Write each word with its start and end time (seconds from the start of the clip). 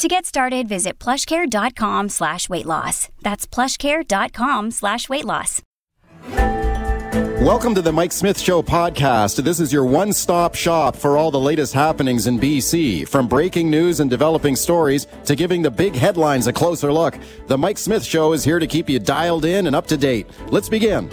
To 0.00 0.08
get 0.08 0.24
started, 0.24 0.66
visit 0.66 0.98
plushcare.com 0.98 2.08
slash 2.08 2.48
weight 2.48 2.64
loss. 2.64 3.10
That's 3.20 3.46
plushcare.com 3.46 4.70
slash 4.70 5.10
weight 5.10 5.26
loss. 5.26 5.60
Welcome 7.44 7.74
to 7.74 7.82
the 7.82 7.92
Mike 7.92 8.12
Smith 8.12 8.38
Show 8.40 8.62
podcast. 8.62 9.44
This 9.44 9.60
is 9.60 9.74
your 9.74 9.84
one 9.84 10.14
stop 10.14 10.54
shop 10.54 10.96
for 10.96 11.18
all 11.18 11.30
the 11.30 11.38
latest 11.38 11.74
happenings 11.74 12.26
in 12.26 12.40
BC. 12.40 13.06
From 13.08 13.28
breaking 13.28 13.68
news 13.68 14.00
and 14.00 14.08
developing 14.08 14.56
stories 14.56 15.06
to 15.26 15.36
giving 15.36 15.60
the 15.60 15.70
big 15.70 15.94
headlines 15.94 16.46
a 16.46 16.52
closer 16.54 16.90
look, 16.90 17.18
the 17.48 17.58
Mike 17.58 17.76
Smith 17.76 18.02
Show 18.02 18.32
is 18.32 18.42
here 18.42 18.58
to 18.58 18.66
keep 18.66 18.88
you 18.88 19.00
dialed 19.00 19.44
in 19.44 19.66
and 19.66 19.76
up 19.76 19.86
to 19.88 19.98
date. 19.98 20.26
Let's 20.48 20.70
begin. 20.70 21.10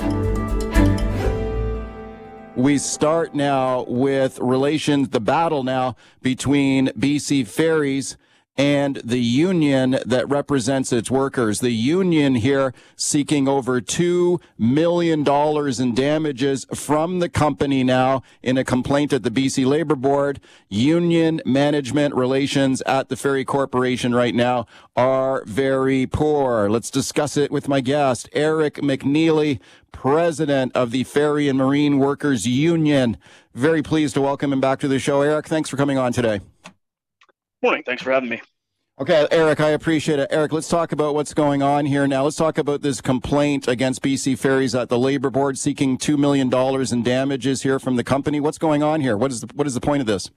We 2.56 2.78
start 2.78 3.36
now 3.36 3.84
with 3.84 4.40
relations, 4.40 5.10
the 5.10 5.20
battle 5.20 5.64
now 5.64 5.98
between 6.22 6.88
BC 6.88 7.46
Ferries 7.48 8.16
and 8.58 8.96
the 9.04 9.20
union 9.20 10.00
that 10.06 10.28
represents 10.28 10.92
its 10.92 11.12
workers. 11.12 11.60
The 11.60 11.72
union 11.72 12.36
here 12.36 12.74
seeking 12.96 13.48
over 13.48 13.80
$2 13.80 14.42
million 14.58 15.26
in 15.28 15.96
damages 15.96 16.66
from 16.74 17.20
the 17.20 17.30
company 17.30 17.84
now 17.84 18.24
in 18.42 18.58
a 18.58 18.64
complaint 18.64 19.14
at 19.14 19.24
the 19.24 19.30
BC 19.30 19.66
Labor 19.66 19.96
Board. 19.96 20.40
Union 20.70 21.42
management 21.46 22.16
relations 22.16 22.82
at 22.82 23.10
the 23.10 23.16
Ferry 23.16 23.46
Corporation 23.46 24.16
right 24.16 24.34
now 24.34 24.66
are 24.96 25.44
very 25.46 26.08
poor. 26.08 26.70
Let's 26.70 26.90
discuss 26.90 27.38
it 27.38 27.52
with 27.52 27.68
my 27.68 27.82
guest, 27.82 28.28
Eric 28.34 28.76
McNeely, 28.76 29.60
president 29.92 30.76
of 30.76 30.92
the 30.92 31.04
Ferry 31.04 31.48
and 31.48 31.58
Marine 31.58 32.00
Workers 32.00 32.48
Union. 32.48 33.18
Very 33.54 33.84
pleased 33.84 34.16
to 34.16 34.22
welcome 34.22 34.52
him 34.52 34.62
back 34.62 34.80
to 34.80 34.88
the 34.88 35.00
show. 35.00 35.22
Eric, 35.22 35.48
thanks 35.48 35.70
for 35.70 35.78
coming 35.78 35.98
on 35.98 36.12
today. 36.12 36.40
Morning. 37.64 37.84
Thanks 37.84 38.04
for 38.04 38.12
having 38.12 38.30
me. 38.30 38.42
Okay, 39.00 39.28
Eric, 39.30 39.60
I 39.60 39.70
appreciate 39.70 40.18
it. 40.18 40.28
Eric, 40.32 40.52
let's 40.52 40.68
talk 40.68 40.92
about 40.92 41.14
what's 41.14 41.32
going 41.36 41.62
on 41.62 41.86
here 41.86 42.08
now. 42.08 42.24
Let's 42.24 42.36
talk 42.36 42.58
about 42.58 42.82
this 42.82 43.00
complaint 43.00 43.68
against 43.68 44.02
BC 44.02 44.40
Ferries 44.40 44.74
at 44.74 44.90
the 44.90 44.98
Labor 44.98 45.30
Board 45.30 45.60
seeking 45.60 46.00
$2 46.00 46.18
million 46.18 46.52
in 46.92 47.04
damages 47.04 47.62
here 47.62 47.78
from 47.78 47.96
the 47.96 48.04
company. 48.04 48.40
What's 48.40 48.58
going 48.58 48.82
on 48.82 49.02
here? 49.02 49.16
What 49.16 49.30
is 49.30 49.42
the, 49.42 49.54
what 49.54 49.68
is 49.68 49.76
the 49.76 49.82
point 49.82 50.02
of 50.02 50.08
this? 50.08 50.32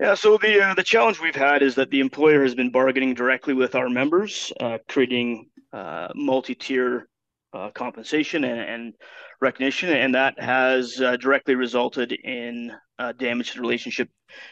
Yeah, 0.00 0.14
so 0.14 0.36
the 0.36 0.60
uh, 0.60 0.74
the 0.74 0.82
challenge 0.82 1.20
we've 1.20 1.36
had 1.36 1.62
is 1.62 1.76
that 1.76 1.90
the 1.90 2.00
employer 2.00 2.42
has 2.42 2.56
been 2.56 2.72
bargaining 2.72 3.14
directly 3.14 3.54
with 3.54 3.76
our 3.76 3.88
members, 3.88 4.52
uh, 4.58 4.78
creating 4.88 5.48
uh, 5.72 6.08
multi-tier 6.16 7.06
uh, 7.52 7.70
compensation 7.70 8.44
and, 8.44 8.60
and, 8.60 8.94
recognition, 9.40 9.90
and 9.90 10.14
that 10.14 10.38
has 10.40 11.00
uh, 11.00 11.16
directly 11.16 11.56
resulted 11.56 12.12
in 12.12 12.72
uh, 12.98 13.12
damage 13.12 13.50
to 13.50 13.56
the 13.56 13.60
relationship 13.60 14.08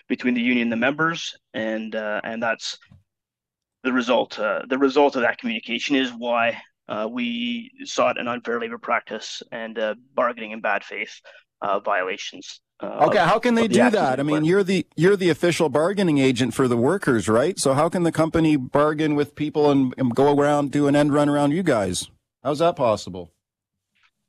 between 0.08 0.34
the 0.34 0.40
union 0.40 0.62
and 0.62 0.72
the 0.72 0.76
members, 0.76 1.36
and 1.54 1.94
uh, 1.94 2.20
and 2.24 2.42
that's 2.42 2.76
the 3.84 3.92
result. 3.92 4.38
Uh, 4.38 4.62
the 4.68 4.76
result 4.76 5.16
of 5.16 5.22
that 5.22 5.38
communication 5.38 5.94
is 5.94 6.10
why 6.10 6.60
uh, 6.88 7.06
we 7.10 7.70
sought 7.84 8.18
an 8.18 8.26
unfair 8.26 8.60
labor 8.60 8.78
practice 8.78 9.42
and 9.52 9.78
uh, 9.78 9.94
bargaining 10.14 10.50
in 10.50 10.60
bad 10.60 10.82
faith 10.82 11.20
violations. 11.84 12.60
okay, 12.82 13.18
of, 13.18 13.28
how 13.28 13.38
can 13.38 13.54
they 13.54 13.68
the 13.68 13.74
do 13.74 13.90
that? 13.90 14.18
I 14.18 14.24
mean, 14.24 14.44
you're 14.44 14.64
the 14.64 14.86
you're 14.96 15.16
the 15.16 15.30
official 15.30 15.68
bargaining 15.68 16.18
agent 16.18 16.52
for 16.52 16.66
the 16.66 16.76
workers, 16.76 17.28
right? 17.28 17.58
So 17.58 17.74
how 17.74 17.88
can 17.88 18.02
the 18.02 18.12
company 18.12 18.56
bargain 18.56 19.14
with 19.14 19.36
people 19.36 19.70
and, 19.70 19.94
and 19.96 20.14
go 20.14 20.36
around 20.36 20.72
do 20.72 20.88
an 20.88 20.96
end 20.96 21.14
run 21.14 21.28
around 21.28 21.52
you 21.52 21.62
guys? 21.62 22.08
How's 22.42 22.60
that 22.60 22.76
possible? 22.76 23.32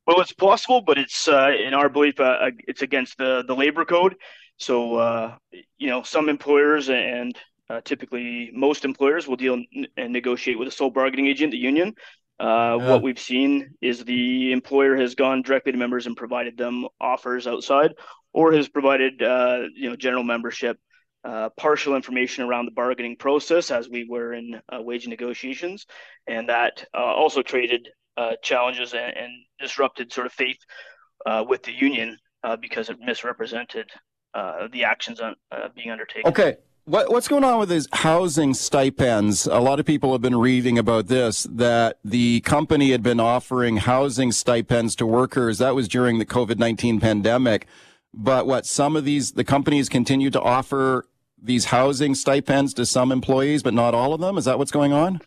Well, 0.05 0.19
it's 0.19 0.33
possible, 0.33 0.81
but 0.81 0.97
it's 0.97 1.27
uh, 1.27 1.51
in 1.65 1.73
our 1.73 1.87
belief 1.87 2.19
uh, 2.19 2.51
it's 2.67 2.81
against 2.81 3.17
the 3.17 3.43
the 3.47 3.55
labor 3.55 3.85
code. 3.85 4.15
So 4.57 4.95
uh, 4.95 5.35
you 5.77 5.87
know, 5.87 6.03
some 6.03 6.27
employers 6.27 6.89
and 6.89 7.37
uh, 7.69 7.81
typically 7.81 8.51
most 8.53 8.83
employers 8.83 9.27
will 9.27 9.37
deal 9.37 9.63
and 9.97 10.13
negotiate 10.13 10.59
with 10.59 10.67
a 10.67 10.71
sole 10.71 10.89
bargaining 10.89 11.27
agent, 11.27 11.51
the 11.51 11.57
union. 11.57 11.93
Uh, 12.39 12.77
yeah. 12.79 12.89
What 12.89 13.03
we've 13.03 13.19
seen 13.19 13.75
is 13.81 14.03
the 14.03 14.51
employer 14.51 14.97
has 14.97 15.15
gone 15.15 15.43
directly 15.43 15.71
to 15.71 15.77
members 15.77 16.07
and 16.07 16.17
provided 16.17 16.57
them 16.57 16.87
offers 16.99 17.45
outside, 17.45 17.93
or 18.33 18.51
has 18.53 18.67
provided 18.67 19.21
uh, 19.21 19.61
you 19.75 19.89
know 19.89 19.95
general 19.95 20.23
membership 20.23 20.77
uh, 21.23 21.49
partial 21.55 21.95
information 21.95 22.43
around 22.43 22.65
the 22.65 22.71
bargaining 22.71 23.15
process 23.15 23.69
as 23.69 23.87
we 23.87 24.07
were 24.09 24.33
in 24.33 24.59
uh, 24.69 24.81
wage 24.81 25.07
negotiations, 25.07 25.85
and 26.27 26.49
that 26.49 26.83
uh, 26.95 26.97
also 26.97 27.43
created 27.43 27.87
uh, 28.17 28.33
challenges 28.41 28.93
and, 28.93 29.15
and, 29.15 29.31
disrupted 29.59 30.11
sort 30.11 30.25
of 30.25 30.33
faith 30.33 30.57
uh, 31.27 31.43
with 31.47 31.61
the 31.63 31.71
union 31.71 32.17
uh, 32.43 32.55
because 32.55 32.89
it 32.89 32.97
misrepresented 32.99 33.87
the 34.71 34.83
actions 34.83 35.21
on, 35.21 35.35
being 35.75 35.91
undertaken. 35.91 36.29
Okay. 36.29 36.57
What, 36.85 37.11
what's 37.11 37.27
going 37.27 37.43
on 37.43 37.59
with 37.59 37.69
these 37.69 37.87
housing 37.93 38.55
stipends? 38.55 39.45
A 39.45 39.59
lot 39.59 39.79
of 39.79 39.85
people 39.85 40.13
have 40.13 40.21
been 40.21 40.35
reading 40.35 40.79
about 40.79 41.07
this 41.07 41.43
that 41.51 41.99
the 42.03 42.41
company 42.41 42.89
had 42.89 43.03
been 43.03 43.19
offering 43.19 43.77
housing 43.77 44.31
stipends 44.31 44.95
to 44.95 45.05
workers. 45.05 45.59
That 45.59 45.75
was 45.75 45.87
during 45.87 46.17
the 46.17 46.25
COVID 46.25 46.57
19 46.57 46.99
pandemic. 46.99 47.67
But 48.13 48.47
what 48.47 48.65
some 48.65 48.95
of 48.95 49.05
these, 49.05 49.33
the 49.33 49.43
companies 49.43 49.89
continue 49.89 50.31
to 50.31 50.41
offer 50.41 51.05
these 51.41 51.65
housing 51.65 52.15
stipends 52.15 52.73
to 52.73 52.85
some 52.85 53.11
employees, 53.11 53.63
but 53.63 53.73
not 53.73 53.93
all 53.93 54.13
of 54.13 54.19
them? 54.19 54.37
Is 54.37 54.45
that 54.45 54.57
what's 54.57 54.71
going 54.71 54.91
on? 54.91 55.21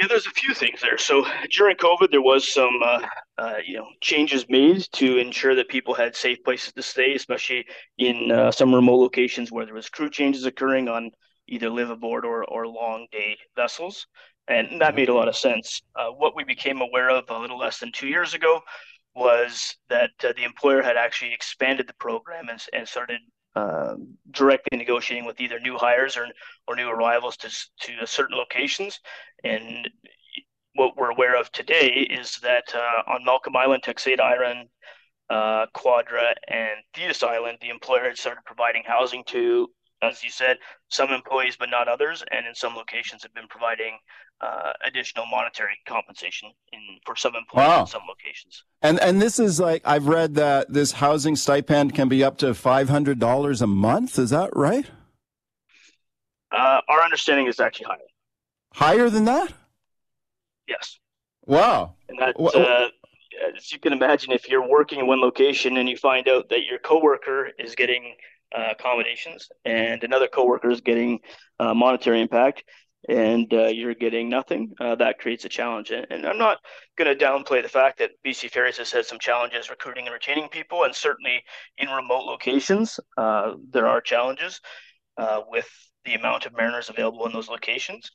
Yeah, 0.00 0.06
there's 0.08 0.26
a 0.26 0.30
few 0.30 0.54
things 0.54 0.80
there. 0.80 0.96
So 0.96 1.26
during 1.50 1.76
COVID, 1.76 2.10
there 2.10 2.22
was 2.22 2.50
some 2.50 2.70
uh, 2.82 3.00
uh, 3.36 3.56
you 3.62 3.76
know 3.76 3.86
changes 4.00 4.46
made 4.48 4.86
to 4.92 5.18
ensure 5.18 5.54
that 5.54 5.68
people 5.68 5.92
had 5.92 6.16
safe 6.16 6.42
places 6.42 6.72
to 6.72 6.82
stay, 6.82 7.14
especially 7.14 7.66
in 7.98 8.32
uh, 8.32 8.50
some 8.50 8.74
remote 8.74 8.96
locations 8.96 9.52
where 9.52 9.66
there 9.66 9.74
was 9.74 9.90
crew 9.90 10.08
changes 10.08 10.46
occurring 10.46 10.88
on 10.88 11.10
either 11.48 11.68
live 11.68 11.90
aboard 11.90 12.24
or, 12.24 12.44
or 12.44 12.66
long 12.66 13.08
day 13.12 13.36
vessels, 13.56 14.06
and 14.48 14.80
that 14.80 14.94
made 14.94 15.10
a 15.10 15.14
lot 15.14 15.28
of 15.28 15.36
sense. 15.36 15.82
Uh, 15.94 16.08
what 16.08 16.34
we 16.34 16.44
became 16.44 16.80
aware 16.80 17.10
of 17.10 17.24
a 17.28 17.38
little 17.38 17.58
less 17.58 17.78
than 17.78 17.92
two 17.92 18.08
years 18.08 18.32
ago 18.32 18.58
was 19.14 19.76
that 19.90 20.12
uh, 20.24 20.32
the 20.34 20.44
employer 20.44 20.80
had 20.80 20.96
actually 20.96 21.34
expanded 21.34 21.86
the 21.86 21.94
program 22.00 22.48
and, 22.48 22.58
and 22.72 22.88
started 22.88 23.20
um, 23.56 24.16
directly 24.30 24.78
negotiating 24.78 25.26
with 25.26 25.40
either 25.40 25.58
new 25.60 25.76
hires 25.76 26.16
or 26.16 26.26
or 26.66 26.76
new 26.76 26.88
arrivals 26.88 27.36
to 27.38 27.48
to 27.80 28.06
certain 28.06 28.36
locations. 28.36 29.00
And 29.44 29.88
what 30.74 30.96
we're 30.96 31.10
aware 31.10 31.38
of 31.38 31.50
today 31.52 31.88
is 32.10 32.38
that 32.42 32.64
uh, 32.74 33.10
on 33.10 33.24
Malcolm 33.24 33.56
Island, 33.56 33.82
Texada 33.82 34.20
Island, 34.20 34.68
uh, 35.28 35.66
Quadra, 35.74 36.34
and 36.48 36.80
Thetis 36.94 37.22
Island, 37.22 37.58
the 37.60 37.70
employer 37.70 38.04
had 38.04 38.18
started 38.18 38.44
providing 38.44 38.82
housing 38.86 39.24
to, 39.28 39.68
as 40.02 40.24
you 40.24 40.30
said, 40.30 40.56
some 40.88 41.10
employees 41.10 41.56
but 41.58 41.70
not 41.70 41.88
others, 41.88 42.24
and 42.30 42.46
in 42.46 42.54
some 42.54 42.74
locations 42.74 43.22
have 43.22 43.34
been 43.34 43.48
providing 43.48 43.98
uh, 44.40 44.72
additional 44.84 45.26
monetary 45.26 45.78
compensation 45.86 46.50
in 46.72 46.80
for 47.04 47.14
some 47.14 47.34
employees 47.34 47.68
wow. 47.68 47.80
in 47.82 47.86
some 47.86 48.02
locations. 48.08 48.64
And 48.82 48.98
and 49.00 49.20
this 49.20 49.38
is 49.38 49.60
like 49.60 49.82
I've 49.84 50.06
read 50.06 50.34
that 50.36 50.72
this 50.72 50.92
housing 50.92 51.36
stipend 51.36 51.94
can 51.94 52.08
be 52.08 52.24
up 52.24 52.38
to 52.38 52.54
five 52.54 52.88
hundred 52.88 53.18
dollars 53.18 53.60
a 53.60 53.66
month. 53.66 54.18
Is 54.18 54.30
that 54.30 54.50
right? 54.54 54.86
Uh, 56.50 56.80
our 56.88 57.02
understanding 57.02 57.46
is 57.46 57.60
actually 57.60 57.86
higher. 57.86 57.98
Higher 58.72 59.10
than 59.10 59.24
that? 59.26 59.52
Yes. 60.66 60.98
Wow. 61.46 61.94
And 62.08 62.18
that, 62.18 62.36
uh, 62.38 62.88
as 63.56 63.72
you 63.72 63.78
can 63.78 63.92
imagine, 63.92 64.32
if 64.32 64.48
you're 64.48 64.66
working 64.66 65.00
in 65.00 65.06
one 65.06 65.20
location 65.20 65.76
and 65.76 65.88
you 65.88 65.96
find 65.96 66.28
out 66.28 66.48
that 66.48 66.64
your 66.64 66.78
coworker 66.78 67.50
is 67.58 67.74
getting 67.74 68.14
accommodations 68.52 69.48
and 69.64 70.02
another 70.04 70.28
coworker 70.28 70.70
is 70.70 70.80
getting 70.80 71.20
uh, 71.58 71.74
monetary 71.74 72.20
impact, 72.20 72.64
and 73.08 73.52
uh, 73.52 73.66
you're 73.66 73.94
getting 73.94 74.28
nothing, 74.28 74.72
uh, 74.80 74.94
that 74.96 75.18
creates 75.18 75.44
a 75.44 75.48
challenge. 75.48 75.90
And, 75.90 76.06
and 76.10 76.26
I'm 76.26 76.38
not 76.38 76.58
going 76.96 77.16
to 77.16 77.24
downplay 77.24 77.62
the 77.62 77.68
fact 77.68 77.98
that 77.98 78.10
BC 78.24 78.50
Ferries 78.50 78.76
has 78.78 78.92
had 78.92 79.06
some 79.06 79.18
challenges 79.18 79.70
recruiting 79.70 80.06
and 80.06 80.12
retaining 80.12 80.48
people, 80.48 80.84
and 80.84 80.94
certainly 80.94 81.42
in 81.78 81.88
remote 81.88 82.24
locations, 82.24 83.00
uh, 83.16 83.54
there 83.70 83.86
are 83.86 84.00
challenges 84.00 84.60
uh, 85.16 85.40
with 85.48 85.68
the 86.04 86.14
amount 86.14 86.46
of 86.46 86.56
mariners 86.56 86.88
available 86.88 87.26
in 87.26 87.32
those 87.32 87.48
locations. 87.48 88.10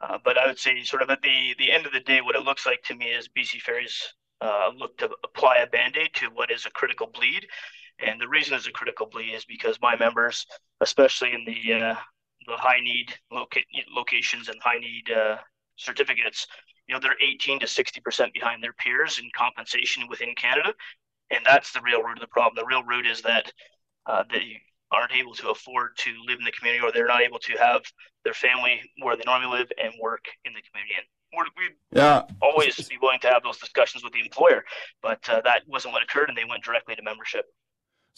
Uh, 0.00 0.18
but 0.22 0.36
I 0.36 0.46
would 0.46 0.58
say, 0.58 0.82
sort 0.82 1.02
of 1.02 1.08
at 1.08 1.22
the 1.22 1.54
the 1.58 1.72
end 1.72 1.86
of 1.86 1.92
the 1.92 2.00
day, 2.00 2.20
what 2.20 2.36
it 2.36 2.42
looks 2.42 2.66
like 2.66 2.82
to 2.84 2.94
me 2.94 3.06
is 3.06 3.28
BC 3.28 3.62
Ferries 3.62 4.12
uh, 4.40 4.70
look 4.76 4.96
to 4.98 5.10
apply 5.24 5.58
a 5.58 5.66
band 5.66 5.96
aid 5.96 6.10
to 6.14 6.26
what 6.26 6.50
is 6.50 6.66
a 6.66 6.70
critical 6.70 7.06
bleed. 7.06 7.46
And 7.98 8.20
the 8.20 8.28
reason 8.28 8.54
it's 8.54 8.66
a 8.66 8.72
critical 8.72 9.06
bleed 9.06 9.32
is 9.32 9.44
because 9.44 9.78
my 9.80 9.96
members, 9.96 10.46
especially 10.80 11.32
in 11.32 11.44
the 11.44 11.96
the 12.46 12.56
high 12.56 12.80
need 12.80 13.12
loca- 13.32 13.60
locations 13.94 14.48
and 14.48 14.60
high 14.62 14.78
need 14.78 15.10
uh, 15.10 15.36
certificates 15.76 16.46
you 16.86 16.94
know 16.94 17.00
they're 17.00 17.16
18 17.20 17.60
to 17.60 17.66
60 17.66 18.00
percent 18.00 18.32
behind 18.32 18.62
their 18.62 18.72
peers 18.72 19.18
in 19.18 19.28
compensation 19.36 20.06
within 20.08 20.34
Canada, 20.36 20.72
and 21.30 21.40
that's 21.44 21.72
the 21.72 21.80
real 21.82 22.02
root 22.02 22.18
of 22.18 22.20
the 22.20 22.28
problem. 22.28 22.54
The 22.56 22.66
real 22.66 22.84
root 22.84 23.06
is 23.06 23.22
that 23.22 23.52
uh, 24.06 24.22
they 24.30 24.60
aren't 24.92 25.12
able 25.12 25.34
to 25.34 25.50
afford 25.50 25.96
to 25.98 26.14
live 26.26 26.38
in 26.38 26.44
the 26.44 26.52
community, 26.52 26.84
or 26.84 26.92
they're 26.92 27.06
not 27.06 27.22
able 27.22 27.40
to 27.40 27.52
have 27.54 27.82
their 28.24 28.34
family 28.34 28.80
where 29.02 29.16
they 29.16 29.24
normally 29.26 29.58
live 29.58 29.68
and 29.82 29.92
work 30.00 30.24
in 30.44 30.52
the 30.52 30.62
community. 30.70 30.94
And 30.96 31.06
we'd 31.56 31.72
yeah. 31.92 32.22
always 32.40 32.76
be 32.88 32.96
willing 33.00 33.20
to 33.20 33.28
have 33.28 33.42
those 33.42 33.58
discussions 33.58 34.02
with 34.02 34.12
the 34.12 34.20
employer, 34.20 34.64
but 35.02 35.28
uh, 35.28 35.40
that 35.42 35.62
wasn't 35.66 35.92
what 35.92 36.02
occurred, 36.02 36.28
and 36.28 36.36
they 36.36 36.44
went 36.44 36.64
directly 36.64 36.94
to 36.94 37.02
membership. 37.02 37.46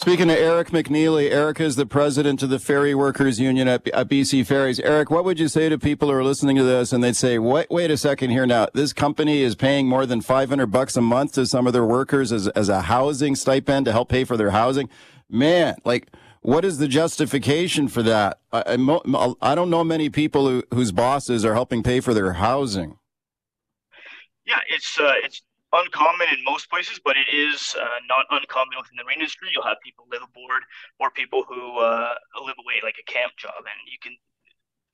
Speaking 0.00 0.28
to 0.28 0.38
Eric 0.38 0.68
McNeely, 0.68 1.28
Eric 1.28 1.58
is 1.58 1.74
the 1.74 1.84
president 1.84 2.40
of 2.44 2.50
the 2.50 2.60
Ferry 2.60 2.94
Workers 2.94 3.40
Union 3.40 3.66
at, 3.66 3.88
at, 3.88 4.08
BC 4.08 4.46
Ferries. 4.46 4.78
Eric, 4.78 5.10
what 5.10 5.24
would 5.24 5.40
you 5.40 5.48
say 5.48 5.68
to 5.68 5.76
people 5.76 6.06
who 6.06 6.14
are 6.14 6.22
listening 6.22 6.54
to 6.54 6.62
this 6.62 6.92
and 6.92 7.02
they'd 7.02 7.16
say, 7.16 7.36
wait, 7.36 7.66
wait 7.68 7.90
a 7.90 7.96
second 7.96 8.30
here 8.30 8.46
now. 8.46 8.68
This 8.72 8.92
company 8.92 9.42
is 9.42 9.56
paying 9.56 9.88
more 9.88 10.06
than 10.06 10.20
500 10.20 10.66
bucks 10.66 10.96
a 10.96 11.00
month 11.00 11.32
to 11.32 11.46
some 11.46 11.66
of 11.66 11.72
their 11.72 11.84
workers 11.84 12.30
as, 12.30 12.46
as 12.46 12.68
a 12.68 12.82
housing 12.82 13.34
stipend 13.34 13.86
to 13.86 13.92
help 13.92 14.08
pay 14.08 14.22
for 14.22 14.36
their 14.36 14.50
housing. 14.50 14.88
Man, 15.28 15.74
like, 15.84 16.12
what 16.42 16.64
is 16.64 16.78
the 16.78 16.86
justification 16.86 17.88
for 17.88 18.04
that? 18.04 18.38
I, 18.52 18.76
I, 18.78 19.34
I 19.42 19.54
don't 19.56 19.68
know 19.68 19.82
many 19.82 20.10
people 20.10 20.46
who, 20.46 20.62
whose 20.72 20.92
bosses 20.92 21.44
are 21.44 21.54
helping 21.54 21.82
pay 21.82 21.98
for 21.98 22.14
their 22.14 22.34
housing. 22.34 22.98
Yeah, 24.48 24.64
it's, 24.72 24.98
uh, 24.98 25.12
it's 25.22 25.42
uncommon 25.72 26.28
in 26.32 26.42
most 26.42 26.70
places, 26.70 26.98
but 27.04 27.16
it 27.20 27.28
is 27.28 27.76
uh, 27.78 28.00
not 28.08 28.24
uncommon 28.30 28.80
within 28.80 28.96
the 28.96 29.04
marine 29.04 29.20
industry. 29.20 29.50
You'll 29.52 29.68
have 29.68 29.76
people 29.84 30.06
live 30.10 30.22
aboard 30.24 30.62
or 30.98 31.10
people 31.10 31.44
who 31.44 31.78
uh, 31.78 32.14
live 32.40 32.56
away, 32.56 32.80
like 32.82 32.96
a 32.96 33.04
camp 33.12 33.36
job, 33.36 33.60
and 33.60 33.78
you 33.84 33.98
can 34.00 34.16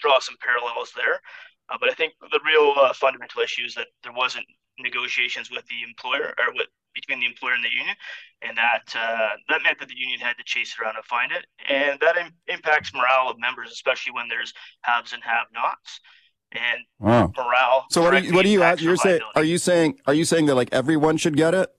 draw 0.00 0.18
some 0.18 0.34
parallels 0.42 0.90
there. 0.96 1.22
Uh, 1.70 1.78
but 1.78 1.88
I 1.88 1.94
think 1.94 2.14
the 2.20 2.40
real 2.44 2.74
uh, 2.76 2.92
fundamental 2.92 3.42
issue 3.42 3.62
is 3.64 3.74
that 3.76 3.86
there 4.02 4.12
wasn't 4.12 4.46
negotiations 4.78 5.50
with 5.50 5.64
the 5.70 5.86
employer 5.86 6.34
or 6.36 6.52
with 6.54 6.66
between 6.92 7.18
the 7.18 7.26
employer 7.26 7.54
and 7.54 7.64
the 7.64 7.74
union, 7.74 7.94
and 8.42 8.58
that 8.58 8.86
uh, 8.94 9.34
that 9.48 9.62
meant 9.62 9.78
that 9.78 9.88
the 9.88 9.98
union 9.98 10.20
had 10.20 10.36
to 10.38 10.44
chase 10.44 10.76
around 10.78 10.94
and 10.94 11.04
find 11.04 11.32
it, 11.32 11.46
and 11.68 11.98
that 12.00 12.16
Im- 12.16 12.34
impacts 12.46 12.94
morale 12.94 13.30
of 13.30 13.38
members, 13.38 13.70
especially 13.72 14.12
when 14.12 14.28
there's 14.28 14.52
haves 14.82 15.12
and 15.12 15.22
have-nots 15.24 16.00
and 16.54 16.80
wow. 16.98 17.32
morale. 17.36 17.86
So 17.90 18.02
what 18.02 18.14
are 18.14 18.18
you, 18.18 18.34
what 18.34 18.44
are 18.44 18.48
you 18.48 18.64
you're 18.78 18.96
saying? 18.96 19.20
Are 19.34 19.44
you 19.44 19.58
saying 19.58 19.98
are 20.06 20.14
you 20.14 20.24
saying 20.24 20.46
that 20.46 20.54
like 20.54 20.72
everyone 20.72 21.16
should 21.16 21.36
get 21.36 21.54
it? 21.54 21.74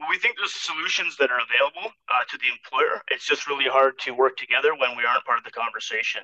Well, 0.00 0.08
we 0.08 0.18
think 0.18 0.36
there's 0.36 0.52
solutions 0.52 1.16
that 1.18 1.30
are 1.30 1.40
available 1.40 1.90
uh, 2.08 2.24
to 2.30 2.38
the 2.38 2.46
employer. 2.48 3.02
It's 3.10 3.26
just 3.26 3.48
really 3.48 3.66
hard 3.66 3.98
to 4.00 4.12
work 4.12 4.36
together 4.36 4.72
when 4.74 4.96
we 4.96 5.04
aren't 5.04 5.24
part 5.24 5.38
of 5.38 5.44
the 5.44 5.50
conversation. 5.50 6.22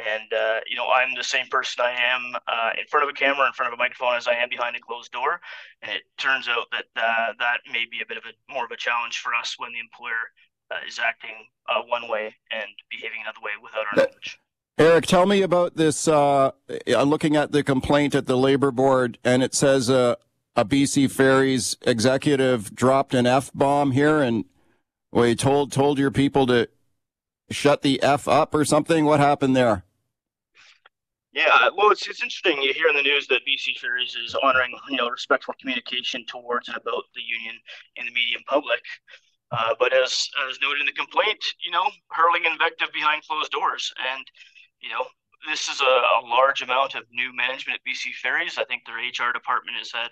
And 0.00 0.32
uh, 0.32 0.60
you 0.66 0.76
know, 0.76 0.88
I'm 0.88 1.14
the 1.14 1.24
same 1.24 1.46
person 1.46 1.84
I 1.84 1.92
am 1.92 2.34
uh, 2.48 2.70
in 2.78 2.86
front 2.88 3.04
of 3.04 3.10
a 3.10 3.12
camera, 3.12 3.46
in 3.46 3.52
front 3.52 3.72
of 3.72 3.78
a 3.78 3.80
microphone, 3.80 4.16
as 4.16 4.26
I 4.26 4.34
am 4.34 4.48
behind 4.48 4.74
a 4.76 4.80
closed 4.80 5.12
door. 5.12 5.40
And 5.82 5.92
it 5.92 6.02
turns 6.18 6.48
out 6.48 6.66
that 6.72 6.86
uh, 6.96 7.34
that 7.38 7.60
may 7.70 7.86
be 7.90 8.00
a 8.02 8.06
bit 8.06 8.16
of 8.16 8.24
a 8.24 8.52
more 8.52 8.64
of 8.64 8.70
a 8.70 8.76
challenge 8.76 9.18
for 9.18 9.34
us 9.34 9.54
when 9.58 9.72
the 9.72 9.78
employer 9.78 10.32
uh, 10.72 10.80
is 10.86 10.98
acting 10.98 11.46
uh, 11.68 11.82
one 11.86 12.08
way 12.08 12.34
and 12.50 12.70
behaving 12.90 13.20
another 13.22 13.40
way 13.42 13.52
without 13.62 13.86
our 13.92 13.96
knowledge. 13.96 14.38
Eric, 14.78 15.06
tell 15.06 15.26
me 15.26 15.42
about 15.42 15.76
this. 15.76 16.08
Uh, 16.08 16.52
I'm 16.86 17.10
looking 17.10 17.36
at 17.36 17.52
the 17.52 17.62
complaint 17.62 18.14
at 18.14 18.26
the 18.26 18.38
labor 18.38 18.70
board, 18.70 19.18
and 19.22 19.42
it 19.42 19.54
says 19.54 19.90
uh, 19.90 20.14
a 20.56 20.64
BC 20.64 21.10
Ferries 21.10 21.76
executive 21.82 22.74
dropped 22.74 23.12
an 23.12 23.26
f 23.26 23.50
bomb 23.54 23.90
here, 23.90 24.20
and 24.20 24.46
we 25.10 25.34
told 25.34 25.72
told 25.72 25.98
your 25.98 26.10
people 26.10 26.46
to 26.46 26.68
shut 27.50 27.82
the 27.82 28.02
f 28.02 28.26
up 28.26 28.54
or 28.54 28.64
something. 28.64 29.04
What 29.04 29.20
happened 29.20 29.54
there? 29.54 29.84
Yeah, 31.34 31.68
well, 31.76 31.90
it's, 31.90 32.06
it's 32.06 32.22
interesting. 32.22 32.60
You 32.60 32.74
hear 32.74 32.88
in 32.88 32.96
the 32.96 33.02
news 33.02 33.26
that 33.28 33.40
BC 33.48 33.78
Ferries 33.78 34.14
is 34.16 34.34
honoring, 34.42 34.76
you 34.90 34.98
know, 34.98 35.08
respectful 35.08 35.54
communication 35.58 36.26
towards 36.26 36.68
and 36.68 36.76
about 36.76 37.04
the 37.14 37.22
union 37.22 37.54
in 37.96 38.04
the 38.04 38.12
media 38.12 38.36
and 38.36 38.44
public. 38.46 38.82
Uh, 39.50 39.74
but 39.78 39.92
as 39.92 40.28
as 40.48 40.58
noted 40.62 40.80
in 40.80 40.86
the 40.86 40.92
complaint, 40.92 41.42
you 41.60 41.70
know, 41.70 41.84
hurling 42.10 42.44
invective 42.44 42.88
behind 42.92 43.22
closed 43.22 43.50
doors, 43.50 43.92
and 44.14 44.26
you 44.82 44.90
know, 44.90 45.06
this 45.48 45.68
is 45.68 45.80
a, 45.80 45.84
a, 45.84 46.22
large 46.26 46.62
amount 46.62 46.94
of 46.94 47.02
new 47.12 47.34
management 47.34 47.80
at 47.80 47.90
BC 47.90 48.14
Ferries. 48.14 48.58
I 48.58 48.64
think 48.64 48.82
their 48.84 48.96
HR 48.96 49.32
department 49.32 49.76
has 49.78 49.90
had 49.92 50.10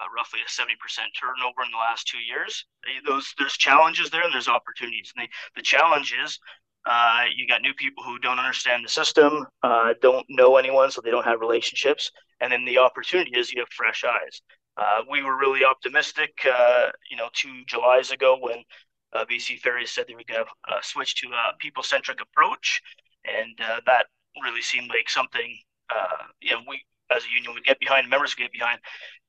uh, 0.00 0.06
roughly 0.14 0.40
a 0.40 0.48
70% 0.50 0.76
turnover 1.18 1.62
in 1.64 1.70
the 1.70 1.78
last 1.78 2.06
two 2.06 2.18
years. 2.18 2.64
Those 3.06 3.34
there's 3.38 3.56
challenges 3.56 4.10
there 4.10 4.22
and 4.22 4.32
there's 4.32 4.48
opportunities. 4.48 5.12
And 5.16 5.26
the, 5.26 5.60
the 5.60 5.62
challenge 5.62 6.14
is 6.24 6.38
uh, 6.86 7.24
you 7.34 7.46
got 7.46 7.62
new 7.62 7.74
people 7.74 8.02
who 8.02 8.18
don't 8.18 8.38
understand 8.38 8.84
the 8.84 8.88
system, 8.88 9.46
uh, 9.62 9.94
don't 10.00 10.26
know 10.28 10.56
anyone, 10.56 10.90
so 10.90 11.00
they 11.00 11.10
don't 11.10 11.24
have 11.24 11.40
relationships. 11.40 12.10
And 12.40 12.52
then 12.52 12.64
the 12.64 12.78
opportunity 12.78 13.32
is 13.38 13.52
you 13.52 13.60
have 13.60 13.68
fresh 13.70 14.04
eyes. 14.04 14.42
Uh, 14.76 15.02
we 15.10 15.22
were 15.22 15.38
really 15.38 15.64
optimistic, 15.64 16.32
uh, 16.50 16.88
you 17.10 17.16
know, 17.16 17.28
two 17.34 17.62
Julys 17.66 18.10
ago 18.10 18.38
when 18.40 18.64
uh, 19.12 19.24
BC 19.30 19.58
Ferries 19.60 19.90
said 19.90 20.06
they 20.08 20.14
were 20.14 20.22
going 20.26 20.42
to 20.42 20.74
switch 20.82 21.14
to 21.16 21.28
a 21.28 21.56
people-centric 21.58 22.20
approach 22.20 22.80
and 23.24 23.60
uh, 23.60 23.80
that 23.86 24.06
really 24.42 24.62
seemed 24.62 24.88
like 24.88 25.08
something 25.08 25.58
uh, 25.90 26.24
you 26.40 26.52
know 26.52 26.60
we 26.68 26.82
as 27.14 27.24
a 27.24 27.34
union 27.34 27.52
would 27.54 27.64
get 27.64 27.78
behind, 27.78 28.08
members 28.08 28.34
would 28.36 28.42
get 28.42 28.52
behind. 28.52 28.80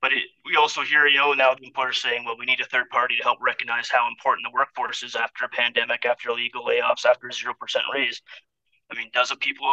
But 0.01 0.13
it, 0.13 0.23
we 0.45 0.55
also 0.55 0.81
hear, 0.81 1.07
you 1.07 1.17
know, 1.17 1.33
now 1.33 1.53
the 1.53 1.65
employers 1.65 2.01
saying, 2.01 2.25
well, 2.25 2.37
we 2.37 2.45
need 2.45 2.59
a 2.59 2.65
third 2.65 2.89
party 2.89 3.15
to 3.17 3.23
help 3.23 3.39
recognize 3.41 3.89
how 3.89 4.07
important 4.07 4.45
the 4.45 4.53
workforce 4.53 5.03
is 5.03 5.15
after 5.15 5.45
a 5.45 5.49
pandemic, 5.49 6.05
after 6.05 6.29
illegal 6.29 6.65
layoffs, 6.65 7.05
after 7.05 7.27
a 7.27 7.33
zero 7.33 7.53
percent 7.53 7.85
raise. 7.93 8.21
I 8.91 8.95
mean, 8.95 9.09
does 9.13 9.31
a 9.31 9.35
people 9.35 9.67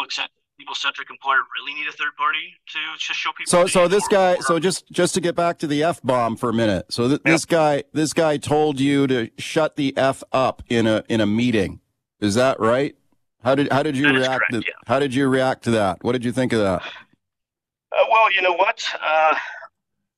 people 0.58 0.74
centric 0.74 1.08
employer 1.10 1.38
really 1.56 1.80
need 1.80 1.88
a 1.88 1.92
third 1.92 2.14
party 2.16 2.54
to 2.68 2.78
just 2.98 3.18
show 3.18 3.30
people? 3.36 3.50
So, 3.50 3.66
so 3.66 3.88
this 3.88 4.06
guy, 4.08 4.36
so 4.36 4.58
just 4.58 4.86
just 4.90 5.14
to 5.14 5.20
get 5.20 5.34
back 5.34 5.58
to 5.58 5.66
the 5.66 5.82
f 5.82 6.00
bomb 6.02 6.36
for 6.36 6.50
a 6.50 6.54
minute. 6.54 6.86
So 6.90 7.08
th- 7.08 7.22
this 7.24 7.44
guy, 7.44 7.84
this 7.92 8.12
guy 8.12 8.36
told 8.36 8.78
you 8.78 9.06
to 9.08 9.30
shut 9.38 9.76
the 9.76 9.96
f 9.96 10.22
up 10.32 10.62
in 10.68 10.86
a 10.86 11.02
in 11.08 11.20
a 11.20 11.26
meeting. 11.26 11.80
Is 12.20 12.34
that 12.34 12.60
right? 12.60 12.94
How 13.42 13.54
did 13.54 13.72
how 13.72 13.82
did 13.82 13.96
you 13.96 14.06
that 14.06 14.14
react? 14.14 14.44
Correct, 14.50 14.52
to, 14.52 14.58
yeah. 14.58 14.74
How 14.86 14.98
did 14.98 15.14
you 15.14 15.28
react 15.28 15.64
to 15.64 15.70
that? 15.72 16.02
What 16.02 16.12
did 16.12 16.24
you 16.24 16.32
think 16.32 16.52
of 16.52 16.60
that? 16.60 16.82
Uh, 16.82 18.04
well, 18.10 18.32
you 18.32 18.42
know 18.42 18.52
what, 18.52 18.84
uh, 19.02 19.34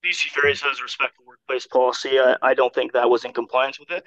BC 0.05 0.29
Ferries 0.29 0.61
has 0.61 0.79
a 0.79 0.83
respectful 0.83 1.25
workplace 1.27 1.67
policy. 1.67 2.19
I, 2.19 2.37
I, 2.43 2.53
don't 2.53 2.75
think 2.75 2.93
that 2.93 3.09
was 3.09 3.25
in 3.25 3.33
compliance 3.33 3.81
with 3.81 3.91
it, 3.91 4.07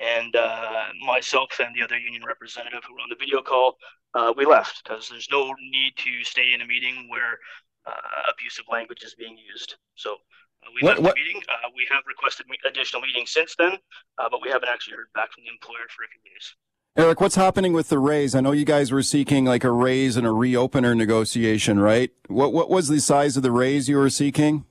and 0.00 0.36
uh, 0.36 0.84
myself 1.06 1.58
and 1.60 1.74
the 1.74 1.82
other 1.82 1.96
union 1.96 2.22
representative 2.26 2.80
who 2.86 2.94
were 2.94 3.00
on 3.00 3.08
the 3.08 3.16
video 3.16 3.40
call, 3.40 3.78
uh, 4.14 4.34
we 4.36 4.44
left 4.44 4.82
because 4.84 5.08
there's 5.08 5.28
no 5.30 5.54
need 5.58 5.94
to 5.96 6.24
stay 6.24 6.52
in 6.52 6.60
a 6.60 6.66
meeting 6.66 7.08
where 7.08 7.38
uh, 7.86 8.32
abusive 8.32 8.66
language 8.70 9.02
is 9.02 9.14
being 9.14 9.36
used. 9.38 9.76
So. 9.94 10.16
Uh, 10.64 10.72
we 10.74 10.80
what, 10.80 10.96
left 10.96 11.02
what? 11.02 11.14
the 11.14 11.20
meeting. 11.20 11.42
we 11.76 11.86
have 11.92 12.02
requested 12.08 12.46
additional 12.66 13.02
meetings 13.02 13.30
since 13.30 13.54
then, 13.56 13.76
but 14.16 14.40
we 14.40 14.48
haven't 14.48 14.70
actually 14.70 14.96
heard 14.96 15.12
back 15.14 15.30
from 15.30 15.44
the 15.44 15.52
employer 15.52 15.84
for 15.92 16.02
a 16.02 16.08
few 16.08 16.32
days. 16.32 16.56
Eric, 16.96 17.20
what's 17.20 17.34
happening 17.34 17.74
with 17.74 17.90
the 17.90 17.98
raise? 17.98 18.34
I 18.34 18.40
know 18.40 18.52
you 18.52 18.64
guys 18.64 18.90
were 18.90 19.02
seeking 19.02 19.44
like 19.44 19.64
a 19.64 19.70
raise 19.70 20.16
and 20.16 20.26
a 20.26 20.32
reopener 20.32 20.96
negotiation, 20.96 21.78
right? 21.78 22.08
What 22.28 22.54
what 22.54 22.70
was 22.70 22.88
the 22.88 23.00
size 23.00 23.36
of 23.36 23.42
the 23.42 23.52
raise 23.52 23.86
you 23.86 23.98
were 24.00 24.08
seeking? 24.08 24.64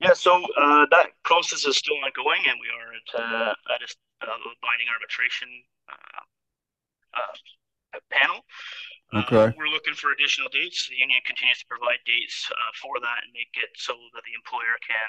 Yeah, 0.00 0.12
so 0.12 0.36
uh, 0.36 0.84
that 0.92 1.16
process 1.24 1.64
is 1.64 1.78
still 1.80 1.96
ongoing, 2.04 2.44
and 2.44 2.60
we 2.60 2.68
are 2.68 2.92
at, 2.92 3.08
uh, 3.16 3.54
at 3.72 3.80
a 3.80 3.88
uh, 4.20 4.36
binding 4.60 4.92
arbitration 4.92 5.48
uh, 5.88 6.24
uh, 7.16 8.00
panel. 8.12 8.44
Uh, 9.16 9.24
okay. 9.24 9.56
we're 9.56 9.72
looking 9.72 9.96
for 9.96 10.12
additional 10.12 10.52
dates. 10.52 10.92
The 10.92 11.00
union 11.00 11.24
continues 11.24 11.56
to 11.64 11.68
provide 11.72 12.04
dates 12.04 12.52
for 12.76 13.00
that 13.00 13.24
and 13.24 13.32
make 13.32 13.56
it 13.56 13.72
so 13.80 13.96
that 14.12 14.24
the 14.28 14.36
employer 14.36 14.76
can 14.84 15.08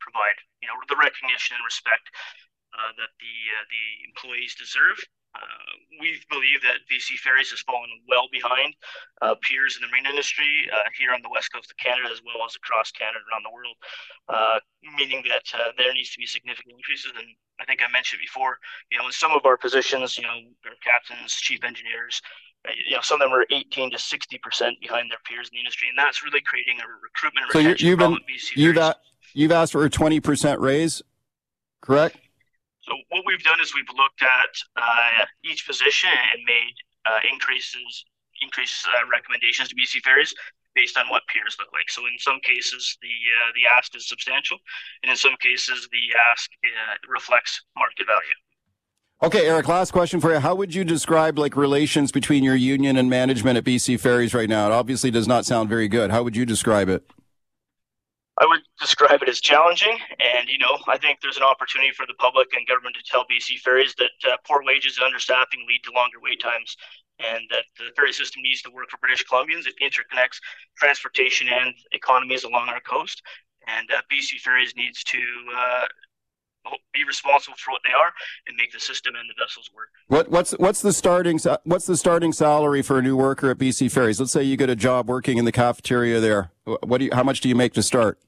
provide, 0.00 0.40
you 0.64 0.68
know, 0.68 0.80
the 0.88 0.96
recognition 0.96 1.60
and 1.60 1.64
respect 1.64 2.08
uh, 2.74 2.92
that 2.96 3.12
the 3.18 3.34
uh, 3.54 3.64
the 3.68 3.84
employees 4.08 4.54
deserve. 4.54 4.98
Uh, 5.30 5.70
we 6.02 6.18
believe 6.26 6.58
that 6.62 6.82
BC 6.90 7.14
Ferries 7.22 7.54
has 7.54 7.62
fallen 7.62 7.88
well 8.10 8.26
behind 8.32 8.74
uh, 9.22 9.38
peers 9.46 9.78
in 9.78 9.86
the 9.86 9.86
marine 9.86 10.06
industry 10.06 10.66
uh, 10.74 10.90
here 10.98 11.14
on 11.14 11.22
the 11.22 11.30
west 11.30 11.54
coast 11.54 11.70
of 11.70 11.76
Canada 11.78 12.10
as 12.10 12.18
well 12.26 12.42
as 12.42 12.58
across 12.58 12.90
Canada 12.90 13.22
around 13.30 13.46
the 13.46 13.54
world, 13.54 13.78
uh, 14.26 14.58
meaning 14.98 15.22
that 15.30 15.46
there 15.78 15.94
needs 15.94 16.10
to 16.10 16.18
be 16.18 16.26
significant 16.26 16.74
increases. 16.74 17.14
And 17.14 17.30
I 17.62 17.64
think 17.64 17.78
I 17.78 17.86
mentioned 17.94 18.18
before, 18.18 18.58
you 18.90 18.98
know, 18.98 19.06
in 19.06 19.14
some 19.14 19.30
of 19.30 19.46
our 19.46 19.54
positions, 19.56 20.18
you 20.18 20.26
know, 20.26 20.34
our 20.66 20.74
captains, 20.82 21.38
chief 21.38 21.62
engineers, 21.62 22.18
you 22.90 22.96
know, 22.96 23.02
some 23.02 23.20
of 23.20 23.30
them 23.30 23.32
are 23.32 23.46
18 23.50 23.90
to 23.92 23.98
60 23.98 24.38
percent 24.38 24.80
behind 24.80 25.10
their 25.10 25.22
peers 25.24 25.48
in 25.48 25.56
the 25.56 25.60
industry, 25.60 25.88
and 25.88 25.96
that's 25.96 26.22
really 26.22 26.42
creating 26.42 26.78
a 26.80 26.86
recruitment 27.02 27.46
so 27.52 27.58
you've 27.58 27.98
been, 27.98 28.18
you've, 28.54 28.76
a, 28.76 28.96
you've 29.32 29.52
asked 29.52 29.72
for 29.72 29.84
a 29.84 29.90
20 29.90 30.20
percent 30.20 30.60
raise, 30.60 31.02
correct? 31.80 32.16
So 32.90 32.96
what 33.10 33.22
we've 33.24 33.42
done 33.42 33.60
is 33.62 33.72
we've 33.72 33.96
looked 33.96 34.22
at 34.22 34.50
uh, 34.74 35.24
each 35.44 35.64
position 35.64 36.10
and 36.10 36.42
made 36.44 36.74
uh, 37.06 37.20
increases, 37.30 38.04
increase 38.42 38.84
uh, 38.84 39.06
recommendations 39.06 39.68
to 39.68 39.76
BC 39.76 40.02
Ferries 40.02 40.34
based 40.74 40.98
on 40.98 41.08
what 41.08 41.22
peers 41.32 41.56
look 41.60 41.68
like. 41.72 41.88
So 41.88 42.02
in 42.06 42.18
some 42.18 42.40
cases, 42.42 42.98
the 43.00 43.08
uh, 43.08 43.50
the 43.54 43.78
ask 43.78 43.94
is 43.94 44.08
substantial, 44.08 44.58
and 45.02 45.10
in 45.10 45.16
some 45.16 45.34
cases, 45.40 45.88
the 45.92 46.18
ask 46.32 46.50
uh, 46.64 46.94
reflects 47.08 47.62
market 47.76 48.06
value. 48.06 48.38
Okay, 49.22 49.46
Eric. 49.46 49.68
Last 49.68 49.92
question 49.92 50.18
for 50.18 50.32
you. 50.32 50.40
How 50.40 50.56
would 50.56 50.74
you 50.74 50.82
describe 50.82 51.38
like 51.38 51.54
relations 51.54 52.10
between 52.10 52.42
your 52.42 52.56
union 52.56 52.96
and 52.96 53.08
management 53.08 53.56
at 53.56 53.64
BC 53.64 54.00
Ferries 54.00 54.34
right 54.34 54.48
now? 54.48 54.66
It 54.66 54.72
obviously 54.72 55.12
does 55.12 55.28
not 55.28 55.44
sound 55.44 55.68
very 55.68 55.86
good. 55.86 56.10
How 56.10 56.24
would 56.24 56.34
you 56.34 56.46
describe 56.46 56.88
it? 56.88 57.04
I 58.40 58.46
would 58.46 58.60
describe 58.80 59.22
it 59.22 59.28
as 59.28 59.40
challenging. 59.40 59.98
And, 60.18 60.48
you 60.48 60.58
know, 60.58 60.78
I 60.88 60.96
think 60.96 61.20
there's 61.20 61.36
an 61.36 61.42
opportunity 61.42 61.92
for 61.92 62.06
the 62.06 62.14
public 62.14 62.48
and 62.56 62.66
government 62.66 62.96
to 62.96 63.04
tell 63.04 63.24
BC 63.28 63.60
Ferries 63.60 63.94
that 63.98 64.16
uh, 64.26 64.36
poor 64.48 64.62
wages 64.64 64.98
and 64.98 65.12
understaffing 65.12 65.60
lead 65.68 65.80
to 65.84 65.92
longer 65.92 66.16
wait 66.22 66.40
times 66.40 66.76
and 67.20 67.44
that 67.50 67.64
the 67.78 67.92
ferry 67.94 68.12
system 68.12 68.40
needs 68.42 68.62
to 68.62 68.70
work 68.70 68.88
for 68.90 68.96
British 68.96 69.24
Columbians. 69.26 69.66
It 69.66 69.74
interconnects 69.82 70.40
transportation 70.78 71.48
and 71.48 71.74
economies 71.92 72.44
along 72.44 72.70
our 72.70 72.80
coast. 72.80 73.22
And 73.68 73.90
uh, 73.90 74.00
BC 74.10 74.40
Ferries 74.40 74.72
needs 74.74 75.04
to 75.04 75.18
uh, 75.54 75.86
be 76.94 77.04
responsible 77.06 77.56
for 77.58 77.72
what 77.72 77.82
they 77.86 77.92
are 77.92 78.10
and 78.48 78.56
make 78.56 78.72
the 78.72 78.80
system 78.80 79.14
and 79.16 79.28
the 79.28 79.34
vessels 79.38 79.68
work. 79.74 79.88
What, 80.08 80.30
what's 80.30 80.52
what's 80.52 80.80
the 80.80 80.94
starting 80.94 81.38
what's 81.64 81.86
the 81.86 81.96
starting 81.96 82.32
salary 82.32 82.80
for 82.80 82.98
a 82.98 83.02
new 83.02 83.18
worker 83.18 83.50
at 83.50 83.58
BC 83.58 83.92
Ferries? 83.92 84.18
Let's 84.18 84.32
say 84.32 84.42
you 84.42 84.56
get 84.56 84.70
a 84.70 84.76
job 84.76 85.08
working 85.08 85.36
in 85.36 85.44
the 85.44 85.52
cafeteria 85.52 86.20
there. 86.20 86.52
What 86.64 86.98
do 86.98 87.04
you, 87.04 87.10
how 87.12 87.22
much 87.22 87.42
do 87.42 87.50
you 87.50 87.54
make 87.54 87.74
to 87.74 87.82
start? 87.82 88.18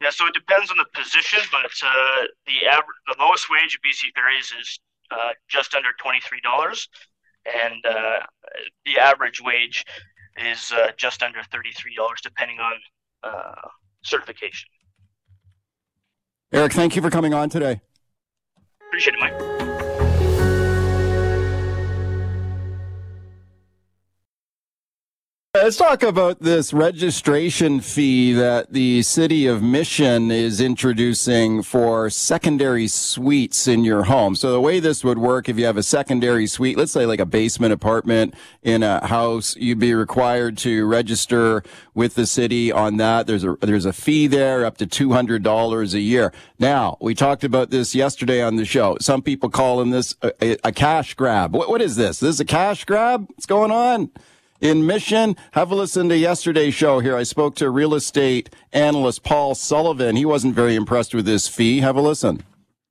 Yeah, 0.00 0.10
so 0.10 0.26
it 0.26 0.34
depends 0.34 0.70
on 0.70 0.78
the 0.78 0.86
position, 0.94 1.40
but 1.52 1.70
uh, 1.84 2.26
the 2.46 2.66
average, 2.66 2.96
the 3.06 3.16
lowest 3.18 3.50
wage 3.50 3.74
of 3.74 3.82
BC 3.82 4.14
Ferries 4.14 4.52
is 4.58 4.80
uh, 5.10 5.30
just 5.48 5.74
under 5.74 5.90
twenty 6.00 6.20
three 6.20 6.40
dollars, 6.40 6.88
and 7.44 7.84
uh, 7.84 8.20
the 8.86 8.98
average 8.98 9.42
wage 9.42 9.84
is 10.38 10.72
uh, 10.72 10.92
just 10.96 11.22
under 11.22 11.42
thirty 11.52 11.72
three 11.72 11.94
dollars, 11.94 12.20
depending 12.22 12.58
on 12.60 12.72
uh, 13.22 13.68
certification. 14.02 14.68
Eric, 16.52 16.72
thank 16.72 16.96
you 16.96 17.02
for 17.02 17.10
coming 17.10 17.34
on 17.34 17.50
today. 17.50 17.80
Appreciate 18.88 19.14
it, 19.14 19.20
Mike. 19.20 19.69
Let's 25.62 25.76
talk 25.76 26.02
about 26.02 26.40
this 26.40 26.72
registration 26.72 27.80
fee 27.80 28.32
that 28.32 28.72
the 28.72 29.02
city 29.02 29.46
of 29.46 29.62
Mission 29.62 30.30
is 30.30 30.58
introducing 30.58 31.62
for 31.62 32.08
secondary 32.08 32.88
suites 32.88 33.68
in 33.68 33.84
your 33.84 34.04
home. 34.04 34.36
So 34.36 34.52
the 34.52 34.60
way 34.60 34.80
this 34.80 35.04
would 35.04 35.18
work, 35.18 35.50
if 35.50 35.58
you 35.58 35.66
have 35.66 35.76
a 35.76 35.82
secondary 35.82 36.46
suite, 36.46 36.78
let's 36.78 36.92
say 36.92 37.04
like 37.04 37.20
a 37.20 37.26
basement 37.26 37.74
apartment 37.74 38.32
in 38.62 38.82
a 38.82 39.06
house, 39.06 39.54
you'd 39.54 39.78
be 39.78 39.92
required 39.92 40.56
to 40.58 40.86
register 40.86 41.62
with 41.92 42.14
the 42.14 42.26
city 42.26 42.72
on 42.72 42.96
that. 42.96 43.26
There's 43.26 43.44
a, 43.44 43.54
there's 43.60 43.84
a 43.84 43.92
fee 43.92 44.28
there 44.28 44.64
up 44.64 44.78
to 44.78 44.86
$200 44.86 45.92
a 45.94 46.00
year. 46.00 46.32
Now, 46.58 46.96
we 47.02 47.14
talked 47.14 47.44
about 47.44 47.68
this 47.68 47.94
yesterday 47.94 48.42
on 48.42 48.56
the 48.56 48.64
show. 48.64 48.96
Some 49.02 49.20
people 49.20 49.50
calling 49.50 49.90
this 49.90 50.16
a, 50.22 50.32
a, 50.42 50.56
a 50.64 50.72
cash 50.72 51.12
grab. 51.12 51.54
What, 51.54 51.68
what 51.68 51.82
is 51.82 51.96
this? 51.96 52.18
This 52.18 52.36
is 52.36 52.40
a 52.40 52.46
cash 52.46 52.86
grab? 52.86 53.26
What's 53.28 53.44
going 53.44 53.70
on? 53.70 54.10
In 54.60 54.86
Mission. 54.86 55.36
Have 55.52 55.70
a 55.70 55.74
listen 55.74 56.08
to 56.08 56.16
yesterday's 56.16 56.74
show 56.74 57.00
here. 57.00 57.16
I 57.16 57.22
spoke 57.22 57.54
to 57.56 57.70
real 57.70 57.94
estate 57.94 58.54
analyst 58.72 59.22
Paul 59.22 59.54
Sullivan. 59.54 60.16
He 60.16 60.24
wasn't 60.24 60.54
very 60.54 60.74
impressed 60.74 61.14
with 61.14 61.26
this 61.26 61.48
fee. 61.48 61.80
Have 61.80 61.96
a 61.96 62.00
listen. 62.00 62.42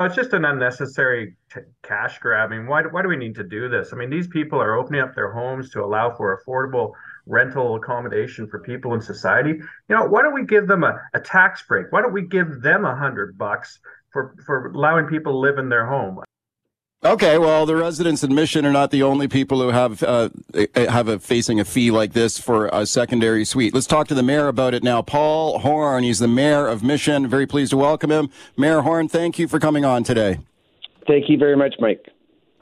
It's 0.02 0.16
just 0.16 0.32
an 0.32 0.46
unnecessary 0.46 1.36
t- 1.54 1.60
cash 1.84 2.20
grab. 2.20 2.52
I 2.52 2.58
mean, 2.58 2.68
why, 2.68 2.84
why 2.84 3.02
do 3.02 3.10
we 3.10 3.18
need 3.18 3.36
to 3.36 3.44
do 3.44 3.68
this? 3.68 3.92
I 3.92 3.98
mean, 3.98 4.10
these 4.10 4.28
people 4.28 4.62
are 4.62 4.78
opening 4.78 5.02
up 5.02 5.14
their 5.14 5.32
homes 5.32 5.72
to 5.72 5.84
allow 5.84 6.16
for 6.16 6.42
affordable 6.42 6.94
rental 7.26 7.76
accommodation 7.76 8.48
for 8.48 8.60
people 8.60 8.94
in 8.94 9.02
society. 9.02 9.50
You 9.50 9.96
know, 9.96 10.06
why 10.06 10.22
don't 10.22 10.34
we 10.34 10.46
give 10.46 10.68
them 10.68 10.86
a, 10.86 10.98
a 11.14 11.20
tax 11.20 11.64
break? 11.68 11.92
Why 11.92 12.02
don't 12.02 12.14
we 12.14 12.22
give 12.22 12.62
them 12.62 12.86
a 12.86 12.96
hundred 12.96 13.38
bucks 13.38 13.80
for, 14.12 14.36
for 14.46 14.68
allowing 14.68 15.08
people 15.08 15.34
to 15.34 15.38
live 15.38 15.58
in 15.58 15.68
their 15.68 15.86
home? 15.86 16.20
Okay, 17.02 17.38
well, 17.38 17.66
the 17.66 17.78
residents 17.78 18.26
in 18.26 18.36
Mission 18.36 18.66
are 18.66 18.74
not 18.74 18.92
the 18.92 19.04
only 19.04 19.30
people 19.30 19.62
who 19.62 19.70
have 19.70 20.04
uh, 20.04 20.28
have 20.76 21.08
a 21.08 21.18
facing 21.18 21.58
a 21.58 21.64
fee 21.64 21.92
like 21.92 22.12
this 22.12 22.38
for 22.38 22.68
a 22.74 22.86
secondary 22.86 23.46
suite. 23.46 23.74
Let's 23.74 23.88
talk 23.88 24.10
to 24.10 24.14
the 24.14 24.24
mayor 24.24 24.50
about 24.50 24.74
it 24.74 24.84
now. 24.84 25.02
Paul 25.02 25.60
Horn, 25.60 26.04
he's 26.04 26.20
the 26.20 26.28
mayor 26.28 26.68
of 26.68 26.84
Mission. 26.84 27.26
Very 27.26 27.48
pleased 27.48 27.70
to 27.70 27.78
welcome 27.78 28.12
him. 28.12 28.30
Mayor 28.58 28.82
Horn, 28.82 29.08
thank 29.08 29.40
you 29.40 29.48
for 29.48 29.60
coming 29.60 29.86
on 29.86 30.04
today. 30.04 30.40
Thank 31.08 31.30
you 31.30 31.38
very 31.38 31.56
much, 31.56 31.76
Mike. 31.80 32.06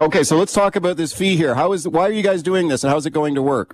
Okay, 0.02 0.24
so 0.24 0.38
let's 0.38 0.54
talk 0.54 0.76
about 0.76 0.98
this 0.98 1.14
fee 1.14 1.36
here. 1.36 1.56
How 1.56 1.74
is 1.74 1.88
why 1.88 2.04
are 2.04 2.12
you 2.12 2.22
guys 2.22 2.44
doing 2.44 2.68
this, 2.68 2.84
and 2.84 2.94
how's 2.94 3.08
it 3.08 3.14
going 3.14 3.34
to 3.34 3.42
work? 3.42 3.74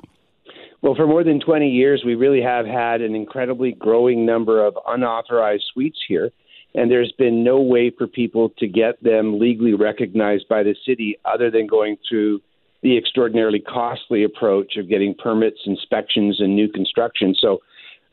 Well, 0.81 0.95
for 0.95 1.05
more 1.05 1.25
than 1.25 1.41
20 1.41 1.69
years, 1.69 2.03
we 2.05 2.15
really 2.15 2.41
have 2.41 2.65
had 2.65 3.01
an 3.01 3.15
incredibly 3.15 3.73
growing 3.73 4.25
number 4.25 4.65
of 4.65 4.77
unauthorized 4.87 5.65
suites 5.73 5.99
here 6.07 6.31
and 6.75 6.89
there's 6.89 7.13
been 7.17 7.43
no 7.43 7.61
way 7.61 7.91
for 7.95 8.07
people 8.07 8.49
to 8.57 8.67
get 8.67 9.01
them 9.03 9.39
legally 9.39 9.73
recognized 9.73 10.47
by 10.47 10.63
the 10.63 10.75
city 10.85 11.17
other 11.25 11.51
than 11.51 11.67
going 11.67 11.97
through 12.07 12.41
the 12.81 12.97
extraordinarily 12.97 13.59
costly 13.59 14.23
approach 14.23 14.75
of 14.77 14.89
getting 14.89 15.15
permits, 15.15 15.59
inspections, 15.65 16.39
and 16.39 16.55
new 16.55 16.67
construction. 16.67 17.33
So 17.39 17.59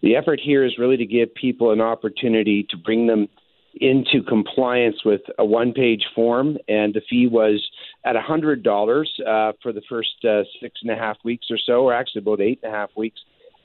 the 0.03 0.17
effort 0.17 0.41
here 0.43 0.65
is 0.65 0.79
really 0.79 0.97
to 0.97 1.07
give 1.07 1.35
people 1.35 1.73
an 1.73 1.81
opportunity 1.81 2.67
to 2.71 2.77
bring 2.77 3.07
them 3.07 3.29
into 3.75 4.23
compliance 4.23 5.05
with 5.05 5.21
a 5.39 5.45
one 5.45 5.73
page 5.73 6.05
form, 6.15 6.57
and 6.69 6.93
the 6.95 7.03
fee 7.09 7.27
was 7.27 7.65
at 8.05 8.17
$100 8.17 8.61
uh, 8.67 9.53
for 9.63 9.73
the 9.73 9.83
first 9.89 10.25
uh, 10.25 10.43
six 10.61 10.81
and 10.83 10.91
a 10.91 10.97
half 10.97 11.17
weeks 11.25 11.47
or 11.51 11.59
so, 11.59 11.85
or 11.85 11.93
actually 11.93 12.21
about 12.21 12.41
eight 12.41 12.61
and 12.63 12.73
a 12.73 12.77
half 12.77 12.91
weeks. 12.97 13.21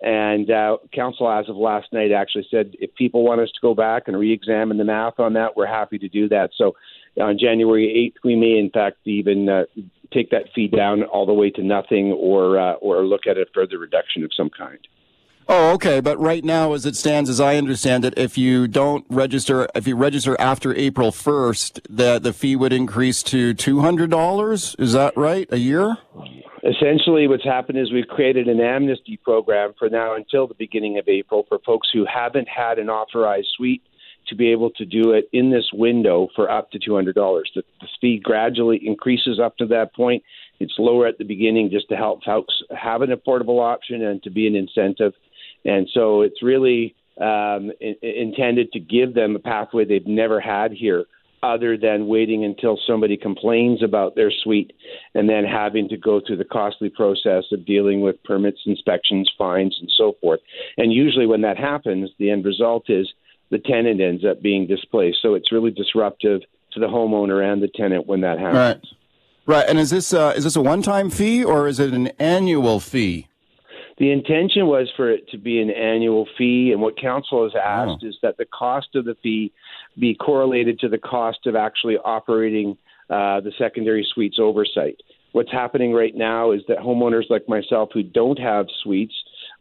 And 0.05 0.51
uh, 0.51 0.77
council, 0.93 1.27
as 1.31 1.49
of 1.49 1.55
last 1.55 1.91
night, 1.91 2.11
actually 2.11 2.47
said 2.51 2.75
if 2.79 2.93
people 2.93 3.23
want 3.23 3.41
us 3.41 3.49
to 3.49 3.59
go 3.59 3.73
back 3.73 4.03
and 4.05 4.15
re-examine 4.15 4.77
the 4.77 4.83
math 4.83 5.19
on 5.19 5.33
that, 5.33 5.57
we're 5.57 5.65
happy 5.65 5.97
to 5.97 6.07
do 6.07 6.29
that. 6.29 6.51
So 6.55 6.75
on 7.19 7.39
January 7.39 8.13
8th, 8.15 8.23
we 8.23 8.35
may 8.35 8.59
in 8.59 8.69
fact 8.69 8.97
even 9.05 9.49
uh, 9.49 9.63
take 10.13 10.29
that 10.29 10.43
fee 10.53 10.67
down 10.67 11.03
all 11.05 11.25
the 11.25 11.33
way 11.33 11.49
to 11.49 11.63
nothing, 11.63 12.11
or 12.11 12.59
uh, 12.59 12.73
or 12.73 13.03
look 13.03 13.25
at 13.27 13.37
a 13.37 13.47
further 13.51 13.79
reduction 13.79 14.23
of 14.23 14.29
some 14.37 14.51
kind. 14.55 14.77
Oh, 15.47 15.73
okay. 15.73 15.99
But 16.01 16.19
right 16.19 16.43
now, 16.43 16.73
as 16.73 16.85
it 16.85 16.95
stands, 16.95 17.27
as 17.27 17.39
I 17.39 17.57
understand 17.57 18.05
it, 18.05 18.15
if 18.15 18.37
you 18.37 18.67
don't 18.67 19.05
register, 19.09 19.67
if 19.73 19.87
you 19.87 19.95
register 19.95 20.39
after 20.39 20.75
April 20.75 21.11
1st, 21.11 21.81
that 21.89 22.23
the 22.23 22.33
fee 22.33 22.55
would 22.55 22.73
increase 22.73 23.21
to 23.23 23.53
$200. 23.53 24.79
Is 24.79 24.93
that 24.93 25.15
right? 25.17 25.47
A 25.51 25.57
year? 25.57 25.97
Essentially 26.65 27.27
what's 27.27 27.43
happened 27.43 27.77
is 27.77 27.91
we've 27.91 28.07
created 28.07 28.47
an 28.47 28.59
amnesty 28.59 29.17
program 29.17 29.73
for 29.77 29.89
now 29.89 30.15
until 30.15 30.47
the 30.47 30.55
beginning 30.55 30.97
of 30.97 31.07
April 31.07 31.45
for 31.47 31.59
folks 31.65 31.89
who 31.93 32.05
haven't 32.05 32.47
had 32.47 32.79
an 32.79 32.89
authorized 32.89 33.47
suite 33.55 33.83
to 34.27 34.35
be 34.35 34.51
able 34.51 34.71
to 34.71 34.85
do 34.85 35.11
it 35.11 35.29
in 35.33 35.51
this 35.51 35.69
window 35.71 36.27
for 36.35 36.49
up 36.49 36.71
to 36.71 36.79
$200. 36.79 37.13
The, 37.13 37.63
the 37.79 37.87
fee 38.01 38.19
gradually 38.23 38.81
increases 38.83 39.39
up 39.39 39.55
to 39.57 39.67
that 39.67 39.93
point. 39.93 40.23
It's 40.59 40.73
lower 40.79 41.05
at 41.05 41.19
the 41.19 41.23
beginning 41.23 41.69
just 41.69 41.89
to 41.89 41.95
help 41.95 42.23
folks 42.23 42.55
have 42.75 43.01
an 43.03 43.11
affordable 43.11 43.61
option 43.61 44.03
and 44.03 44.23
to 44.23 44.31
be 44.31 44.47
an 44.47 44.55
incentive. 44.55 45.13
And 45.63 45.87
so 45.93 46.21
it's 46.21 46.41
really 46.41 46.95
um, 47.21 47.71
in, 47.79 47.95
intended 48.01 48.71
to 48.71 48.79
give 48.79 49.13
them 49.13 49.35
a 49.35 49.39
pathway 49.39 49.85
they've 49.85 50.07
never 50.07 50.39
had 50.39 50.71
here 50.71 51.05
other 51.43 51.77
than 51.77 52.07
waiting 52.07 52.43
until 52.43 52.79
somebody 52.87 53.17
complains 53.17 53.83
about 53.83 54.15
their 54.15 54.31
suite 54.31 54.73
and 55.13 55.29
then 55.29 55.43
having 55.43 55.87
to 55.89 55.97
go 55.97 56.21
through 56.25 56.37
the 56.37 56.45
costly 56.45 56.89
process 56.89 57.43
of 57.51 57.65
dealing 57.65 58.01
with 58.01 58.23
permits, 58.23 58.59
inspections, 58.65 59.29
fines, 59.37 59.77
and 59.79 59.91
so 59.95 60.15
forth. 60.21 60.39
And 60.77 60.91
usually, 60.91 61.27
when 61.27 61.41
that 61.41 61.57
happens, 61.57 62.09
the 62.17 62.31
end 62.31 62.45
result 62.45 62.89
is 62.89 63.07
the 63.51 63.59
tenant 63.59 64.01
ends 64.01 64.25
up 64.25 64.41
being 64.41 64.67
displaced. 64.67 65.19
So 65.21 65.33
it's 65.35 65.51
really 65.51 65.71
disruptive 65.71 66.41
to 66.73 66.79
the 66.79 66.87
homeowner 66.87 67.43
and 67.43 67.61
the 67.61 67.69
tenant 67.69 68.07
when 68.07 68.21
that 68.21 68.39
happens. 68.39 68.55
Right. 68.55 68.97
Right. 69.47 69.65
And 69.69 69.77
is 69.77 69.91
this 69.91 70.11
uh, 70.11 70.33
is 70.35 70.43
this 70.43 70.55
a 70.55 70.61
one 70.61 70.81
time 70.81 71.09
fee 71.09 71.43
or 71.43 71.67
is 71.67 71.79
it 71.79 71.93
an 71.93 72.07
annual 72.19 72.79
fee? 72.79 73.27
The 73.97 74.11
intention 74.11 74.67
was 74.67 74.91
for 74.97 75.09
it 75.09 75.29
to 75.29 75.37
be 75.37 75.61
an 75.61 75.69
annual 75.69 76.27
fee, 76.37 76.71
and 76.73 76.81
what 76.81 76.99
council 76.99 77.43
has 77.43 77.53
asked 77.55 78.03
oh. 78.03 78.07
is 78.07 78.17
that 78.21 78.35
the 78.37 78.45
cost 78.45 78.89
of 78.95 79.05
the 79.05 79.15
fee 79.23 79.53
be 79.97 80.15
correlated 80.15 80.79
to 80.79 80.89
the 80.89 80.97
cost 80.97 81.45
of 81.45 81.55
actually 81.55 81.97
operating 81.97 82.77
uh, 83.09 83.39
the 83.41 83.51
secondary 83.57 84.07
suites 84.13 84.37
oversight. 84.39 84.97
What's 85.31 85.51
happening 85.51 85.93
right 85.93 86.15
now 86.15 86.51
is 86.51 86.61
that 86.67 86.77
homeowners 86.77 87.29
like 87.29 87.47
myself 87.49 87.89
who 87.93 88.03
don't 88.03 88.39
have 88.39 88.67
suites 88.81 89.13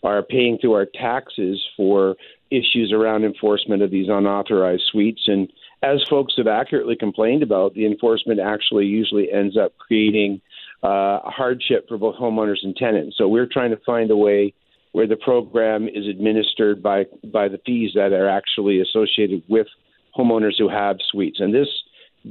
are 0.03 0.23
paying 0.23 0.59
through 0.61 0.75
our 0.75 0.87
taxes 0.87 1.61
for 1.77 2.17
issues 2.51 2.93
around 2.93 3.25
enforcement 3.25 3.83
of 3.83 3.91
these 3.91 4.09
unauthorized 4.09 4.85
suites. 4.93 5.23
And 5.27 5.53
as 5.83 6.03
folks 6.09 6.35
have 6.37 6.47
accurately 6.47 6.97
complained 6.97 7.43
about, 7.43 7.75
the 7.75 7.87
enforcement 7.87 8.41
actually 8.41 8.87
usually 8.87 9.33
ends 9.33 9.57
up 9.57 9.77
creating 9.77 10.41
uh, 10.83 11.21
a 11.25 11.31
hardship 11.31 11.89
for 11.89 11.99
both 11.99 12.17
homeowners 12.17 12.63
and 12.63 12.77
tenants. 12.77 13.17
So 13.19 13.27
we're 13.27 13.49
trying 13.51 13.71
to 13.71 13.81
find 13.85 14.11
a 14.11 14.17
way 14.17 14.55
where 14.93 15.09
the 15.09 15.17
program 15.17 15.89
is 15.89 16.07
administered 16.09 16.83
by 16.83 17.07
by 17.33 17.49
the 17.49 17.59
fees 17.67 17.91
that 17.95 18.13
are 18.13 18.29
actually 18.29 18.81
associated 18.81 19.43
with 19.49 19.67
homeowners 20.17 20.59
who 20.59 20.69
have 20.69 20.97
suites. 21.11 21.41
And 21.41 21.55
this 21.55 21.69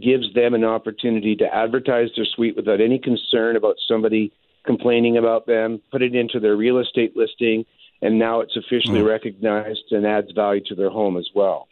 gives 0.02 0.34
them 0.34 0.54
an 0.54 0.64
opportunity 0.64 1.36
to 1.36 1.54
advertise 1.54 2.10
their 2.16 2.26
suite 2.26 2.56
without 2.56 2.82
any 2.82 2.98
concern 2.98 3.56
about 3.56 3.76
somebody 3.88 4.32
complaining 4.66 5.18
about 5.18 5.46
them, 5.46 5.82
put 5.92 6.02
it 6.02 6.16
into 6.16 6.40
their 6.40 6.56
real 6.56 6.80
estate 6.80 7.16
listing, 7.16 7.66
and 8.02 8.18
now 8.18 8.42
it's 8.42 8.56
officially 8.56 9.02
mm. 9.02 9.08
recognized 9.08 9.92
and 9.92 10.06
adds 10.06 10.32
value 10.32 10.64
to 10.66 10.76
their 10.76 10.90
home 10.90 11.18
as 11.18 11.30
well. 11.36 11.68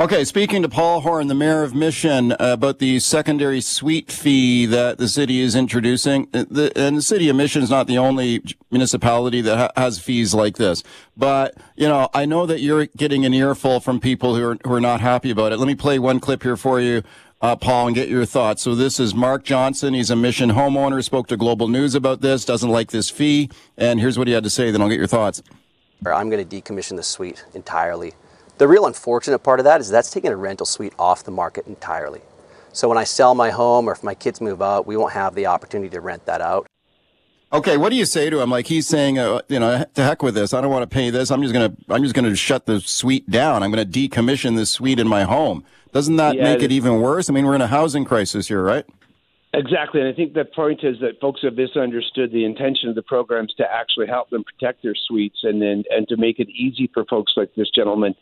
Okay, 0.00 0.24
speaking 0.24 0.62
to 0.62 0.70
Paul 0.70 1.02
Horn, 1.02 1.26
the 1.26 1.34
mayor 1.34 1.62
of 1.62 1.74
Mission, 1.74 2.32
uh, 2.32 2.36
about 2.40 2.78
the 2.78 2.98
secondary 2.98 3.60
suite 3.60 4.10
fee 4.10 4.64
that 4.64 4.96
the 4.96 5.06
city 5.06 5.40
is 5.40 5.54
introducing. 5.54 6.28
Uh, 6.32 6.46
the, 6.50 6.72
and 6.74 6.96
the 6.96 7.02
city 7.02 7.28
of 7.28 7.36
Mission 7.36 7.62
is 7.62 7.68
not 7.68 7.86
the 7.86 7.98
only 7.98 8.42
municipality 8.70 9.42
that 9.42 9.56
ha- 9.58 9.70
has 9.76 9.98
fees 9.98 10.32
like 10.32 10.56
this. 10.56 10.82
But, 11.14 11.58
you 11.76 11.86
know, 11.86 12.08
I 12.14 12.24
know 12.24 12.46
that 12.46 12.60
you're 12.60 12.86
getting 12.86 13.26
an 13.26 13.34
earful 13.34 13.80
from 13.80 14.00
people 14.00 14.34
who 14.34 14.48
are, 14.48 14.58
who 14.64 14.72
are 14.72 14.80
not 14.80 15.02
happy 15.02 15.30
about 15.30 15.52
it. 15.52 15.58
Let 15.58 15.68
me 15.68 15.74
play 15.74 15.98
one 15.98 16.20
clip 16.20 16.42
here 16.42 16.56
for 16.56 16.80
you. 16.80 17.02
Uh, 17.42 17.54
Paul, 17.54 17.88
and 17.88 17.94
get 17.94 18.08
your 18.08 18.24
thoughts. 18.24 18.62
So 18.62 18.74
this 18.74 18.98
is 18.98 19.14
Mark 19.14 19.44
Johnson. 19.44 19.92
He's 19.92 20.10
a 20.10 20.16
Mission 20.16 20.52
homeowner. 20.52 21.04
Spoke 21.04 21.26
to 21.28 21.36
Global 21.36 21.68
News 21.68 21.94
about 21.94 22.22
this. 22.22 22.46
Doesn't 22.46 22.70
like 22.70 22.92
this 22.92 23.10
fee. 23.10 23.50
And 23.76 24.00
here's 24.00 24.16
what 24.16 24.26
he 24.26 24.32
had 24.32 24.44
to 24.44 24.50
say. 24.50 24.70
Then 24.70 24.80
I'll 24.80 24.88
get 24.88 24.98
your 24.98 25.06
thoughts. 25.06 25.42
I'm 26.06 26.30
going 26.30 26.48
to 26.48 26.62
decommission 26.62 26.96
the 26.96 27.02
suite 27.02 27.44
entirely. 27.52 28.14
The 28.58 28.68
real 28.68 28.86
unfortunate 28.86 29.40
part 29.40 29.60
of 29.60 29.64
that 29.64 29.80
is 29.80 29.88
that's 29.88 30.10
taking 30.10 30.30
a 30.30 30.36
rental 30.36 30.66
suite 30.66 30.92
off 30.98 31.24
the 31.24 31.30
market 31.30 31.66
entirely. 31.66 32.20
So 32.72 32.88
when 32.88 32.98
I 32.98 33.04
sell 33.04 33.34
my 33.34 33.50
home 33.50 33.88
or 33.88 33.92
if 33.92 34.02
my 34.02 34.14
kids 34.14 34.40
move 34.40 34.62
out, 34.62 34.86
we 34.86 34.96
won't 34.96 35.12
have 35.12 35.34
the 35.34 35.46
opportunity 35.46 35.90
to 35.90 36.00
rent 36.00 36.24
that 36.26 36.40
out. 36.40 36.66
Okay, 37.52 37.76
what 37.76 37.90
do 37.90 37.96
you 37.96 38.06
say 38.06 38.30
to 38.30 38.40
him? 38.40 38.50
Like 38.50 38.66
he's 38.66 38.86
saying, 38.86 39.18
uh, 39.18 39.42
you 39.48 39.60
know, 39.60 39.84
to 39.94 40.02
heck 40.02 40.22
with 40.22 40.34
this. 40.34 40.54
I 40.54 40.62
don't 40.62 40.70
want 40.70 40.88
to 40.88 40.94
pay 40.94 41.10
this. 41.10 41.30
I'm 41.30 41.42
just 41.42 41.52
gonna, 41.52 41.76
I'm 41.90 42.02
just 42.02 42.14
gonna 42.14 42.34
shut 42.34 42.64
the 42.64 42.80
suite 42.80 43.28
down. 43.28 43.62
I'm 43.62 43.70
gonna 43.70 43.84
decommission 43.84 44.56
this 44.56 44.70
suite 44.70 44.98
in 44.98 45.06
my 45.06 45.24
home. 45.24 45.62
Doesn't 45.92 46.16
that 46.16 46.36
yeah, 46.36 46.44
make 46.44 46.62
it 46.62 46.72
even 46.72 47.00
worse? 47.02 47.28
I 47.28 47.34
mean, 47.34 47.44
we're 47.44 47.54
in 47.54 47.60
a 47.60 47.66
housing 47.66 48.06
crisis 48.06 48.48
here, 48.48 48.62
right? 48.62 48.86
Exactly, 49.54 50.00
and 50.00 50.08
I 50.08 50.14
think 50.14 50.32
the 50.32 50.46
point 50.46 50.80
is 50.82 50.96
that 51.00 51.20
folks 51.20 51.42
have 51.42 51.56
misunderstood 51.56 52.32
the 52.32 52.46
intention 52.46 52.88
of 52.88 52.94
the 52.94 53.02
programs 53.02 53.52
to 53.58 53.64
actually 53.70 54.06
help 54.06 54.30
them 54.30 54.44
protect 54.44 54.82
their 54.82 54.94
suites 54.94 55.40
and 55.42 55.60
then 55.60 55.84
and 55.90 56.08
to 56.08 56.16
make 56.16 56.38
it 56.38 56.48
easy 56.48 56.90
for 56.94 57.04
folks 57.04 57.34
like 57.36 57.54
this 57.54 57.68
gentleman. 57.68 58.14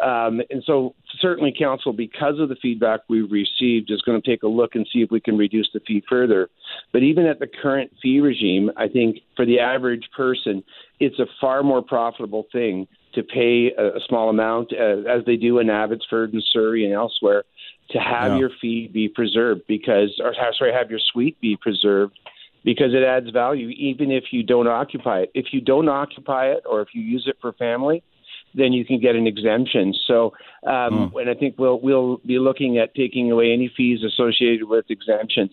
Um, 0.00 0.40
and 0.48 0.62
so, 0.64 0.94
certainly, 1.18 1.52
council, 1.58 1.92
because 1.92 2.38
of 2.38 2.48
the 2.48 2.54
feedback 2.62 3.00
we've 3.08 3.32
received, 3.32 3.90
is 3.90 4.00
going 4.02 4.22
to 4.22 4.30
take 4.30 4.44
a 4.44 4.48
look 4.48 4.76
and 4.76 4.86
see 4.92 5.00
if 5.00 5.10
we 5.10 5.18
can 5.18 5.36
reduce 5.36 5.68
the 5.74 5.80
fee 5.80 6.04
further. 6.08 6.48
But 6.92 7.02
even 7.02 7.26
at 7.26 7.40
the 7.40 7.48
current 7.48 7.90
fee 8.00 8.20
regime, 8.20 8.70
I 8.76 8.86
think 8.86 9.18
for 9.34 9.44
the 9.44 9.58
average 9.58 10.08
person, 10.16 10.62
it's 11.00 11.18
a 11.18 11.26
far 11.40 11.64
more 11.64 11.82
profitable 11.82 12.46
thing 12.52 12.86
to 13.14 13.24
pay 13.24 13.72
a, 13.76 13.96
a 13.96 14.00
small 14.06 14.28
amount, 14.28 14.72
uh, 14.72 14.98
as 15.10 15.24
they 15.26 15.36
do 15.36 15.58
in 15.58 15.68
Abbotsford 15.68 16.32
and 16.32 16.44
Surrey 16.52 16.84
and 16.84 16.94
elsewhere 16.94 17.42
to 17.90 17.98
have 17.98 18.32
yeah. 18.32 18.38
your 18.38 18.50
fee 18.60 18.88
be 18.92 19.08
preserved 19.08 19.62
because, 19.66 20.20
or 20.22 20.34
sorry, 20.58 20.72
have 20.72 20.90
your 20.90 21.00
suite 21.00 21.40
be 21.40 21.56
preserved 21.56 22.18
because 22.64 22.94
it 22.94 23.04
adds 23.04 23.30
value 23.30 23.68
even 23.68 24.10
if 24.10 24.24
you 24.32 24.42
don't 24.42 24.66
occupy 24.66 25.20
it. 25.20 25.30
If 25.34 25.46
you 25.52 25.60
don't 25.60 25.88
occupy 25.88 26.46
it 26.46 26.64
or 26.68 26.82
if 26.82 26.88
you 26.92 27.02
use 27.02 27.24
it 27.26 27.36
for 27.40 27.52
family, 27.52 28.02
then 28.54 28.72
you 28.72 28.84
can 28.84 28.98
get 28.98 29.14
an 29.14 29.26
exemption. 29.26 29.94
So, 30.06 30.32
um, 30.66 31.10
mm. 31.12 31.20
and 31.20 31.30
I 31.30 31.34
think 31.34 31.56
we'll 31.58 31.78
we'll 31.80 32.18
be 32.18 32.38
looking 32.38 32.78
at 32.78 32.94
taking 32.94 33.30
away 33.30 33.52
any 33.52 33.70
fees 33.76 34.00
associated 34.02 34.68
with 34.68 34.86
exemptions. 34.88 35.52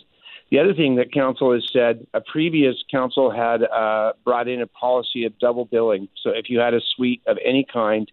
The 0.52 0.60
other 0.60 0.74
thing 0.74 0.96
that 0.96 1.12
council 1.12 1.54
has 1.54 1.63
said, 1.74 2.06
a 2.13 2.22
previous 2.22 2.75
council 2.92 3.32
had 3.32 3.63
uh, 3.63 4.13
brought 4.24 4.48
in 4.48 4.62
a 4.62 4.68
policy 4.68 5.25
of 5.25 5.38
double 5.40 5.66
billing. 5.66 6.08
So 6.22 6.30
if 6.30 6.50
you 6.50 6.60
had 6.60 6.74
a 6.74 6.82
suite 6.96 7.22
of 7.25 7.38
any 7.44 7.66
kind 7.72 8.12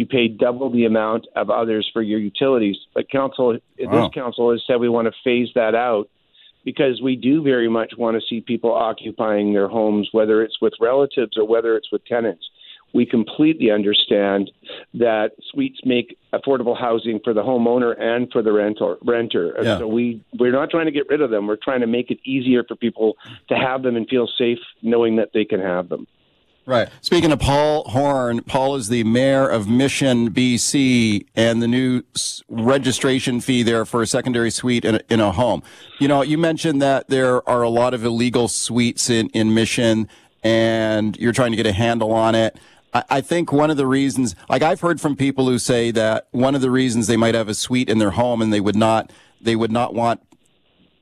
you 0.00 0.06
pay 0.06 0.28
double 0.28 0.70
the 0.70 0.86
amount 0.86 1.26
of 1.36 1.50
others 1.50 1.88
for 1.92 2.00
your 2.00 2.18
utilities. 2.18 2.76
But 2.94 3.10
council, 3.10 3.58
wow. 3.78 4.02
this 4.06 4.14
council 4.14 4.50
has 4.50 4.62
said 4.66 4.80
we 4.80 4.88
want 4.88 5.08
to 5.08 5.12
phase 5.22 5.48
that 5.54 5.74
out 5.74 6.08
because 6.64 7.02
we 7.02 7.16
do 7.16 7.42
very 7.42 7.68
much 7.68 7.92
want 7.98 8.18
to 8.18 8.26
see 8.26 8.40
people 8.40 8.72
occupying 8.72 9.52
their 9.52 9.68
homes, 9.68 10.08
whether 10.12 10.42
it's 10.42 10.58
with 10.62 10.72
relatives 10.80 11.36
or 11.36 11.46
whether 11.46 11.76
it's 11.76 11.92
with 11.92 12.02
tenants. 12.06 12.48
We 12.94 13.04
completely 13.04 13.70
understand 13.70 14.50
that 14.94 15.32
suites 15.50 15.80
make 15.84 16.16
affordable 16.32 16.76
housing 16.76 17.20
for 17.22 17.34
the 17.34 17.42
homeowner 17.42 17.94
and 18.00 18.26
for 18.32 18.42
the 18.42 18.52
renter. 18.52 18.96
Renter. 19.04 19.54
Yeah. 19.62 19.78
So 19.80 19.86
we 19.86 20.24
we're 20.38 20.50
not 20.50 20.70
trying 20.70 20.86
to 20.86 20.92
get 20.92 21.10
rid 21.10 21.20
of 21.20 21.30
them. 21.30 21.46
We're 21.46 21.56
trying 21.62 21.82
to 21.82 21.86
make 21.86 22.10
it 22.10 22.18
easier 22.24 22.64
for 22.64 22.74
people 22.74 23.16
to 23.50 23.54
have 23.54 23.82
them 23.82 23.96
and 23.96 24.08
feel 24.08 24.26
safe 24.38 24.58
knowing 24.82 25.16
that 25.16 25.28
they 25.34 25.44
can 25.44 25.60
have 25.60 25.90
them. 25.90 26.06
Right. 26.66 26.88
Speaking 27.00 27.32
of 27.32 27.40
Paul 27.40 27.84
Horn, 27.84 28.42
Paul 28.42 28.76
is 28.76 28.88
the 28.88 29.02
mayor 29.04 29.48
of 29.48 29.68
Mission, 29.68 30.30
BC, 30.30 31.26
and 31.34 31.62
the 31.62 31.66
new 31.66 32.02
registration 32.48 33.40
fee 33.40 33.62
there 33.62 33.84
for 33.84 34.02
a 34.02 34.06
secondary 34.06 34.50
suite 34.50 34.84
in 34.84 34.96
a, 34.96 35.00
in 35.08 35.20
a 35.20 35.32
home. 35.32 35.62
You 35.98 36.08
know, 36.08 36.22
you 36.22 36.38
mentioned 36.38 36.80
that 36.82 37.08
there 37.08 37.48
are 37.48 37.62
a 37.62 37.68
lot 37.68 37.94
of 37.94 38.04
illegal 38.04 38.46
suites 38.46 39.08
in, 39.10 39.30
in 39.30 39.54
Mission, 39.54 40.08
and 40.44 41.16
you're 41.16 41.32
trying 41.32 41.50
to 41.50 41.56
get 41.56 41.66
a 41.66 41.72
handle 41.72 42.12
on 42.12 42.34
it. 42.34 42.56
I, 42.92 43.04
I 43.10 43.20
think 43.20 43.52
one 43.52 43.70
of 43.70 43.76
the 43.76 43.86
reasons, 43.86 44.36
like 44.48 44.62
I've 44.62 44.80
heard 44.80 45.00
from 45.00 45.16
people 45.16 45.46
who 45.46 45.58
say 45.58 45.90
that 45.92 46.28
one 46.30 46.54
of 46.54 46.60
the 46.60 46.70
reasons 46.70 47.06
they 47.06 47.16
might 47.16 47.34
have 47.34 47.48
a 47.48 47.54
suite 47.54 47.88
in 47.88 47.98
their 47.98 48.10
home 48.10 48.42
and 48.42 48.52
they 48.52 48.60
would 48.60 48.76
not, 48.76 49.12
they 49.40 49.56
would 49.56 49.72
not 49.72 49.94
want 49.94 50.20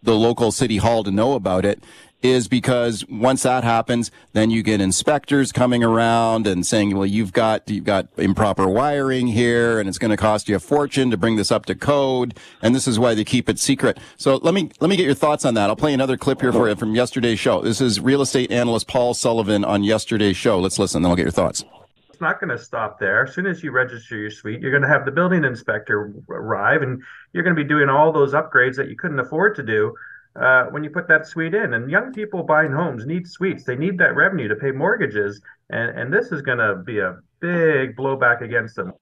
the 0.03 0.15
local 0.15 0.53
city 0.53 0.77
hall 0.77 1.03
to 1.03 1.11
know 1.11 1.35
about 1.35 1.65
it 1.65 1.83
is 2.21 2.49
because 2.49 3.07
once 3.09 3.45
that 3.45 3.63
happens, 3.63 4.11
then 4.33 4.51
you 4.51 4.63
get 4.63 4.81
inspectors 4.81 5.53
coming 5.53 5.85
around 5.85 6.47
and 6.47 6.67
saying, 6.67 6.97
well, 6.97 7.07
you've 7.07 7.33
got, 7.33 7.69
you've 7.71 7.85
got 7.85 8.09
improper 8.17 8.67
wiring 8.67 9.29
here 9.29 9.79
and 9.79 9.89
it's 9.89 9.99
going 9.99 10.11
to 10.11 10.17
cost 10.17 10.49
you 10.49 10.57
a 10.57 10.59
fortune 10.59 11.11
to 11.11 11.17
bring 11.17 11.37
this 11.37 11.53
up 11.53 11.65
to 11.67 11.75
code. 11.75 12.37
And 12.61 12.75
this 12.75 12.89
is 12.89 12.99
why 12.99 13.15
they 13.15 13.25
keep 13.25 13.49
it 13.49 13.59
secret. 13.59 13.99
So 14.17 14.37
let 14.37 14.53
me, 14.53 14.71
let 14.81 14.91
me 14.91 14.97
get 14.97 15.07
your 15.07 15.15
thoughts 15.15 15.45
on 15.45 15.55
that. 15.55 15.71
I'll 15.71 15.77
play 15.77 15.95
another 15.95 16.17
clip 16.17 16.41
here 16.41 16.53
for 16.53 16.69
you 16.69 16.75
from 16.75 16.95
yesterday's 16.95 17.39
show. 17.39 17.61
This 17.61 17.81
is 17.81 18.01
real 18.01 18.21
estate 18.21 18.51
analyst 18.51 18.89
Paul 18.89 19.15
Sullivan 19.15 19.65
on 19.65 19.85
yesterday's 19.85 20.37
show. 20.37 20.59
Let's 20.59 20.79
listen, 20.79 21.03
then 21.03 21.11
I'll 21.11 21.17
get 21.17 21.23
your 21.23 21.31
thoughts 21.31 21.65
It's 22.09 22.21
not 22.21 22.41
going 22.41 22.51
to 22.51 22.59
stop 22.59 22.99
there. 22.99 23.25
As 23.25 23.35
soon 23.35 23.47
as 23.47 23.63
you 23.63 23.71
register 23.71 24.17
your 24.17 24.31
suite, 24.31 24.61
you're 24.61 24.73
going 24.73 24.83
to 24.83 24.89
have 24.89 25.05
the 25.05 25.13
building 25.13 25.45
inspector 25.45 26.13
arrive 26.29 26.83
and 26.83 27.01
you're 27.33 27.45
going 27.45 27.55
to 27.55 27.63
be 27.63 27.69
doing 27.69 27.89
all 27.89 28.11
those 28.11 28.33
upgrades 28.33 28.75
that 28.75 28.89
you 28.89 28.97
couldn't 28.97 29.21
afford 29.21 29.55
to 29.55 29.63
do 29.63 29.95
uh, 30.41 30.67
when 30.67 30.85
you 30.85 30.91
put 30.91 31.09
that 31.09 31.27
suite 31.27 31.55
in. 31.55 31.75
And 31.75 31.91
young 31.91 32.13
people 32.13 32.43
buying 32.43 32.73
homes 32.73 33.07
need 33.07 33.29
suites. 33.29 33.65
They 33.65 33.77
need 33.77 33.99
that 33.99 34.15
revenue 34.15 34.49
to 34.49 34.57
pay 34.57 34.71
mortgages, 34.71 35.41
and 35.71 35.99
and 35.99 36.13
this 36.13 36.33
is 36.33 36.43
going 36.43 36.59
to 36.59 36.77
be 36.85 36.99
a 36.99 37.19
big 37.41 37.97
blowback 37.97 38.43
against 38.43 38.77
them. 38.77 38.93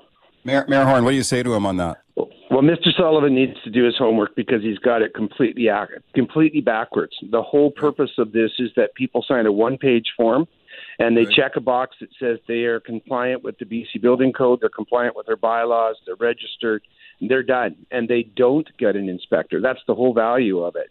Mayor, 0.45 0.65
Mayor 0.69 0.85
Horn, 0.85 1.05
what 1.05 1.11
do 1.11 1.17
you 1.17 1.25
say 1.25 1.43
to 1.43 1.55
him 1.55 1.67
on 1.67 1.77
that? 1.79 1.99
Well, 2.17 2.63
Mr. 2.63 2.97
Sullivan 2.97 3.35
needs 3.35 3.61
to 3.65 3.71
do 3.71 3.85
his 3.85 3.97
homework 3.99 4.37
because 4.37 4.63
he's 4.63 4.79
got 4.79 5.03
it 5.03 5.13
completely 5.13 5.69
completely 6.15 6.61
backwards. 6.61 7.13
The 7.31 7.43
whole 7.43 7.73
purpose 7.73 8.13
of 8.19 8.33
this 8.33 8.53
is 8.59 8.71
that 8.77 8.95
people 8.95 9.25
sign 9.27 9.47
a 9.47 9.53
one-page 9.53 10.13
form 10.17 10.47
and 10.99 11.17
they 11.17 11.25
right. 11.25 11.35
check 11.35 11.57
a 11.57 11.61
box 11.61 11.97
that 12.01 12.09
says 12.21 12.39
they 12.47 12.65
are 12.65 12.81
compliant 12.81 13.43
with 13.43 13.59
the 13.59 13.65
BC 13.65 14.01
Building 14.01 14.33
Code, 14.33 14.61
they're 14.61 14.69
compliant 14.69 15.17
with 15.17 15.27
their 15.27 15.37
bylaws, 15.37 15.97
they're 16.07 16.17
registered, 16.17 16.83
they're 17.21 17.43
done, 17.43 17.77
and 17.91 18.09
they 18.09 18.23
don't 18.23 18.69
get 18.79 18.97
an 18.97 19.09
inspector. 19.09 19.61
That's 19.61 19.81
the 19.87 19.95
whole 19.95 20.15
value 20.15 20.61
of 20.61 20.77
it. 20.77 20.91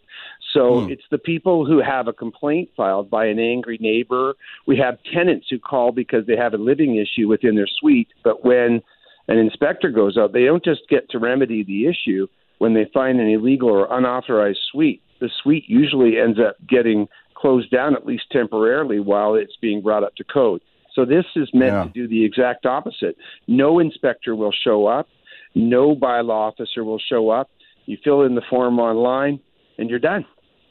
So 0.52 0.82
hmm. 0.82 0.90
it's 0.90 1.02
the 1.10 1.18
people 1.18 1.66
who 1.66 1.82
have 1.82 2.08
a 2.08 2.12
complaint 2.12 2.70
filed 2.76 3.10
by 3.10 3.26
an 3.26 3.38
angry 3.38 3.78
neighbor. 3.80 4.34
We 4.66 4.76
have 4.78 4.98
tenants 5.12 5.46
who 5.50 5.58
call 5.58 5.92
because 5.92 6.26
they 6.26 6.36
have 6.36 6.54
a 6.54 6.58
living 6.58 6.96
issue 6.96 7.28
within 7.28 7.56
their 7.56 7.68
suite, 7.80 8.08
but 8.24 8.44
when 8.44 8.82
an 9.28 9.38
inspector 9.38 9.90
goes 9.90 10.16
out, 10.16 10.32
they 10.32 10.44
don't 10.44 10.64
just 10.64 10.82
get 10.88 11.10
to 11.10 11.18
remedy 11.18 11.64
the 11.64 11.86
issue 11.86 12.26
when 12.58 12.74
they 12.74 12.88
find 12.94 13.20
an 13.20 13.28
illegal 13.28 13.68
or 13.68 13.86
unauthorized 13.90 14.60
suite. 14.70 15.02
The 15.20 15.30
suite 15.42 15.64
usually 15.66 16.18
ends 16.18 16.38
up 16.38 16.56
getting 16.68 17.08
closed 17.34 17.70
down 17.70 17.94
at 17.94 18.06
least 18.06 18.24
temporarily 18.30 19.00
while 19.00 19.34
it's 19.34 19.56
being 19.60 19.82
brought 19.82 20.04
up 20.04 20.14
to 20.16 20.24
code. 20.24 20.62
So 20.94 21.04
this 21.04 21.26
is 21.34 21.50
meant 21.52 21.74
yeah. 21.74 21.84
to 21.84 21.90
do 21.90 22.08
the 22.08 22.24
exact 22.24 22.64
opposite. 22.64 23.16
No 23.46 23.78
inspector 23.78 24.34
will 24.34 24.52
show 24.52 24.86
up. 24.86 25.08
No 25.54 25.94
bylaw 25.94 26.52
officer 26.52 26.84
will 26.84 26.98
show 26.98 27.30
up. 27.30 27.50
You 27.84 27.98
fill 28.02 28.22
in 28.22 28.34
the 28.34 28.42
form 28.48 28.78
online 28.78 29.40
and 29.78 29.90
you're 29.90 29.98
done. 29.98 30.24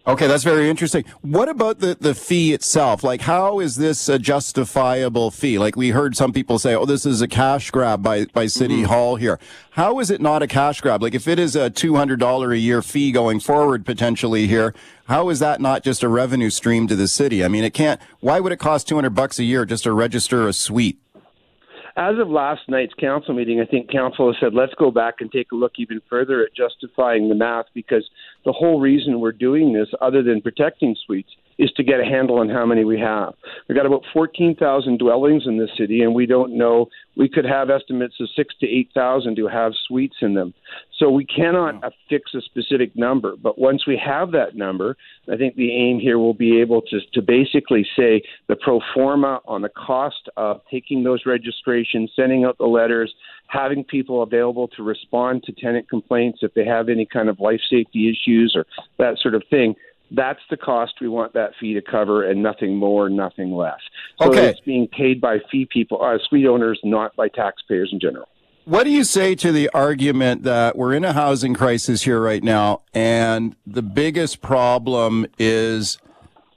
Okay, 0.08 0.28
that's 0.28 0.44
very 0.44 0.70
interesting. 0.70 1.04
What 1.22 1.50
about 1.50 1.80
the, 1.80 1.98
the 2.00 2.14
fee 2.14 2.54
itself? 2.54 3.04
Like, 3.04 3.22
how 3.22 3.60
is 3.60 3.78
this 3.78 4.08
a 4.08 4.20
justifiable 4.20 5.32
fee? 5.32 5.58
Like, 5.58 5.76
we 5.76 5.90
heard 5.90 6.16
some 6.16 6.32
people 6.32 6.60
say, 6.60 6.76
oh, 6.76 6.86
this 6.86 7.08
is 7.08 7.24
a 7.24 7.28
cash 7.28 7.72
grab 7.72 8.04
by, 8.04 8.26
by 8.26 8.46
City 8.46 8.84
mm-hmm. 8.84 8.92
Hall 8.92 9.16
here. 9.16 9.40
How 9.72 10.00
is 10.00 10.12
it 10.12 10.22
not 10.22 10.44
a 10.44 10.48
cash 10.48 10.80
grab? 10.80 11.02
Like, 11.02 11.16
if 11.16 11.28
it 11.28 11.40
is 11.40 11.56
a 11.56 11.72
$200 11.72 12.52
a 12.52 12.58
year 12.60 12.84
fee 12.84 13.12
going 13.12 13.40
forward 13.40 13.84
potentially 13.84 14.46
here, 14.46 14.76
how 15.08 15.30
is 15.30 15.40
that 15.40 15.60
not 15.60 15.84
just 15.84 16.04
a 16.04 16.08
revenue 16.08 16.52
stream 16.52 16.88
to 16.88 16.96
the 16.96 17.08
city? 17.08 17.44
I 17.44 17.48
mean, 17.48 17.64
it 17.64 17.74
can't, 17.74 18.00
why 18.20 18.40
would 18.40 18.52
it 18.52 18.58
cost 18.58 18.88
200 18.88 19.10
bucks 19.10 19.40
a 19.40 19.44
year 19.44 19.66
just 19.66 19.86
to 19.86 19.92
register 19.92 20.48
a 20.48 20.54
suite? 20.54 21.00
As 21.98 22.16
of 22.20 22.28
last 22.30 22.68
night's 22.68 22.94
council 22.96 23.34
meeting, 23.34 23.62
I 23.62 23.66
think 23.66 23.90
council 23.90 24.28
has 24.28 24.36
said, 24.42 24.54
let's 24.54 24.74
go 24.74 24.92
back 24.92 25.16
and 25.22 25.32
take 25.32 25.54
a 25.54 25.56
look 25.56 25.74
even 25.78 26.02
further 26.10 26.44
at 26.44 26.54
justifying 26.54 27.30
the 27.30 27.36
math 27.36 27.68
because 27.74 28.04
the 28.44 28.52
whole 28.52 28.82
reason 28.82 29.22
we're 29.22 29.32
doing 29.32 29.72
this, 29.72 29.88
other 30.02 30.22
than 30.22 30.42
protecting 30.42 30.96
suites, 31.06 31.32
is 31.58 31.72
to 31.72 31.84
get 31.84 32.00
a 32.00 32.06
handle 32.06 32.40
on 32.40 32.50
how 32.50 32.66
many 32.66 32.84
we 32.84 33.00
have. 33.00 33.34
We've 33.68 33.78
got 33.78 33.86
about 33.86 34.04
14,000 34.14 35.00
dwellings 35.00 35.44
in 35.46 35.58
this 35.58 35.70
city, 35.78 36.02
and 36.02 36.14
we 36.14 36.26
don't 36.26 36.58
know. 36.58 36.88
We 37.16 37.30
could 37.30 37.46
have 37.46 37.70
estimates 37.70 38.16
of 38.20 38.28
six 38.36 38.54
to 38.60 38.68
8,000 38.68 39.36
to 39.38 39.48
have 39.48 39.72
suites 39.88 40.18
in 40.22 40.34
them. 40.34 40.54
So 41.00 41.10
we 41.10 41.26
cannot 41.26 41.94
fix 42.10 42.34
a 42.34 42.42
specific 42.42 42.96
number. 42.96 43.36
But 43.42 43.58
once 43.58 43.88
we 43.88 44.00
have 44.04 44.32
that 44.32 44.56
number, 44.56 44.98
I 45.32 45.38
think 45.38 45.56
the 45.56 45.72
aim 45.72 46.00
here 46.00 46.20
will 46.20 46.34
be 46.34 46.60
able 46.60 46.82
to, 46.84 47.00
to 47.14 47.22
basically 47.22 47.86
say 47.98 48.22
the 48.48 48.56
pro 48.58 48.82
forma 48.94 49.40
on 49.46 49.62
the 49.62 49.70
cost 49.70 50.30
of 50.36 50.62
taking 50.70 51.04
those 51.04 51.26
registrations, 51.26 52.12
sending 52.16 52.44
out 52.44 52.58
the 52.58 52.66
letters, 52.66 53.14
having 53.48 53.84
people 53.84 54.24
available 54.24 54.68
to 54.70 54.84
respond 54.84 55.44
to 55.44 55.54
tenant 55.54 55.90
complaints 55.90 56.40
if 56.42 56.54
they 56.54 56.66
have 56.66 56.90
any 56.90 57.06
kind 57.06 57.30
of 57.30 57.40
life 57.40 57.62
safety 57.70 58.10
issues 58.10 58.54
or 58.56 58.66
that 58.98 59.18
sort 59.20 59.36
of 59.36 59.44
thing 59.50 59.76
that's 60.12 60.40
the 60.50 60.58
cost 60.58 60.94
we 61.02 61.08
want 61.08 61.34
that 61.34 61.52
fee 61.60 61.74
to 61.74 61.82
cover, 61.82 62.30
and 62.30 62.42
nothing 62.42 62.76
more, 62.76 63.10
nothing 63.10 63.52
less. 63.54 63.80
So 64.22 64.30
okay. 64.30 64.48
it's 64.48 64.60
being 64.62 64.88
paid 64.88 65.20
by 65.20 65.40
fee 65.52 65.68
people, 65.72 66.02
uh, 66.02 66.18
suite 66.28 66.46
owners, 66.46 66.80
not 66.84 67.16
by 67.16 67.28
taxpayers 67.28 67.90
in 67.92 68.00
general. 68.00 68.28
What 68.66 68.86
do 68.86 68.90
you 68.90 69.04
say 69.04 69.36
to 69.36 69.52
the 69.52 69.70
argument 69.76 70.42
that 70.44 70.76
we're 70.76 70.94
in 70.94 71.06
a 71.06 71.14
housing 71.14 71.54
crisis 71.54 72.04
here 72.04 72.20
right 72.20 72.44
now, 72.44 72.82
and 72.94 73.56
the 73.68 73.84
biggest 73.84 74.42
problem 74.42 75.28
is 75.38 76.00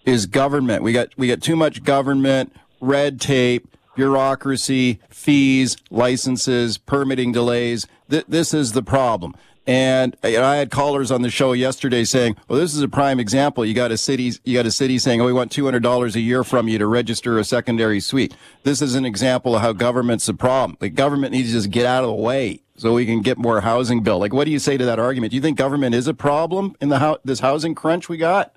is 0.06 0.24
government? 0.24 0.82
We 0.82 0.92
got 0.92 1.08
we 1.18 1.28
got 1.28 1.42
too 1.42 1.56
much 1.56 1.84
government, 1.84 2.54
red 2.80 3.20
tape, 3.20 3.68
bureaucracy, 3.94 5.00
fees, 5.11 5.76
licenses, 5.90 6.78
permitting 6.78 7.32
delays. 7.32 7.87
Th- 8.08 8.24
this 8.26 8.54
is 8.54 8.72
the 8.72 8.82
problem. 8.82 9.34
And 9.68 10.16
I 10.24 10.57
had 10.57 10.70
callers 10.70 11.11
on 11.11 11.20
the 11.20 11.28
show 11.28 11.52
yesterday 11.52 12.02
saying, 12.04 12.37
"Well, 12.48 12.59
this 12.59 12.74
is 12.74 12.81
a 12.81 12.88
prime 12.88 13.20
example. 13.20 13.66
You 13.66 13.74
got 13.74 13.92
a 13.92 13.98
city, 13.98 14.33
you 14.42 14.57
got 14.57 14.64
a 14.64 14.70
city 14.70 14.98
saying, 14.98 15.20
"Oh, 15.20 15.26
we 15.26 15.33
want 15.35 15.52
two 15.52 15.66
hundred 15.66 15.83
dollars 15.83 16.16
a 16.16 16.20
year 16.20 16.42
from 16.42 16.68
you 16.68 16.78
to 16.78 16.87
register 16.87 17.38
a 17.38 17.44
secondary 17.44 18.00
suite." 18.00 18.35
This 18.62 18.81
is 18.81 18.94
an 18.94 19.04
example 19.04 19.54
of 19.54 19.61
how 19.61 19.74
government's 19.74 20.26
a 20.26 20.33
problem. 20.33 20.78
Like 20.81 20.94
government 20.94 21.33
needs 21.33 21.48
to 21.48 21.52
just 21.52 21.70
get 21.70 21.85
out 21.85 22.02
of 22.02 22.09
the 22.09 22.14
way 22.14 22.62
so 22.76 22.94
we 22.94 23.04
can 23.04 23.20
get 23.20 23.37
more 23.37 23.61
housing 23.61 24.02
built. 24.02 24.22
Like, 24.22 24.33
what 24.33 24.46
do 24.46 24.52
you 24.52 24.59
say 24.59 24.78
to 24.78 24.87
that 24.87 24.98
argument? 24.98 25.33
Do 25.33 25.37
you 25.37 25.42
think 25.42 25.59
government 25.59 25.94
is 25.94 26.09
a 26.09 26.14
problem 26.14 26.74
in 26.81 26.88
the 26.88 27.00
ho- 27.00 27.18
this 27.22 27.40
housing 27.40 27.74
crunch 27.74 28.09
we 28.09 28.16
got? 28.16 28.57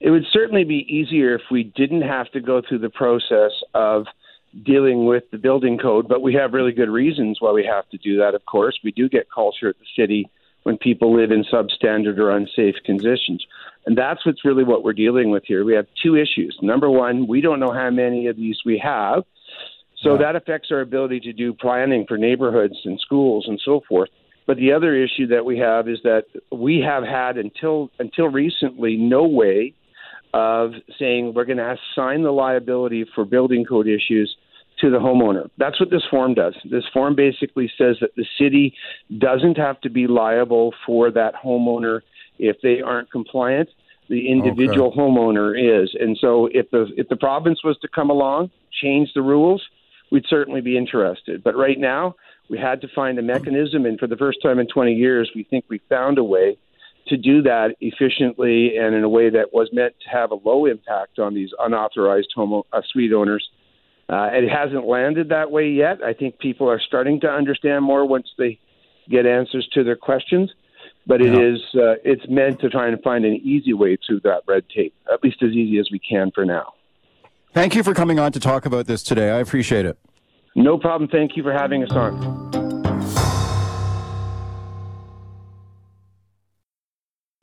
It 0.00 0.10
would 0.10 0.26
certainly 0.32 0.64
be 0.64 0.84
easier 0.92 1.36
if 1.36 1.42
we 1.52 1.62
didn't 1.62 2.02
have 2.02 2.28
to 2.32 2.40
go 2.40 2.60
through 2.60 2.78
the 2.78 2.90
process 2.90 3.52
of 3.74 4.06
dealing 4.64 5.06
with 5.06 5.30
the 5.30 5.38
building 5.38 5.78
code, 5.78 6.08
but 6.08 6.22
we 6.22 6.34
have 6.34 6.54
really 6.54 6.72
good 6.72 6.88
reasons 6.88 7.40
why 7.40 7.52
we 7.52 7.64
have 7.64 7.88
to 7.90 7.98
do 7.98 8.18
that. 8.18 8.34
Of 8.34 8.44
course, 8.46 8.76
we 8.82 8.90
do 8.90 9.08
get 9.08 9.30
culture 9.32 9.68
at 9.68 9.76
the 9.78 9.86
city 9.96 10.28
when 10.62 10.76
people 10.78 11.14
live 11.16 11.30
in 11.30 11.44
substandard 11.44 12.18
or 12.18 12.30
unsafe 12.30 12.76
conditions. 12.84 13.44
And 13.86 13.96
that's 13.96 14.24
what's 14.26 14.44
really 14.44 14.64
what 14.64 14.84
we're 14.84 14.92
dealing 14.92 15.30
with 15.30 15.44
here. 15.46 15.64
We 15.64 15.74
have 15.74 15.86
two 16.02 16.16
issues. 16.16 16.58
Number 16.60 16.90
one, 16.90 17.26
we 17.26 17.40
don't 17.40 17.60
know 17.60 17.72
how 17.72 17.90
many 17.90 18.26
of 18.26 18.36
these 18.36 18.58
we 18.64 18.78
have. 18.78 19.24
So 20.02 20.12
yeah. 20.12 20.18
that 20.18 20.36
affects 20.36 20.68
our 20.70 20.80
ability 20.80 21.20
to 21.20 21.32
do 21.32 21.52
planning 21.52 22.04
for 22.06 22.18
neighborhoods 22.18 22.76
and 22.84 22.98
schools 23.00 23.46
and 23.48 23.60
so 23.64 23.80
forth. 23.88 24.10
But 24.46 24.56
the 24.56 24.72
other 24.72 24.94
issue 24.94 25.28
that 25.28 25.44
we 25.44 25.58
have 25.58 25.88
is 25.88 25.98
that 26.02 26.24
we 26.50 26.80
have 26.80 27.04
had 27.04 27.36
until 27.36 27.90
until 27.98 28.28
recently 28.28 28.96
no 28.96 29.26
way 29.26 29.74
of 30.32 30.72
saying 30.98 31.34
we're 31.34 31.44
going 31.44 31.58
to 31.58 31.76
assign 31.94 32.22
the 32.22 32.32
liability 32.32 33.04
for 33.14 33.24
building 33.24 33.64
code 33.64 33.86
issues 33.86 34.34
to 34.80 34.90
the 34.90 34.98
homeowner. 34.98 35.48
That's 35.58 35.78
what 35.78 35.90
this 35.90 36.02
form 36.10 36.34
does. 36.34 36.54
This 36.64 36.84
form 36.92 37.14
basically 37.14 37.70
says 37.76 37.96
that 38.00 38.14
the 38.16 38.26
city 38.38 38.74
doesn't 39.18 39.56
have 39.56 39.80
to 39.82 39.90
be 39.90 40.06
liable 40.06 40.74
for 40.86 41.10
that 41.10 41.34
homeowner 41.34 42.00
if 42.38 42.56
they 42.62 42.80
aren't 42.80 43.10
compliant. 43.10 43.68
The 44.08 44.28
individual 44.28 44.88
okay. 44.88 45.00
homeowner 45.00 45.82
is, 45.82 45.94
and 45.98 46.18
so 46.20 46.48
if 46.52 46.70
the 46.70 46.88
if 46.96 47.08
the 47.08 47.16
province 47.16 47.62
was 47.62 47.78
to 47.78 47.88
come 47.88 48.10
along, 48.10 48.50
change 48.82 49.10
the 49.14 49.22
rules, 49.22 49.62
we'd 50.10 50.24
certainly 50.28 50.60
be 50.60 50.76
interested. 50.76 51.44
But 51.44 51.56
right 51.56 51.78
now, 51.78 52.16
we 52.48 52.58
had 52.58 52.80
to 52.80 52.88
find 52.92 53.18
a 53.20 53.22
mechanism, 53.22 53.86
and 53.86 54.00
for 54.00 54.08
the 54.08 54.16
first 54.16 54.38
time 54.42 54.58
in 54.58 54.66
20 54.66 54.94
years, 54.94 55.30
we 55.36 55.44
think 55.44 55.64
we 55.68 55.80
found 55.88 56.18
a 56.18 56.24
way 56.24 56.58
to 57.06 57.16
do 57.16 57.42
that 57.42 57.76
efficiently 57.80 58.76
and 58.76 58.96
in 58.96 59.04
a 59.04 59.08
way 59.08 59.30
that 59.30 59.52
was 59.52 59.68
meant 59.72 59.94
to 60.02 60.08
have 60.08 60.32
a 60.32 60.34
low 60.34 60.66
impact 60.66 61.20
on 61.20 61.34
these 61.34 61.50
unauthorized 61.60 62.32
home 62.34 62.62
uh, 62.72 62.80
suite 62.90 63.12
owners 63.12 63.48
uh, 64.10 64.30
it 64.32 64.48
hasn't 64.48 64.86
landed 64.86 65.28
that 65.28 65.50
way 65.50 65.68
yet. 65.68 66.02
I 66.02 66.12
think 66.12 66.38
people 66.38 66.68
are 66.68 66.80
starting 66.80 67.20
to 67.20 67.28
understand 67.28 67.84
more 67.84 68.04
once 68.04 68.26
they 68.36 68.58
get 69.08 69.24
answers 69.24 69.68
to 69.74 69.84
their 69.84 69.96
questions. 69.96 70.50
But 71.06 71.22
it 71.22 71.32
yeah. 71.32 71.54
is 71.54 71.60
uh, 71.74 71.94
it's 72.04 72.28
meant 72.28 72.60
to 72.60 72.68
try 72.68 72.88
and 72.88 73.00
find 73.02 73.24
an 73.24 73.34
easy 73.36 73.72
way 73.72 73.96
through 74.06 74.20
that 74.20 74.42
red 74.46 74.64
tape, 74.74 74.94
at 75.12 75.22
least 75.24 75.42
as 75.42 75.50
easy 75.50 75.78
as 75.78 75.88
we 75.90 75.98
can 75.98 76.30
for 76.34 76.44
now. 76.44 76.74
Thank 77.52 77.74
you 77.74 77.82
for 77.82 77.94
coming 77.94 78.18
on 78.18 78.32
to 78.32 78.40
talk 78.40 78.66
about 78.66 78.86
this 78.86 79.02
today. 79.02 79.30
I 79.30 79.38
appreciate 79.38 79.86
it. 79.86 79.98
No 80.54 80.78
problem. 80.78 81.08
Thank 81.08 81.36
you 81.36 81.42
for 81.42 81.52
having 81.52 81.82
us 81.82 81.92
on. 81.92 82.69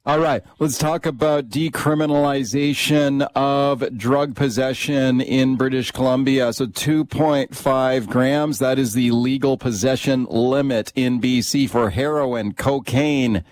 All 0.08 0.20
right, 0.20 0.42
let's 0.58 0.78
talk 0.78 1.06
about 1.06 1.50
decriminalization 1.50 3.28
of 3.36 3.98
drug 3.98 4.38
possession 4.38 5.20
in 5.20 5.58
British 5.58 5.92
Columbia. 5.92 6.54
So 6.54 6.66
2.5 6.66 8.08
grams, 8.08 8.60
that 8.60 8.80
is 8.80 8.94
the 8.94 9.12
legal 9.12 9.58
possession 9.58 10.24
limit 10.30 10.94
in 10.96 11.20
BC 11.20 11.70
for 11.70 11.90
heroin, 11.90 12.54
cocaine, 12.54 13.44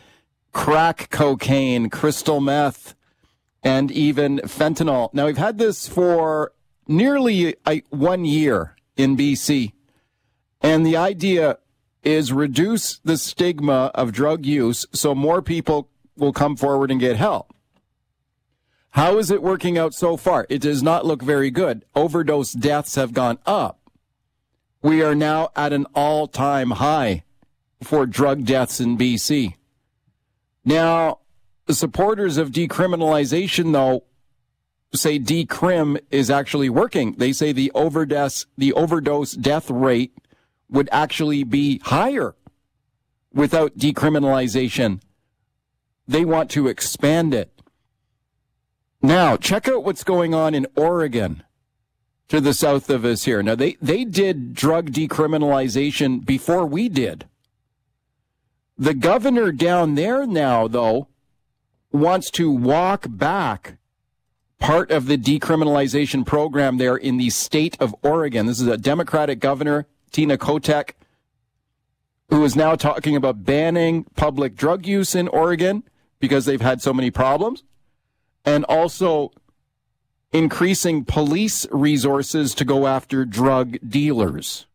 crack 0.53 1.09
cocaine, 1.09 1.89
crystal 1.89 2.39
meth, 2.39 2.95
and 3.61 3.91
even 3.91 4.37
fentanyl. 4.45 5.13
Now, 5.13 5.25
we've 5.25 5.37
had 5.37 5.57
this 5.57 5.89
for 5.89 6.53
nearly 6.87 7.55
uh, 7.65 7.79
one 7.89 8.23
year 8.23 8.77
in 8.95 9.17
BC. 9.17 9.73
And 10.61 10.85
the 10.85 10.95
idea 10.95 11.57
is 12.01 12.31
reduce 12.31 12.99
the 12.99 13.17
stigma 13.17 13.91
of 13.93 14.13
drug 14.13 14.45
use 14.45 14.85
so 14.93 15.13
more 15.13 15.41
people 15.41 15.89
will 16.17 16.33
come 16.33 16.55
forward 16.55 16.91
and 16.91 16.99
get 16.99 17.15
help. 17.17 17.53
How 18.91 19.17
is 19.17 19.29
it 19.29 19.43
working 19.43 19.77
out 19.77 19.93
so 19.93 20.15
far? 20.15 20.45
It 20.49 20.61
does 20.61 20.81
not 20.81 21.05
look 21.05 21.21
very 21.21 21.51
good. 21.51 21.83
Overdose 21.95 22.53
deaths 22.53 22.95
have 22.95 23.13
gone 23.13 23.39
up. 23.45 23.79
We 24.81 25.01
are 25.01 25.15
now 25.15 25.49
at 25.55 25.73
an 25.73 25.85
all 25.93 26.27
time 26.27 26.71
high 26.71 27.23
for 27.83 28.05
drug 28.05 28.45
deaths 28.45 28.79
in 28.79 28.97
BC. 28.97 29.55
Now, 30.63 31.19
supporters 31.69 32.37
of 32.37 32.51
decriminalization, 32.51 33.73
though, 33.73 34.05
say 34.93 35.19
decrim 35.19 35.99
is 36.09 36.29
actually 36.29 36.69
working. 36.69 37.15
They 37.17 37.33
say 37.33 37.51
the 37.51 37.71
overdose, 37.75 38.45
the 38.57 38.73
overdose 38.73 39.33
death 39.33 39.69
rate 39.69 40.13
would 40.69 40.89
actually 40.91 41.43
be 41.43 41.79
higher 41.79 42.35
without 43.33 43.77
decriminalization. 43.77 45.01
They 46.07 46.25
want 46.25 46.49
to 46.51 46.67
expand 46.67 47.33
it. 47.33 47.51
Now, 49.01 49.37
check 49.37 49.67
out 49.67 49.83
what's 49.83 50.03
going 50.03 50.33
on 50.33 50.55
in 50.55 50.67
Oregon 50.75 51.43
to 52.27 52.41
the 52.41 52.53
south 52.53 52.89
of 52.89 53.05
us 53.05 53.25
here. 53.25 53.43
Now, 53.43 53.55
they, 53.55 53.77
they 53.81 54.03
did 54.03 54.53
drug 54.53 54.91
decriminalization 54.91 56.25
before 56.25 56.65
we 56.65 56.89
did. 56.89 57.25
The 58.77 58.93
governor 58.93 59.51
down 59.51 59.95
there 59.95 60.25
now, 60.25 60.67
though, 60.67 61.07
wants 61.91 62.29
to 62.31 62.51
walk 62.51 63.05
back 63.09 63.77
part 64.59 64.91
of 64.91 65.05
the 65.05 65.17
decriminalization 65.17 66.25
program 66.25 66.77
there 66.77 66.95
in 66.95 67.17
the 67.17 67.29
state 67.29 67.77
of 67.79 67.95
Oregon. 68.01 68.47
This 68.47 68.59
is 68.59 68.67
a 68.67 68.77
Democratic 68.77 69.39
governor, 69.39 69.85
Tina 70.11 70.37
Kotek, 70.37 70.91
who 72.29 72.43
is 72.43 72.55
now 72.55 72.75
talking 72.75 73.15
about 73.15 73.45
banning 73.45 74.05
public 74.15 74.55
drug 74.55 74.85
use 74.85 75.13
in 75.13 75.27
Oregon 75.27 75.83
because 76.19 76.45
they've 76.45 76.61
had 76.61 76.81
so 76.81 76.93
many 76.93 77.11
problems, 77.11 77.63
and 78.43 78.63
also 78.65 79.31
increasing 80.31 81.05
police 81.05 81.65
resources 81.71 82.53
to 82.55 82.65
go 82.65 82.87
after 82.87 83.25
drug 83.25 83.77
dealers. 83.87 84.65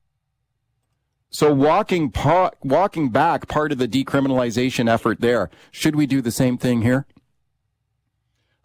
So 1.31 1.53
walking 1.53 2.11
pa- 2.11 2.51
walking 2.63 3.11
back 3.11 3.47
part 3.47 3.71
of 3.71 3.79
the 3.79 3.87
decriminalization 3.87 4.89
effort 4.91 5.21
there. 5.21 5.51
Should 5.71 5.95
we 5.95 6.07
do 6.07 6.21
the 6.21 6.33
same 6.33 6.59
thing 6.59 6.83
here? 6.83 7.07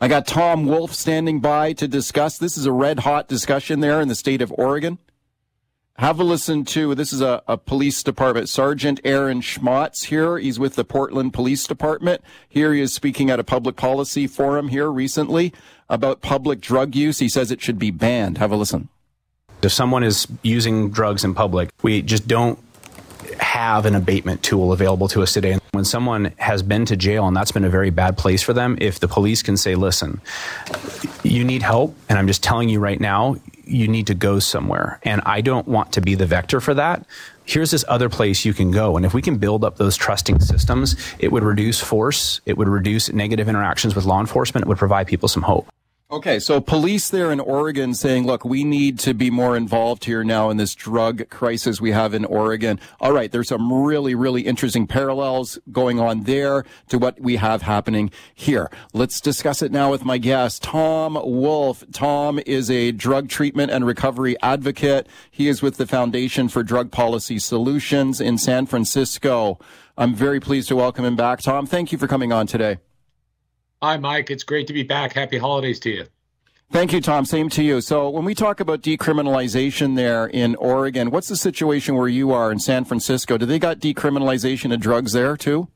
I 0.01 0.07
got 0.07 0.27
Tom 0.27 0.65
Wolf 0.65 0.93
standing 0.93 1.39
by 1.39 1.73
to 1.73 1.87
discuss. 1.87 2.37
This 2.37 2.57
is 2.57 2.65
a 2.65 2.71
red 2.71 2.99
hot 2.99 3.27
discussion 3.27 3.79
there 3.79 4.01
in 4.01 4.07
the 4.07 4.15
state 4.15 4.41
of 4.41 4.51
Oregon 4.57 4.97
have 5.97 6.19
a 6.19 6.23
listen 6.23 6.65
to 6.65 6.93
this 6.93 7.13
is 7.13 7.21
a, 7.21 7.41
a, 7.47 7.57
police 7.57 8.03
department. 8.03 8.49
Sergeant 8.49 8.99
Aaron 9.03 9.41
Schmautz 9.41 10.05
here. 10.05 10.37
He's 10.37 10.59
with 10.59 10.75
the 10.75 10.83
portland 10.83 11.33
police 11.33 11.65
department. 11.65 12.21
Here 12.49 12.73
he 12.73 12.81
is 12.81 12.93
speaking 12.93 13.29
at 13.29 13.39
a 13.39 13.43
public 13.43 13.75
policy 13.75 14.27
forum 14.27 14.67
here 14.67 14.91
recently 14.91 15.53
about 15.89 16.21
public 16.21 16.59
drug 16.59 16.95
use. 16.95 17.19
He 17.19 17.29
says 17.29 17.51
it 17.51 17.61
should 17.61 17.79
be 17.79 17.91
banned. 17.91 18.37
Have 18.37 18.51
a 18.51 18.55
listen. 18.55 18.89
If 19.61 19.71
someone 19.71 20.03
is 20.03 20.27
using 20.43 20.91
drugs 20.91 21.23
in 21.23 21.33
public 21.33 21.69
we 21.81 22.01
just 22.01 22.27
don't 22.27 22.59
have 23.39 23.85
an 23.85 23.95
abatement 23.95 24.43
tool 24.43 24.71
available 24.71 25.07
to 25.09 25.21
us 25.23 25.33
today. 25.33 25.57
When 25.71 25.85
someone 25.85 26.33
has 26.37 26.63
been 26.63 26.85
to 26.85 26.95
jail 26.95 27.27
and 27.27 27.35
that's 27.35 27.51
been 27.51 27.65
a 27.65 27.69
very 27.69 27.89
bad 27.89 28.17
place 28.17 28.41
for 28.41 28.53
them, 28.53 28.77
if 28.79 28.99
the 28.99 29.07
police 29.07 29.41
can 29.41 29.57
say, 29.57 29.75
listen, 29.75 30.21
you 31.23 31.43
need 31.43 31.61
help, 31.61 31.95
and 32.09 32.17
I'm 32.17 32.27
just 32.27 32.43
telling 32.43 32.69
you 32.69 32.79
right 32.79 32.99
now, 32.99 33.35
you 33.67 33.87
need 33.87 34.07
to 34.07 34.13
go 34.13 34.39
somewhere. 34.39 34.99
And 35.03 35.21
I 35.25 35.41
don't 35.41 35.67
want 35.67 35.93
to 35.93 36.01
be 36.01 36.15
the 36.15 36.25
vector 36.25 36.59
for 36.59 36.73
that. 36.73 37.05
Here's 37.45 37.71
this 37.71 37.85
other 37.87 38.09
place 38.09 38.45
you 38.45 38.53
can 38.53 38.71
go. 38.71 38.97
And 38.97 39.05
if 39.05 39.13
we 39.13 39.21
can 39.21 39.37
build 39.37 39.63
up 39.63 39.77
those 39.77 39.95
trusting 39.95 40.39
systems, 40.39 40.95
it 41.19 41.31
would 41.31 41.43
reduce 41.43 41.79
force, 41.79 42.41
it 42.45 42.57
would 42.57 42.67
reduce 42.67 43.11
negative 43.11 43.47
interactions 43.47 43.95
with 43.95 44.05
law 44.05 44.19
enforcement, 44.19 44.65
it 44.65 44.67
would 44.67 44.77
provide 44.77 45.07
people 45.07 45.27
some 45.27 45.43
hope. 45.43 45.67
Okay, 46.11 46.37
so 46.37 46.61
police 46.61 47.09
there 47.09 47.31
in 47.31 47.39
Oregon 47.39 47.95
saying, 47.95 48.27
look, 48.27 48.45
we 48.45 48.63
need 48.63 48.99
to 48.99 49.15
be 49.15 49.31
more 49.31 49.57
involved 49.57 50.05
here 50.05 50.23
now 50.23 50.51
in 50.51 50.57
this 50.57 50.75
drug 50.75 51.27
crisis 51.31 51.81
we 51.81 51.93
have 51.93 52.13
in 52.13 52.25
Oregon. 52.25 52.79
All 52.99 53.11
right, 53.11 53.31
there's 53.31 53.47
some 53.47 53.73
really, 53.73 54.13
really 54.13 54.43
interesting 54.43 54.85
parallels 54.85 55.57
going 55.71 55.99
on 55.99 56.21
there 56.21 56.63
to 56.89 56.99
what 56.99 57.19
we 57.19 57.37
have 57.37 57.63
happening 57.63 58.11
here. 58.35 58.69
Let's 58.93 59.19
discuss 59.19 59.63
it 59.63 59.71
now 59.71 59.89
with 59.89 60.05
my 60.05 60.19
guest, 60.19 60.61
Tom 60.61 61.15
Wolf. 61.15 61.83
Tom 61.91 62.39
is 62.45 62.69
a 62.69 62.91
drug 62.91 63.27
treatment 63.27 63.71
and 63.71 63.83
recovery 63.83 64.39
advocate. 64.43 65.07
He 65.31 65.47
is 65.47 65.63
with 65.63 65.77
the 65.77 65.87
Foundation 65.87 66.49
for 66.49 66.61
Drug 66.61 66.91
Policy 66.91 67.39
Solutions 67.39 68.21
in 68.21 68.37
San 68.37 68.67
Francisco. 68.67 69.57
I'm 69.97 70.13
very 70.13 70.39
pleased 70.39 70.67
to 70.67 70.75
welcome 70.75 71.03
him 71.03 71.15
back. 71.15 71.41
Tom, 71.41 71.65
thank 71.65 71.91
you 71.91 71.97
for 71.97 72.07
coming 72.07 72.31
on 72.31 72.45
today. 72.45 72.77
Hi, 73.81 73.97
Mike. 73.97 74.31
It's 74.31 74.43
great 74.43 74.67
to 74.67 74.73
be 74.73 74.83
back. 74.83 75.13
Happy 75.13 75.37
holidays 75.37 75.79
to 75.81 75.89
you. 75.89 76.05
Thank 76.71 76.93
you, 76.93 77.01
Tom. 77.01 77.25
Same 77.25 77.49
to 77.49 77.63
you. 77.63 77.81
So, 77.81 78.09
when 78.09 78.25
we 78.25 78.33
talk 78.33 78.59
about 78.59 78.81
decriminalization 78.81 79.95
there 79.95 80.25
in 80.25 80.55
Oregon, 80.55 81.11
what's 81.11 81.27
the 81.27 81.35
situation 81.35 81.95
where 81.95 82.07
you 82.07 82.31
are 82.31 82.51
in 82.51 82.59
San 82.59 82.85
Francisco? 82.85 83.37
Do 83.37 83.45
they 83.45 83.59
got 83.59 83.79
decriminalization 83.79 84.73
of 84.73 84.79
drugs 84.79 85.13
there 85.13 85.37
too? 85.37 85.67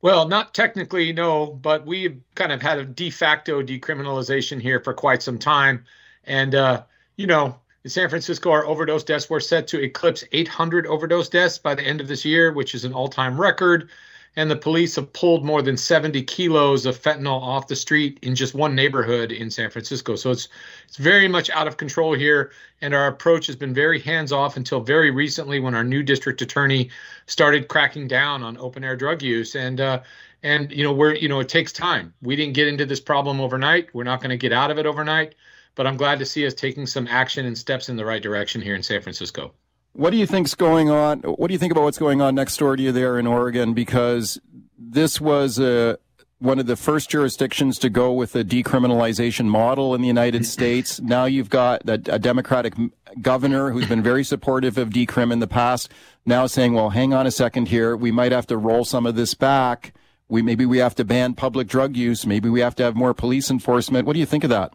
Well, 0.00 0.28
not 0.28 0.54
technically, 0.54 1.12
no, 1.12 1.46
but 1.46 1.86
we've 1.86 2.20
kind 2.34 2.52
of 2.52 2.60
had 2.60 2.78
a 2.78 2.84
de 2.84 3.10
facto 3.10 3.62
decriminalization 3.62 4.60
here 4.60 4.80
for 4.80 4.92
quite 4.94 5.22
some 5.22 5.38
time. 5.38 5.84
And, 6.24 6.54
uh, 6.54 6.82
you 7.16 7.26
know, 7.26 7.56
in 7.84 7.90
San 7.90 8.08
Francisco, 8.08 8.50
our 8.50 8.66
overdose 8.66 9.04
deaths 9.04 9.30
were 9.30 9.40
set 9.40 9.66
to 9.68 9.82
eclipse 9.82 10.24
800 10.32 10.86
overdose 10.86 11.28
deaths 11.28 11.58
by 11.58 11.74
the 11.74 11.82
end 11.82 12.00
of 12.00 12.08
this 12.08 12.24
year, 12.24 12.52
which 12.52 12.74
is 12.74 12.84
an 12.84 12.92
all 12.92 13.08
time 13.08 13.40
record 13.40 13.90
and 14.36 14.50
the 14.50 14.56
police 14.56 14.96
have 14.96 15.12
pulled 15.12 15.44
more 15.44 15.60
than 15.60 15.76
70 15.76 16.22
kilos 16.22 16.86
of 16.86 17.00
fentanyl 17.00 17.40
off 17.40 17.66
the 17.66 17.76
street 17.76 18.18
in 18.22 18.34
just 18.34 18.54
one 18.54 18.74
neighborhood 18.74 19.30
in 19.30 19.50
San 19.50 19.70
Francisco. 19.70 20.16
So 20.16 20.30
it's 20.30 20.48
it's 20.86 20.96
very 20.96 21.28
much 21.28 21.50
out 21.50 21.68
of 21.68 21.76
control 21.76 22.14
here, 22.14 22.52
and 22.80 22.94
our 22.94 23.08
approach 23.08 23.46
has 23.46 23.56
been 23.56 23.74
very 23.74 24.00
hands 24.00 24.32
off 24.32 24.56
until 24.56 24.80
very 24.80 25.10
recently 25.10 25.60
when 25.60 25.74
our 25.74 25.84
new 25.84 26.02
district 26.02 26.40
attorney 26.40 26.90
started 27.26 27.68
cracking 27.68 28.08
down 28.08 28.42
on 28.42 28.56
open 28.58 28.84
air 28.84 28.96
drug 28.96 29.22
use 29.22 29.54
and. 29.54 29.80
Uh, 29.80 30.00
and 30.44 30.72
you 30.72 30.82
know 30.82 30.92
we're 30.92 31.14
you 31.14 31.28
know 31.28 31.38
it 31.38 31.48
takes 31.48 31.72
time. 31.72 32.12
We 32.20 32.34
didn't 32.34 32.54
get 32.54 32.66
into 32.66 32.84
this 32.84 32.98
problem 32.98 33.40
overnight. 33.40 33.94
We're 33.94 34.02
not 34.02 34.20
going 34.20 34.30
to 34.30 34.36
get 34.36 34.52
out 34.52 34.72
of 34.72 34.78
it 34.78 34.86
overnight, 34.86 35.36
but 35.76 35.86
I'm 35.86 35.96
glad 35.96 36.18
to 36.18 36.26
see 36.26 36.44
us 36.44 36.52
taking 36.52 36.84
some 36.84 37.06
action 37.06 37.46
and 37.46 37.56
steps 37.56 37.88
in 37.88 37.94
the 37.96 38.04
right 38.04 38.20
direction 38.20 38.60
here 38.60 38.74
in 38.74 38.82
San 38.82 39.02
Francisco. 39.02 39.54
What 39.94 40.10
do 40.10 40.16
you 40.16 40.26
think's 40.26 40.54
going 40.54 40.88
on? 40.88 41.20
What 41.20 41.48
do 41.48 41.52
you 41.52 41.58
think 41.58 41.72
about 41.72 41.84
what's 41.84 41.98
going 41.98 42.22
on 42.22 42.34
next 42.34 42.56
door 42.56 42.76
to 42.76 42.82
you 42.82 42.92
there 42.92 43.18
in 43.18 43.26
Oregon? 43.26 43.74
Because 43.74 44.40
this 44.78 45.20
was 45.20 45.60
uh, 45.60 45.96
one 46.38 46.58
of 46.58 46.66
the 46.66 46.76
first 46.76 47.10
jurisdictions 47.10 47.78
to 47.78 47.90
go 47.90 48.12
with 48.12 48.34
a 48.34 48.42
decriminalization 48.42 49.46
model 49.46 49.94
in 49.94 50.00
the 50.00 50.08
United 50.08 50.46
States. 50.56 51.00
Now 51.00 51.26
you've 51.26 51.50
got 51.50 51.88
a, 51.88 51.94
a 52.06 52.18
Democratic 52.18 52.74
governor 53.20 53.70
who's 53.70 53.86
been 53.86 54.02
very 54.02 54.24
supportive 54.24 54.78
of 54.78 54.90
decrim 54.90 55.30
in 55.30 55.40
the 55.40 55.46
past. 55.46 55.90
Now 56.24 56.46
saying, 56.46 56.72
"Well, 56.72 56.90
hang 56.90 57.12
on 57.12 57.26
a 57.26 57.30
second 57.30 57.68
here. 57.68 57.94
We 57.96 58.10
might 58.10 58.32
have 58.32 58.46
to 58.46 58.56
roll 58.56 58.84
some 58.84 59.06
of 59.06 59.14
this 59.14 59.34
back. 59.34 59.92
We 60.28 60.40
maybe 60.40 60.64
we 60.64 60.78
have 60.78 60.94
to 60.94 61.04
ban 61.04 61.34
public 61.34 61.68
drug 61.68 61.96
use. 61.96 62.26
Maybe 62.26 62.48
we 62.48 62.60
have 62.60 62.74
to 62.76 62.82
have 62.82 62.96
more 62.96 63.12
police 63.12 63.50
enforcement." 63.50 64.06
What 64.06 64.14
do 64.14 64.20
you 64.20 64.26
think 64.26 64.44
of 64.44 64.50
that? 64.50 64.72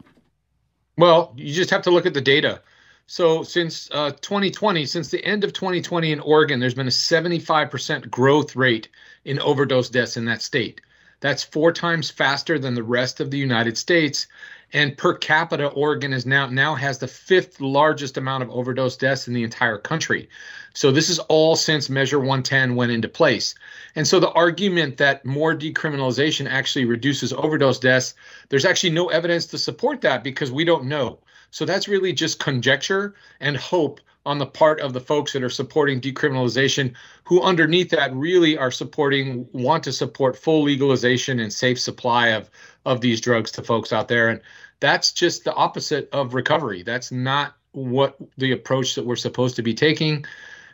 Well, 0.97 1.33
you 1.35 1.53
just 1.53 1.69
have 1.71 1.83
to 1.83 1.91
look 1.91 2.05
at 2.05 2.13
the 2.13 2.21
data. 2.21 2.61
So 3.09 3.41
since 3.41 3.89
uh, 3.91 4.11
2020, 4.19 4.85
since 4.85 5.09
the 5.09 5.23
end 5.23 5.45
of 5.45 5.53
2020 5.53 6.11
in 6.11 6.19
Oregon, 6.19 6.59
there's 6.59 6.73
been 6.73 6.87
a 6.87 6.91
75% 6.91 8.11
growth 8.11 8.53
rate 8.53 8.89
in 9.23 9.39
overdose 9.39 9.87
deaths 9.87 10.17
in 10.17 10.25
that 10.25 10.41
state. 10.41 10.81
That's 11.21 11.41
four 11.41 11.71
times 11.71 12.09
faster 12.09 12.59
than 12.59 12.75
the 12.75 12.83
rest 12.83 13.21
of 13.21 13.31
the 13.31 13.37
United 13.37 13.77
States. 13.77 14.27
And 14.73 14.97
per 14.97 15.13
capita, 15.13 15.67
Oregon 15.67 16.11
is 16.11 16.25
now 16.25 16.47
now 16.47 16.75
has 16.75 16.97
the 16.97 17.07
fifth 17.07 17.61
largest 17.61 18.17
amount 18.17 18.43
of 18.43 18.49
overdose 18.49 18.97
deaths 18.97 19.25
in 19.25 19.33
the 19.33 19.43
entire 19.43 19.77
country. 19.77 20.27
So 20.73 20.91
this 20.91 21.09
is 21.09 21.19
all 21.19 21.55
since 21.55 21.89
Measure 21.89 22.19
110 22.19 22.75
went 22.75 22.91
into 22.91 23.07
place. 23.07 23.55
And 23.95 24.05
so 24.05 24.19
the 24.19 24.31
argument 24.31 24.97
that 24.97 25.25
more 25.25 25.55
decriminalization 25.55 26.49
actually 26.49 26.83
reduces 26.83 27.31
overdose 27.31 27.79
deaths, 27.79 28.15
there's 28.49 28.65
actually 28.65 28.89
no 28.89 29.07
evidence 29.07 29.45
to 29.47 29.57
support 29.57 30.01
that 30.01 30.25
because 30.25 30.51
we 30.51 30.65
don't 30.65 30.83
know. 30.83 31.19
So 31.57 31.65
that's 31.65 31.87
really 31.87 32.13
just 32.13 32.37
conjecture 32.37 33.15
and 33.39 33.57
hope 33.57 33.99
on 34.27 34.37
the 34.37 34.45
part 34.45 34.79
of 34.79 34.93
the 34.93 34.99
folks 34.99 35.33
that 35.33 35.41
are 35.41 35.49
supporting 35.49 35.99
decriminalization, 35.99 36.93
who 37.23 37.41
underneath 37.41 37.89
that 37.89 38.13
really 38.13 38.55
are 38.55 38.69
supporting, 38.69 39.47
want 39.53 39.83
to 39.85 39.91
support 39.91 40.37
full 40.37 40.61
legalization 40.61 41.39
and 41.39 41.51
safe 41.51 41.79
supply 41.79 42.27
of, 42.27 42.51
of 42.85 43.01
these 43.01 43.19
drugs 43.19 43.49
to 43.53 43.63
folks 43.63 43.91
out 43.91 44.07
there. 44.07 44.29
And 44.29 44.39
that's 44.81 45.11
just 45.11 45.45
the 45.45 45.53
opposite 45.55 46.07
of 46.13 46.35
recovery. 46.35 46.83
That's 46.83 47.11
not 47.11 47.55
what 47.71 48.17
the 48.37 48.51
approach 48.51 48.93
that 48.93 49.07
we're 49.07 49.15
supposed 49.15 49.55
to 49.55 49.63
be 49.63 49.73
taking. 49.73 50.25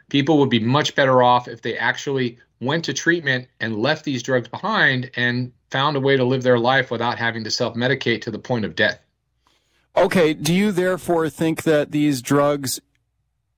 People 0.09 0.37
would 0.39 0.49
be 0.49 0.59
much 0.59 0.95
better 0.95 1.23
off 1.23 1.47
if 1.47 1.61
they 1.61 1.77
actually 1.77 2.39
went 2.59 2.83
to 2.83 2.93
treatment 2.93 3.47
and 3.61 3.77
left 3.77 4.03
these 4.03 4.21
drugs 4.21 4.49
behind 4.49 5.11
and 5.15 5.53
found 5.71 5.95
a 5.95 6.01
way 6.01 6.17
to 6.17 6.25
live 6.25 6.43
their 6.43 6.59
life 6.59 6.91
without 6.91 7.17
having 7.17 7.45
to 7.45 7.51
self 7.51 7.73
medicate 7.73 8.21
to 8.23 8.31
the 8.31 8.37
point 8.37 8.65
of 8.65 8.75
death. 8.75 9.02
Okay, 9.95 10.33
do 10.33 10.53
you 10.53 10.71
therefore 10.71 11.29
think 11.29 11.63
that 11.63 11.91
these 11.91 12.21
drugs 12.21 12.79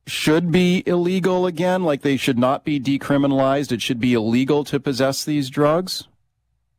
should 0.06 0.52
be 0.52 0.84
illegal 0.86 1.45
again? 1.45 1.84
Like 1.84 2.02
they 2.02 2.17
should 2.17 2.38
not 2.38 2.63
be 2.63 2.80
decriminalized? 2.80 3.71
It 3.71 3.82
should 3.82 4.00
be 4.00 4.13
illegal 4.13 4.63
to 4.65 4.80
possess 4.80 5.24
these 5.24 5.50
drugs? 5.50 6.08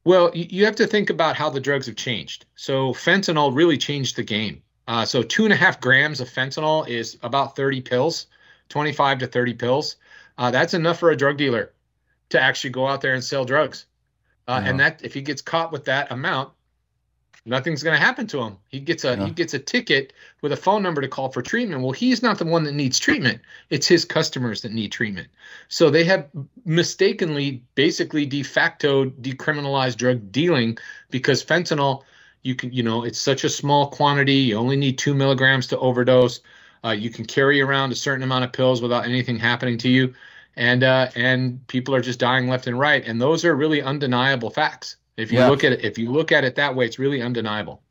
Well, 0.05 0.31
you 0.35 0.65
have 0.67 0.77
to 0.77 0.87
think 0.87 1.11
about 1.11 1.35
how 1.37 1.51
the 1.51 1.59
drugs 1.59 1.87
have 1.87 1.97
changed. 1.97 2.47
So, 2.55 2.93
fentanyl 2.93 3.53
really 3.53 3.77
changed 3.77 4.15
the 4.15 4.23
game. 4.23 4.63
Uh, 4.87 5.05
so, 5.05 5.23
two 5.23 5.43
and 5.45 5.53
a 5.53 5.57
half 5.57 5.81
grams 5.81 6.21
of 6.21 6.29
fentanyl 6.29 6.87
is 6.87 7.19
about 7.25 7.57
30 7.57 7.81
pills, 7.81 8.29
25 8.69 9.19
to 9.19 9.27
30 9.27 9.55
pills. 9.55 9.97
Uh, 10.39 10.53
that's 10.53 10.75
enough 10.75 11.01
for 11.01 11.11
a 11.11 11.17
drug 11.17 11.39
dealer 11.39 11.73
to 12.29 12.41
actually 12.41 12.71
go 12.71 12.87
out 12.87 13.01
there 13.01 13.15
and 13.15 13.25
sell 13.25 13.45
drugs. 13.45 13.87
Uh, 14.47 14.61
And 14.65 14.79
that, 14.79 15.01
if 15.03 15.13
he 15.13 15.23
gets 15.23 15.43
caught 15.43 15.73
with 15.73 15.87
that 15.87 16.13
amount, 16.13 16.53
nothing's 17.47 17.83
going 17.83 17.99
to 17.99 18.05
happen 18.05 18.27
to 18.27 18.43
him. 18.43 18.57
He 18.69 18.81
gets 18.81 19.05
a 19.05 19.17
yeah. 19.17 19.27
he 19.27 19.31
gets 19.31 19.55
a 19.55 19.59
ticket 19.59 20.13
with 20.43 20.53
a 20.53 20.57
phone 20.57 20.83
number 20.83 21.01
to 21.01 21.09
call 21.09 21.31
for 21.31 21.41
treatment. 21.41 21.81
Well, 21.81 21.93
he's 21.93 22.23
not 22.23 22.39
the 22.39 22.45
one 22.45 22.65
that 22.65 22.73
needs 22.73 22.99
treatment. 22.99 23.41
It's 23.71 23.87
his 23.87 24.05
customers 24.05 24.61
that 24.63 24.73
need 24.73 24.93
treatment. 24.93 25.29
So 25.69 25.89
they 25.89 26.05
have 26.05 26.29
mistakenly 26.65 27.63
basically 27.77 28.27
de 28.27 28.43
facto 28.43 29.07
decriminalized 29.07 29.97
drug 29.97 30.31
dealing 30.33 30.77
because 31.11 31.45
fentanyl 31.45 32.03
you 32.43 32.55
can 32.55 32.73
you 32.73 32.83
know 32.83 33.05
it's 33.05 33.21
such 33.21 33.45
a 33.45 33.49
small 33.49 33.89
quantity. 33.89 34.35
You 34.35 34.57
only 34.57 34.77
need 34.77 34.99
2 34.99 35.15
milligrams 35.15 35.67
to 35.69 35.79
overdose. 35.79 36.41
Uh, 36.85 36.91
you 36.91 37.11
can 37.11 37.25
carry 37.25 37.61
around 37.61 37.93
a 37.93 37.97
certain 37.97 38.23
amount 38.23 38.45
of 38.45 38.53
pills 38.53 38.83
without 38.83 39.05
anything 39.05 39.39
happening 39.39 39.79
to 39.79 39.89
you. 39.89 40.15
And 40.57 40.83
uh, 40.83 41.09
and 41.15 41.65
people 41.69 41.95
are 41.95 42.01
just 42.01 42.19
dying 42.19 42.49
left 42.49 42.67
and 42.67 42.79
right. 42.79 43.05
And 43.07 43.21
those 43.21 43.45
are 43.45 43.55
really 43.55 43.83
undeniable 43.83 44.51
facts. 44.51 44.97
If 45.17 45.33
you 45.33 45.39
yeah. 45.39 45.49
look 45.49 45.65
at 45.65 45.73
it, 45.73 45.85
if 45.85 45.99
you 45.99 46.11
look 46.11 46.33
at 46.33 46.45
it 46.45 46.57
that 46.57 46.75
way, 46.75 46.85
it's 46.85 46.99
really 46.99 47.23
undeniable. 47.23 47.83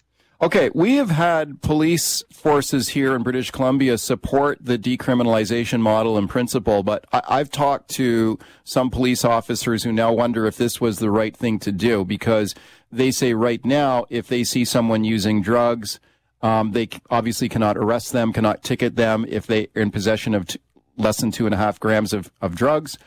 Okay, 0.42 0.70
we 0.76 0.98
have 0.98 1.12
had 1.12 1.62
police 1.62 2.22
forces 2.30 2.90
here 2.90 3.16
in 3.16 3.24
British 3.24 3.52
Columbia 3.52 3.98
support 3.98 4.58
the 4.62 4.78
decriminalization 4.78 5.80
model 5.80 6.18
in 6.18 6.28
principle, 6.28 6.84
but 6.84 7.06
I- 7.14 7.38
have 7.38 7.50
talked 7.50 7.90
to 7.92 8.38
some 8.66 8.90
police 8.90 9.24
officers 9.24 9.84
who 9.84 9.94
now 9.94 10.12
wonder 10.12 10.46
if 10.46 10.58
this 10.58 10.82
was 10.82 11.00
the 11.00 11.10
right 11.10 11.36
thing 11.36 11.58
to 11.60 11.72
do 11.72 12.04
because 12.04 12.54
they 12.92 13.12
say 13.12 13.34
right 13.34 13.64
now, 13.64 14.06
if 14.10 14.28
they 14.28 14.44
see 14.44 14.66
someone 14.66 15.06
using 15.06 15.42
drugs, 15.42 16.02
um, 16.42 16.74
they 16.74 16.90
obviously 17.10 17.48
cannot 17.48 17.78
arrest 17.78 18.12
them, 18.12 18.34
cannot 18.34 18.62
ticket 18.62 18.98
them 18.98 19.26
if 19.30 19.48
they 19.48 19.70
are 19.76 19.82
in 19.82 19.90
possession 19.90 20.36
of 20.36 20.48
t- 20.48 20.60
less 20.98 21.22
than 21.22 21.32
two 21.32 21.46
and 21.46 21.56
a 21.56 21.58
half 21.58 21.80
grams 21.80 22.12
of, 22.12 22.30
of 22.42 22.56
drugs. 22.56 22.98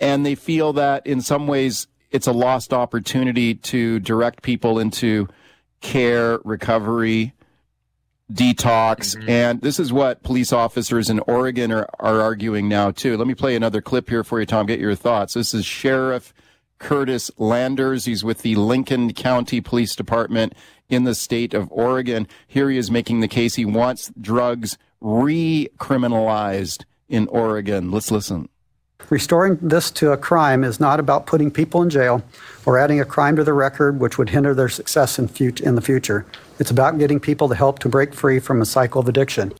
And 0.00 0.24
they 0.24 0.34
feel 0.34 0.72
that 0.72 1.06
in 1.06 1.20
some 1.20 1.46
ways 1.46 1.86
it's 2.12 2.26
a 2.26 2.32
lost 2.32 2.72
opportunity 2.72 3.54
to 3.54 3.98
direct 4.00 4.42
people 4.42 4.78
into 4.78 5.28
care, 5.80 6.38
recovery, 6.44 7.32
detox. 8.32 9.16
Mm-hmm. 9.16 9.28
And 9.28 9.60
this 9.60 9.78
is 9.78 9.92
what 9.92 10.22
police 10.22 10.52
officers 10.52 11.10
in 11.10 11.20
Oregon 11.20 11.72
are, 11.72 11.88
are 11.98 12.20
arguing 12.20 12.68
now, 12.68 12.90
too. 12.90 13.16
Let 13.16 13.26
me 13.26 13.34
play 13.34 13.56
another 13.56 13.80
clip 13.80 14.08
here 14.08 14.24
for 14.24 14.40
you, 14.40 14.46
Tom. 14.46 14.66
Get 14.66 14.78
your 14.78 14.94
thoughts. 14.94 15.34
This 15.34 15.54
is 15.54 15.64
Sheriff 15.64 16.32
Curtis 16.78 17.30
Landers. 17.38 18.04
He's 18.04 18.24
with 18.24 18.42
the 18.42 18.54
Lincoln 18.56 19.12
County 19.12 19.60
Police 19.60 19.94
Department 19.96 20.54
in 20.88 21.04
the 21.04 21.14
state 21.14 21.54
of 21.54 21.70
Oregon. 21.70 22.28
Here 22.46 22.70
he 22.70 22.78
is 22.78 22.90
making 22.90 23.20
the 23.20 23.28
case 23.28 23.54
he 23.54 23.64
wants 23.64 24.10
drugs 24.20 24.78
recriminalized 25.02 26.84
in 27.08 27.26
Oregon. 27.28 27.90
Let's 27.90 28.10
listen. 28.10 28.48
Restoring 29.10 29.58
this 29.60 29.90
to 29.92 30.12
a 30.12 30.16
crime 30.16 30.64
is 30.64 30.80
not 30.80 31.00
about 31.00 31.26
putting 31.26 31.50
people 31.50 31.82
in 31.82 31.90
jail 31.90 32.22
or 32.64 32.78
adding 32.78 33.00
a 33.00 33.04
crime 33.04 33.36
to 33.36 33.44
the 33.44 33.52
record 33.52 34.00
which 34.00 34.18
would 34.18 34.30
hinder 34.30 34.54
their 34.54 34.68
success 34.68 35.18
in, 35.18 35.28
fut- 35.28 35.60
in 35.60 35.74
the 35.74 35.82
future. 35.82 36.24
It's 36.58 36.70
about 36.70 36.98
getting 36.98 37.20
people 37.20 37.48
the 37.48 37.56
help 37.56 37.78
to 37.80 37.88
break 37.88 38.14
free 38.14 38.38
from 38.38 38.62
a 38.62 38.66
cycle 38.66 39.00
of 39.00 39.08
addiction. 39.08 39.52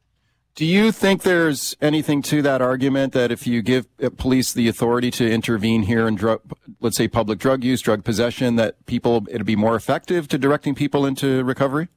Do 0.55 0.66
you 0.66 0.92
think 0.92 1.22
there's 1.22 1.74
anything 1.81 2.20
to 2.22 2.42
that 2.42 2.61
argument 2.61 3.14
that 3.14 3.33
if 3.33 3.46
you 3.46 3.62
give 3.62 3.87
uh, 4.02 4.11
police 4.11 4.52
the 4.52 4.68
authority 4.68 5.11
to 5.12 5.31
intervene 5.31 5.85
here 5.85 6.07
in 6.07 6.14
drug, 6.14 6.42
let's 6.78 6.98
say 6.98 7.09
public 7.09 7.38
drug 7.38 7.64
use, 7.64 7.81
drug 7.81 8.05
possession, 8.05 8.57
that 8.57 8.85
people 8.85 9.26
it'd 9.31 9.46
be 9.46 9.57
more 9.57 9.76
effective 9.76 10.28
to 10.28 10.37
directing 10.37 10.74
people 10.74 11.07
into 11.07 11.42
recovery? 11.44 11.88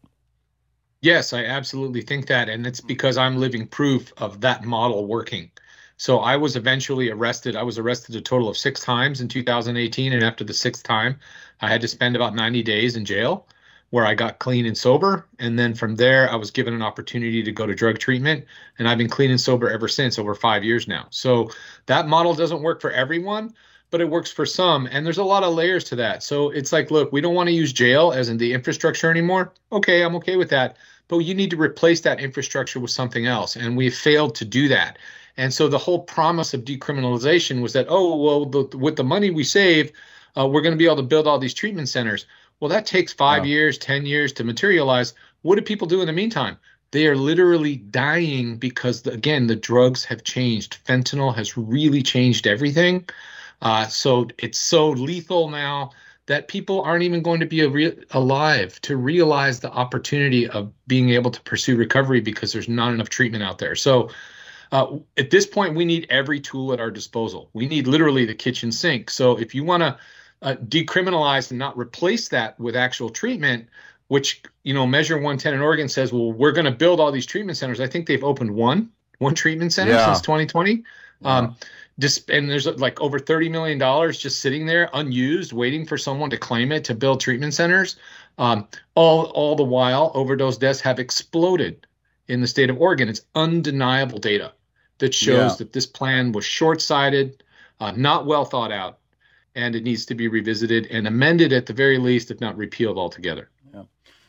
Yes, 1.01 1.33
I 1.33 1.43
absolutely 1.43 2.01
think 2.01 2.27
that, 2.27 2.47
and 2.47 2.65
it's 2.65 2.79
because 2.79 3.17
I'm 3.17 3.37
living 3.37 3.67
proof 3.67 4.13
of 4.17 4.39
that 4.41 4.63
model 4.63 5.05
working. 5.05 5.51
So 5.97 6.19
I 6.19 6.35
was 6.35 6.55
eventually 6.55 7.09
arrested. 7.09 7.55
I 7.55 7.63
was 7.63 7.77
arrested 7.77 8.15
a 8.15 8.21
total 8.21 8.49
of 8.49 8.57
six 8.57 8.81
times 8.81 9.21
in 9.21 9.27
2018, 9.27 10.13
and 10.13 10.23
after 10.23 10.43
the 10.43 10.53
sixth 10.53 10.83
time, 10.83 11.17
I 11.61 11.69
had 11.69 11.81
to 11.81 11.87
spend 11.87 12.15
about 12.15 12.35
90 12.35 12.63
days 12.63 12.95
in 12.95 13.05
jail 13.05 13.47
where 13.91 14.05
I 14.05 14.13
got 14.13 14.39
clean 14.39 14.65
and 14.65 14.77
sober. 14.77 15.25
And 15.39 15.57
then 15.57 15.73
from 15.73 15.95
there, 15.95 16.29
I 16.29 16.35
was 16.35 16.51
given 16.51 16.73
an 16.73 16.81
opportunity 16.81 17.41
to 17.43 17.51
go 17.51 17.65
to 17.65 17.73
drug 17.73 17.97
treatment. 17.97 18.43
And 18.77 18.89
I've 18.89 18.97
been 18.97 19.09
clean 19.09 19.31
and 19.31 19.39
sober 19.39 19.69
ever 19.69 19.87
since, 19.87 20.19
over 20.19 20.35
five 20.35 20.65
years 20.65 20.87
now. 20.87 21.07
So 21.11 21.49
that 21.85 22.07
model 22.07 22.33
doesn't 22.33 22.61
work 22.61 22.81
for 22.81 22.91
everyone, 22.91 23.53
but 23.91 24.01
it 24.01 24.09
works 24.09 24.31
for 24.31 24.45
some. 24.45 24.87
And 24.91 25.05
there's 25.05 25.19
a 25.19 25.23
lot 25.23 25.43
of 25.43 25.53
layers 25.53 25.85
to 25.85 25.95
that. 25.97 26.23
So 26.23 26.49
it's 26.49 26.73
like, 26.73 26.91
look, 26.91 27.13
we 27.13 27.21
don't 27.21 27.35
want 27.35 27.47
to 27.47 27.53
use 27.55 27.71
jail 27.71 28.11
as 28.11 28.27
in 28.27 28.37
the 28.37 28.51
infrastructure 28.51 29.09
anymore. 29.09 29.53
Okay, 29.71 30.01
I'm 30.01 30.15
okay 30.17 30.35
with 30.35 30.49
that. 30.49 30.75
But 31.07 31.19
you 31.19 31.35
need 31.35 31.51
to 31.51 31.57
replace 31.57 32.01
that 32.01 32.19
infrastructure 32.19 32.79
with 32.79 32.91
something 32.91 33.27
else. 33.27 33.55
And 33.55 33.77
we 33.77 33.89
failed 33.91 34.35
to 34.35 34.45
do 34.45 34.67
that. 34.67 34.97
And 35.37 35.53
so 35.53 35.67
the 35.67 35.77
whole 35.77 35.99
promise 35.99 36.53
of 36.53 36.63
decriminalization 36.63 37.61
was 37.61 37.73
that, 37.73 37.87
oh, 37.89 38.15
well, 38.15 38.45
the, 38.45 38.77
with 38.77 38.95
the 38.95 39.03
money 39.03 39.31
we 39.31 39.43
save, 39.43 39.91
uh, 40.37 40.47
we're 40.47 40.61
going 40.61 40.73
to 40.73 40.77
be 40.77 40.85
able 40.85 40.95
to 40.97 41.03
build 41.03 41.27
all 41.27 41.39
these 41.39 41.53
treatment 41.53 41.89
centers. 41.89 42.25
Well, 42.59 42.69
that 42.69 42.85
takes 42.85 43.11
five 43.11 43.41
wow. 43.41 43.47
years, 43.47 43.77
10 43.77 44.05
years 44.05 44.31
to 44.33 44.43
materialize. 44.43 45.13
What 45.41 45.55
do 45.55 45.61
people 45.61 45.87
do 45.87 46.01
in 46.01 46.07
the 46.07 46.13
meantime? 46.13 46.57
They 46.91 47.07
are 47.07 47.17
literally 47.17 47.75
dying 47.75 48.57
because, 48.57 49.01
the, 49.01 49.11
again, 49.11 49.47
the 49.47 49.55
drugs 49.55 50.05
have 50.05 50.23
changed. 50.23 50.77
Fentanyl 50.85 51.35
has 51.35 51.57
really 51.57 52.01
changed 52.01 52.47
everything. 52.47 53.07
Uh, 53.61 53.87
so 53.87 54.27
it's 54.37 54.59
so 54.59 54.91
lethal 54.91 55.49
now 55.49 55.91
that 56.27 56.47
people 56.47 56.81
aren't 56.81 57.03
even 57.03 57.21
going 57.21 57.39
to 57.39 57.45
be 57.45 57.65
re- 57.65 58.03
alive 58.11 58.79
to 58.81 58.97
realize 58.97 59.59
the 59.59 59.71
opportunity 59.71 60.47
of 60.47 60.71
being 60.87 61.11
able 61.11 61.31
to 61.31 61.41
pursue 61.41 61.75
recovery 61.75 62.19
because 62.19 62.51
there's 62.51 62.69
not 62.69 62.93
enough 62.93 63.09
treatment 63.09 63.43
out 63.43 63.59
there. 63.59 63.75
So 63.75 64.09
uh, 64.71 64.97
at 65.17 65.29
this 65.29 65.45
point, 65.45 65.75
we 65.75 65.85
need 65.85 66.07
every 66.09 66.39
tool 66.39 66.73
at 66.73 66.79
our 66.79 66.91
disposal. 66.91 67.49
We 67.53 67.67
need 67.67 67.87
literally 67.87 68.25
the 68.25 68.35
kitchen 68.35 68.71
sink. 68.71 69.09
So 69.09 69.37
if 69.37 69.53
you 69.55 69.63
want 69.63 69.83
to 69.83 69.97
uh, 70.41 70.55
decriminalize 70.55 71.49
and 71.49 71.59
not 71.59 71.77
replace 71.77 72.29
that 72.29 72.59
with 72.59 72.75
actual 72.75 73.09
treatment, 73.09 73.67
which 74.07 74.43
you 74.63 74.73
know 74.73 74.85
Measure 74.85 75.15
110 75.15 75.53
in 75.53 75.61
Oregon 75.61 75.89
says, 75.89 76.11
well, 76.11 76.31
we're 76.31 76.51
going 76.51 76.65
to 76.65 76.71
build 76.71 76.99
all 76.99 77.11
these 77.11 77.25
treatment 77.25 77.57
centers. 77.57 77.79
I 77.79 77.87
think 77.87 78.07
they've 78.07 78.23
opened 78.23 78.51
one 78.51 78.91
one 79.19 79.33
treatment 79.33 79.73
center 79.73 79.93
yeah. 79.93 80.05
since 80.05 80.21
2020. 80.21 80.83
Yeah. 81.21 81.37
Um, 81.37 81.55
just 81.97 82.29
and 82.29 82.49
there's 82.49 82.67
like 82.67 82.99
over 82.99 83.19
30 83.19 83.49
million 83.49 83.77
dollars 83.77 84.19
just 84.19 84.41
sitting 84.41 84.65
there 84.65 84.89
unused, 84.93 85.53
waiting 85.53 85.85
for 85.85 85.97
someone 85.97 86.29
to 86.29 86.37
claim 86.37 86.71
it 86.71 86.83
to 86.85 86.95
build 86.95 87.21
treatment 87.21 87.53
centers. 87.53 87.95
Um, 88.37 88.67
all 88.95 89.27
all 89.27 89.55
the 89.55 89.63
while, 89.63 90.11
overdose 90.13 90.57
deaths 90.57 90.81
have 90.81 90.99
exploded 90.99 91.87
in 92.27 92.41
the 92.41 92.47
state 92.47 92.69
of 92.69 92.79
Oregon. 92.79 93.09
It's 93.09 93.25
undeniable 93.35 94.19
data 94.19 94.53
that 94.97 95.13
shows 95.13 95.51
yeah. 95.51 95.55
that 95.57 95.73
this 95.73 95.85
plan 95.85 96.31
was 96.31 96.45
short-sighted, 96.45 97.43
uh, 97.79 97.91
not 97.95 98.25
well 98.25 98.45
thought 98.45 98.71
out, 98.71 98.99
and 99.55 99.75
it 99.75 99.83
needs 99.83 100.05
to 100.05 100.15
be 100.15 100.27
revisited 100.27 100.87
and 100.87 101.07
amended 101.07 101.53
at 101.53 101.65
the 101.65 101.73
very 101.73 101.97
least, 101.97 102.31
if 102.31 102.41
not 102.41 102.57
repealed 102.57 102.97
altogether. 102.97 103.49
Yeah. 103.73 103.83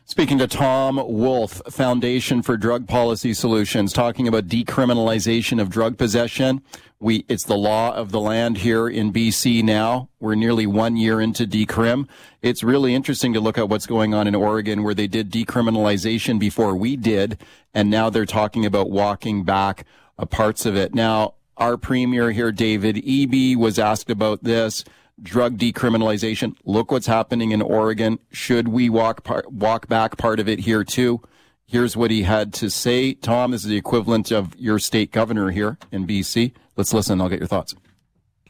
Speaking 0.09 0.37
to 0.37 0.47
Tom 0.47 1.03
Wolf, 1.05 1.61
Foundation 1.67 2.41
for 2.41 2.55
Drug 2.55 2.87
Policy 2.87 3.33
Solutions, 3.33 3.91
talking 3.91 4.25
about 4.25 4.47
decriminalization 4.47 5.61
of 5.61 5.69
drug 5.69 5.97
possession. 5.97 6.61
We, 6.97 7.25
it's 7.27 7.43
the 7.43 7.57
law 7.57 7.93
of 7.93 8.13
the 8.13 8.21
land 8.21 8.59
here 8.59 8.87
in 8.87 9.11
BC 9.11 9.63
now. 9.63 10.07
We're 10.21 10.35
nearly 10.35 10.65
one 10.65 10.95
year 10.95 11.19
into 11.19 11.45
decrim. 11.45 12.07
It's 12.41 12.63
really 12.63 12.95
interesting 12.95 13.33
to 13.33 13.41
look 13.41 13.57
at 13.57 13.67
what's 13.67 13.85
going 13.85 14.13
on 14.13 14.27
in 14.27 14.33
Oregon 14.33 14.81
where 14.81 14.93
they 14.93 15.07
did 15.07 15.29
decriminalization 15.29 16.39
before 16.39 16.73
we 16.73 16.95
did. 16.95 17.37
And 17.73 17.89
now 17.89 18.09
they're 18.09 18.25
talking 18.25 18.65
about 18.65 18.89
walking 18.89 19.43
back 19.43 19.85
uh, 20.17 20.25
parts 20.25 20.65
of 20.65 20.77
it. 20.77 20.95
Now, 20.95 21.33
our 21.57 21.75
premier 21.75 22.31
here, 22.31 22.53
David 22.53 22.95
Eby, 22.95 23.57
was 23.57 23.77
asked 23.77 24.09
about 24.09 24.41
this 24.41 24.85
drug 25.21 25.57
decriminalization. 25.57 26.55
Look 26.65 26.91
what's 26.91 27.07
happening 27.07 27.51
in 27.51 27.61
Oregon. 27.61 28.19
Should 28.31 28.67
we 28.67 28.89
walk 28.89 29.23
par- 29.23 29.45
walk 29.49 29.87
back 29.87 30.17
part 30.17 30.39
of 30.39 30.47
it 30.47 30.59
here 30.59 30.83
too? 30.83 31.21
Here's 31.65 31.97
what 31.97 32.11
he 32.11 32.23
had 32.23 32.53
to 32.55 32.69
say. 32.69 33.13
Tom, 33.13 33.51
this 33.51 33.63
is 33.63 33.69
the 33.69 33.75
equivalent 33.77 34.31
of 34.31 34.55
your 34.57 34.79
state 34.79 35.11
governor 35.11 35.51
here 35.51 35.77
in 35.91 36.07
BC. 36.07 36.53
Let's 36.77 36.93
listen. 36.93 37.19
I'll 37.19 37.29
get 37.29 37.39
your 37.39 37.47
thoughts. 37.47 37.75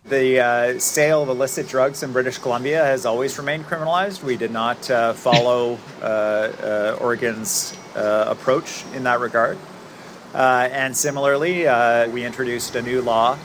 The 0.06 0.40
uh, 0.40 0.80
sale 0.80 1.24
of 1.24 1.30
illicit 1.30 1.68
drugs 1.68 2.04
in 2.04 2.14
British 2.14 2.38
Columbia 2.38 2.84
has 2.84 3.06
always 3.06 3.38
remained 3.38 3.66
criminalized. 3.66 4.24
We 4.24 4.38
did 4.38 4.52
not 4.52 4.90
uh, 4.90 5.14
follow 5.14 5.80
uh, 6.02 6.06
uh 6.06 6.98
Oregon's 7.02 7.76
uh, 7.96 8.26
approach 8.28 8.86
in 8.94 9.04
that 9.04 9.20
regard. 9.20 9.58
Uh, 10.34 10.70
and 10.72 10.96
similarly, 10.96 11.64
we 12.12 12.24
introduced 12.24 12.76
a 12.76 12.82
new 12.82 13.02
law 13.02 13.38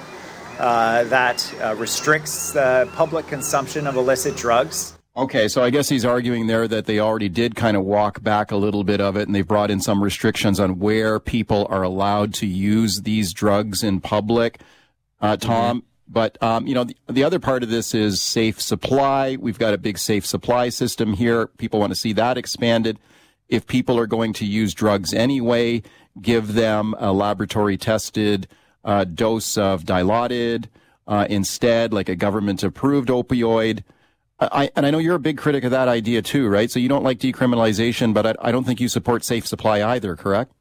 that 0.58 1.52
restricts 1.76 2.52
the 2.52 2.88
public 2.94 3.26
consumption 3.26 3.86
of 3.86 3.96
illicit 3.96 4.36
drugs. 4.36 4.94
Okay, 5.14 5.46
so 5.46 5.62
I 5.62 5.68
guess 5.68 5.90
he's 5.90 6.06
arguing 6.06 6.46
there 6.46 6.66
that 6.66 6.86
they 6.86 6.98
already 6.98 7.28
did 7.28 7.54
kind 7.54 7.76
of 7.76 7.84
walk 7.84 8.22
back 8.22 8.50
a 8.50 8.56
little 8.56 8.82
bit 8.82 8.98
of 8.98 9.14
it 9.14 9.28
and 9.28 9.34
they 9.34 9.42
brought 9.42 9.70
in 9.70 9.78
some 9.78 10.02
restrictions 10.02 10.58
on 10.58 10.78
where 10.78 11.20
people 11.20 11.66
are 11.68 11.82
allowed 11.82 12.32
to 12.34 12.46
use 12.46 13.02
these 13.02 13.34
drugs 13.34 13.84
in 13.84 14.00
public. 14.00 14.60
Uh, 15.20 15.36
Tom, 15.36 15.80
mm-hmm. 15.80 15.86
but, 16.08 16.42
um, 16.42 16.66
you 16.66 16.74
know, 16.74 16.84
the, 16.84 16.96
the, 17.10 17.24
other 17.24 17.38
part 17.38 17.62
of 17.62 17.68
this 17.68 17.94
is 17.94 18.22
safe 18.22 18.58
supply. 18.58 19.36
We've 19.36 19.58
got 19.58 19.74
a 19.74 19.78
big 19.78 19.98
safe 19.98 20.24
supply 20.24 20.70
system 20.70 21.12
here. 21.12 21.48
People 21.58 21.78
want 21.78 21.92
to 21.92 21.98
see 21.98 22.14
that 22.14 22.38
expanded. 22.38 22.98
If 23.50 23.66
people 23.66 23.98
are 23.98 24.06
going 24.06 24.32
to 24.34 24.46
use 24.46 24.72
drugs 24.72 25.12
anyway, 25.12 25.82
give 26.22 26.54
them 26.54 26.94
a 26.98 27.12
laboratory 27.12 27.76
tested 27.76 28.48
uh, 28.84 29.04
dose 29.04 29.56
of 29.56 29.84
dilaudid 29.84 30.66
uh, 31.06 31.26
instead, 31.28 31.92
like 31.92 32.08
a 32.08 32.16
government 32.16 32.62
approved 32.62 33.08
opioid. 33.08 33.82
I, 34.40 34.70
and 34.74 34.84
I 34.84 34.90
know 34.90 34.98
you're 34.98 35.14
a 35.14 35.20
big 35.20 35.38
critic 35.38 35.62
of 35.62 35.70
that 35.70 35.88
idea 35.88 36.20
too, 36.20 36.48
right? 36.48 36.70
So 36.70 36.80
you 36.80 36.88
don't 36.88 37.04
like 37.04 37.18
decriminalization, 37.18 38.12
but 38.12 38.26
I, 38.26 38.34
I 38.40 38.52
don't 38.52 38.64
think 38.64 38.80
you 38.80 38.88
support 38.88 39.24
safe 39.24 39.46
supply 39.46 39.82
either, 39.82 40.16
correct? 40.16 40.52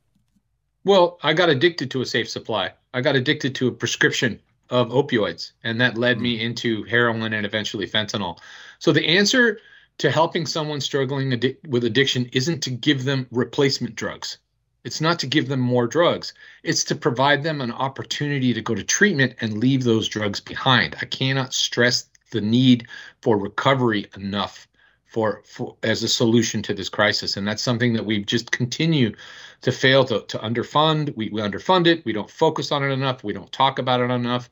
Well, 0.83 1.17
I 1.23 1.33
got 1.33 1.49
addicted 1.49 1.89
to 1.91 2.01
a 2.01 2.05
safe 2.05 2.29
supply. 2.29 2.73
I 2.93 3.01
got 3.01 3.15
addicted 3.15 3.55
to 3.55 3.67
a 3.67 3.71
prescription 3.71 4.39
of 4.69 4.89
opioids, 4.89 5.51
and 5.63 5.79
that 5.81 5.97
led 5.97 6.19
me 6.19 6.37
mm. 6.37 6.41
into 6.41 6.83
heroin 6.83 7.33
and 7.33 7.45
eventually 7.45 7.87
fentanyl. 7.87 8.39
So 8.79 8.91
the 8.91 9.05
answer 9.05 9.59
to 9.99 10.09
helping 10.09 10.45
someone 10.45 10.81
struggling 10.81 11.29
with 11.67 11.83
addiction 11.83 12.29
isn't 12.33 12.61
to 12.63 12.71
give 12.71 13.03
them 13.03 13.27
replacement 13.31 13.95
drugs. 13.95 14.37
It's 14.83 15.01
not 15.01 15.19
to 15.19 15.27
give 15.27 15.47
them 15.47 15.59
more 15.59 15.87
drugs. 15.87 16.33
It's 16.63 16.83
to 16.85 16.95
provide 16.95 17.43
them 17.43 17.61
an 17.61 17.71
opportunity 17.71 18.53
to 18.53 18.61
go 18.61 18.73
to 18.73 18.83
treatment 18.83 19.35
and 19.39 19.59
leave 19.59 19.83
those 19.83 20.07
drugs 20.07 20.39
behind. 20.39 20.95
I 21.01 21.05
cannot 21.05 21.53
stress 21.53 22.09
the 22.31 22.41
need 22.41 22.87
for 23.21 23.37
recovery 23.37 24.07
enough 24.15 24.67
for, 25.05 25.43
for 25.45 25.75
as 25.83 26.03
a 26.03 26.07
solution 26.07 26.63
to 26.63 26.73
this 26.73 26.89
crisis. 26.89 27.35
And 27.35 27.45
that's 27.47 27.61
something 27.61 27.93
that 27.93 28.05
we 28.05 28.23
just 28.23 28.51
continue 28.51 29.13
to 29.61 29.71
fail 29.71 30.05
to, 30.05 30.21
to 30.21 30.37
underfund. 30.39 31.15
We, 31.15 31.29
we 31.29 31.41
underfund 31.41 31.85
it. 31.85 32.03
We 32.05 32.13
don't 32.13 32.29
focus 32.29 32.71
on 32.71 32.83
it 32.83 32.91
enough. 32.91 33.23
We 33.23 33.33
don't 33.33 33.51
talk 33.51 33.77
about 33.77 33.99
it 33.99 34.09
enough. 34.09 34.49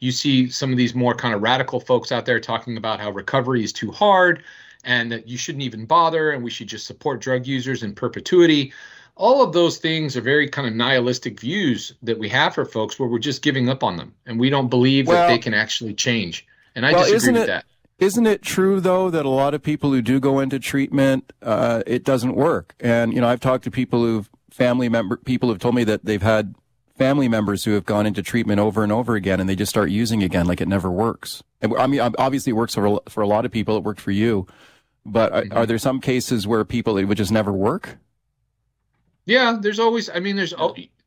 You 0.00 0.12
see 0.12 0.50
some 0.50 0.70
of 0.70 0.76
these 0.76 0.94
more 0.94 1.14
kind 1.14 1.34
of 1.34 1.42
radical 1.42 1.80
folks 1.80 2.12
out 2.12 2.26
there 2.26 2.40
talking 2.40 2.76
about 2.76 3.00
how 3.00 3.10
recovery 3.10 3.64
is 3.64 3.72
too 3.72 3.90
hard 3.90 4.44
and 4.84 5.10
that 5.10 5.28
you 5.28 5.38
shouldn't 5.38 5.62
even 5.62 5.86
bother 5.86 6.32
and 6.32 6.44
we 6.44 6.50
should 6.50 6.68
just 6.68 6.86
support 6.86 7.20
drug 7.20 7.46
users 7.46 7.82
in 7.82 7.94
perpetuity. 7.94 8.72
All 9.14 9.42
of 9.42 9.52
those 9.52 9.78
things 9.78 10.16
are 10.16 10.20
very 10.20 10.48
kind 10.48 10.66
of 10.66 10.74
nihilistic 10.74 11.38
views 11.38 11.94
that 12.02 12.18
we 12.18 12.28
have 12.30 12.54
for 12.54 12.64
folks 12.64 12.98
where 12.98 13.08
we're 13.08 13.18
just 13.18 13.42
giving 13.42 13.68
up 13.68 13.84
on 13.84 13.96
them 13.96 14.14
and 14.26 14.40
we 14.40 14.50
don't 14.50 14.68
believe 14.68 15.06
well, 15.06 15.16
that 15.16 15.28
they 15.28 15.38
can 15.38 15.54
actually 15.54 15.94
change. 15.94 16.46
And 16.74 16.86
I 16.86 16.92
well, 16.92 17.04
disagree 17.04 17.34
with 17.34 17.42
it, 17.42 17.46
that. 17.46 17.64
Isn't 17.98 18.26
it 18.26 18.42
true 18.42 18.80
though 18.80 19.10
that 19.10 19.24
a 19.24 19.28
lot 19.28 19.54
of 19.54 19.62
people 19.62 19.92
who 19.92 20.02
do 20.02 20.18
go 20.18 20.40
into 20.40 20.58
treatment, 20.58 21.32
uh, 21.42 21.82
it 21.86 22.04
doesn't 22.04 22.34
work? 22.34 22.74
And 22.80 23.12
you 23.12 23.20
know, 23.20 23.28
I've 23.28 23.40
talked 23.40 23.64
to 23.64 23.70
people 23.70 24.00
who've 24.00 24.28
family 24.50 24.88
member 24.88 25.16
people 25.18 25.48
have 25.50 25.58
told 25.58 25.74
me 25.74 25.84
that 25.84 26.04
they've 26.04 26.22
had 26.22 26.54
family 26.96 27.28
members 27.28 27.64
who 27.64 27.72
have 27.72 27.84
gone 27.84 28.06
into 28.06 28.22
treatment 28.22 28.60
over 28.60 28.82
and 28.82 28.92
over 28.92 29.14
again, 29.14 29.40
and 29.40 29.48
they 29.48 29.56
just 29.56 29.70
start 29.70 29.90
using 29.90 30.22
again 30.22 30.46
like 30.46 30.60
it 30.60 30.68
never 30.68 30.90
works. 30.90 31.42
I 31.62 31.86
mean, 31.86 32.00
obviously, 32.00 32.50
it 32.50 32.54
works 32.54 32.74
for 32.74 33.00
for 33.08 33.22
a 33.22 33.26
lot 33.26 33.44
of 33.44 33.52
people. 33.52 33.76
It 33.76 33.84
worked 33.84 34.00
for 34.00 34.10
you, 34.10 34.46
but 35.06 35.32
mm-hmm. 35.32 35.52
are, 35.52 35.58
are 35.58 35.66
there 35.66 35.78
some 35.78 36.00
cases 36.00 36.46
where 36.46 36.64
people 36.64 36.98
it 36.98 37.04
would 37.04 37.18
just 37.18 37.32
never 37.32 37.52
work? 37.52 37.98
Yeah, 39.26 39.58
there's 39.60 39.78
always. 39.78 40.08
I 40.10 40.20
mean, 40.20 40.36
there's 40.36 40.54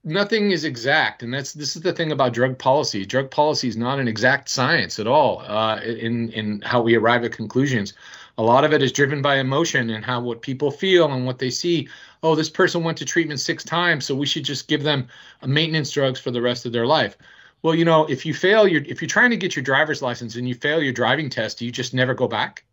nothing 0.03 0.51
is 0.51 0.63
exact, 0.63 1.23
and 1.23 1.33
that's 1.33 1.53
this 1.53 1.75
is 1.75 1.81
the 1.81 1.93
thing 1.93 2.11
about 2.11 2.33
drug 2.33 2.57
policy. 2.57 3.05
Drug 3.05 3.29
policy 3.31 3.67
is 3.67 3.77
not 3.77 3.99
an 3.99 4.07
exact 4.07 4.49
science 4.49 4.99
at 4.99 5.07
all 5.07 5.39
uh, 5.41 5.79
in 5.81 6.29
in 6.31 6.61
how 6.61 6.81
we 6.81 6.95
arrive 6.95 7.23
at 7.23 7.31
conclusions. 7.33 7.93
A 8.37 8.43
lot 8.43 8.65
of 8.65 8.73
it 8.73 8.81
is 8.81 8.91
driven 8.91 9.21
by 9.21 9.37
emotion 9.37 9.89
and 9.89 10.03
how 10.03 10.21
what 10.21 10.41
people 10.41 10.71
feel 10.71 11.11
and 11.11 11.25
what 11.25 11.39
they 11.39 11.49
see. 11.49 11.87
Oh, 12.23 12.35
this 12.35 12.49
person 12.49 12.83
went 12.83 12.97
to 12.99 13.05
treatment 13.05 13.39
six 13.39 13.63
times, 13.63 14.05
so 14.05 14.15
we 14.15 14.25
should 14.25 14.43
just 14.43 14.67
give 14.67 14.83
them 14.83 15.07
maintenance 15.45 15.91
drugs 15.91 16.19
for 16.19 16.31
the 16.31 16.41
rest 16.41 16.65
of 16.65 16.73
their 16.73 16.85
life. 16.85 17.17
Well, 17.63 17.75
you 17.75 17.85
know, 17.85 18.05
if 18.05 18.25
you 18.25 18.33
fail 18.33 18.67
your 18.67 18.83
if 18.83 19.01
you're 19.01 19.09
trying 19.09 19.31
to 19.31 19.37
get 19.37 19.55
your 19.55 19.63
driver's 19.63 20.01
license 20.01 20.35
and 20.35 20.47
you 20.47 20.55
fail 20.55 20.81
your 20.81 20.93
driving 20.93 21.29
test, 21.29 21.59
do 21.59 21.65
you 21.65 21.71
just 21.71 21.93
never 21.93 22.13
go 22.13 22.27
back 22.27 22.63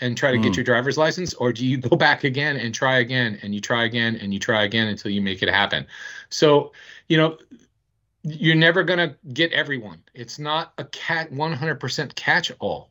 and 0.00 0.16
try 0.16 0.32
to 0.32 0.38
mm. 0.38 0.42
get 0.42 0.56
your 0.56 0.64
driver's 0.64 0.98
license 0.98 1.34
or 1.34 1.52
do 1.52 1.66
you 1.66 1.76
go 1.76 1.96
back 1.96 2.24
again 2.24 2.56
and 2.56 2.74
try 2.74 2.98
again 2.98 3.38
and 3.42 3.54
you 3.54 3.60
try 3.60 3.84
again 3.84 4.16
and 4.16 4.32
you 4.34 4.40
try 4.40 4.64
again 4.64 4.88
until 4.88 5.10
you 5.10 5.22
make 5.22 5.42
it 5.42 5.48
happen. 5.48 5.86
So, 6.30 6.72
you 7.08 7.16
know, 7.16 7.38
you're 8.22 8.56
never 8.56 8.82
going 8.82 8.98
to 8.98 9.14
get 9.32 9.52
everyone. 9.52 10.02
It's 10.14 10.38
not 10.38 10.72
a 10.78 10.84
cat 10.84 11.30
100% 11.30 12.14
catch 12.14 12.50
all. 12.58 12.90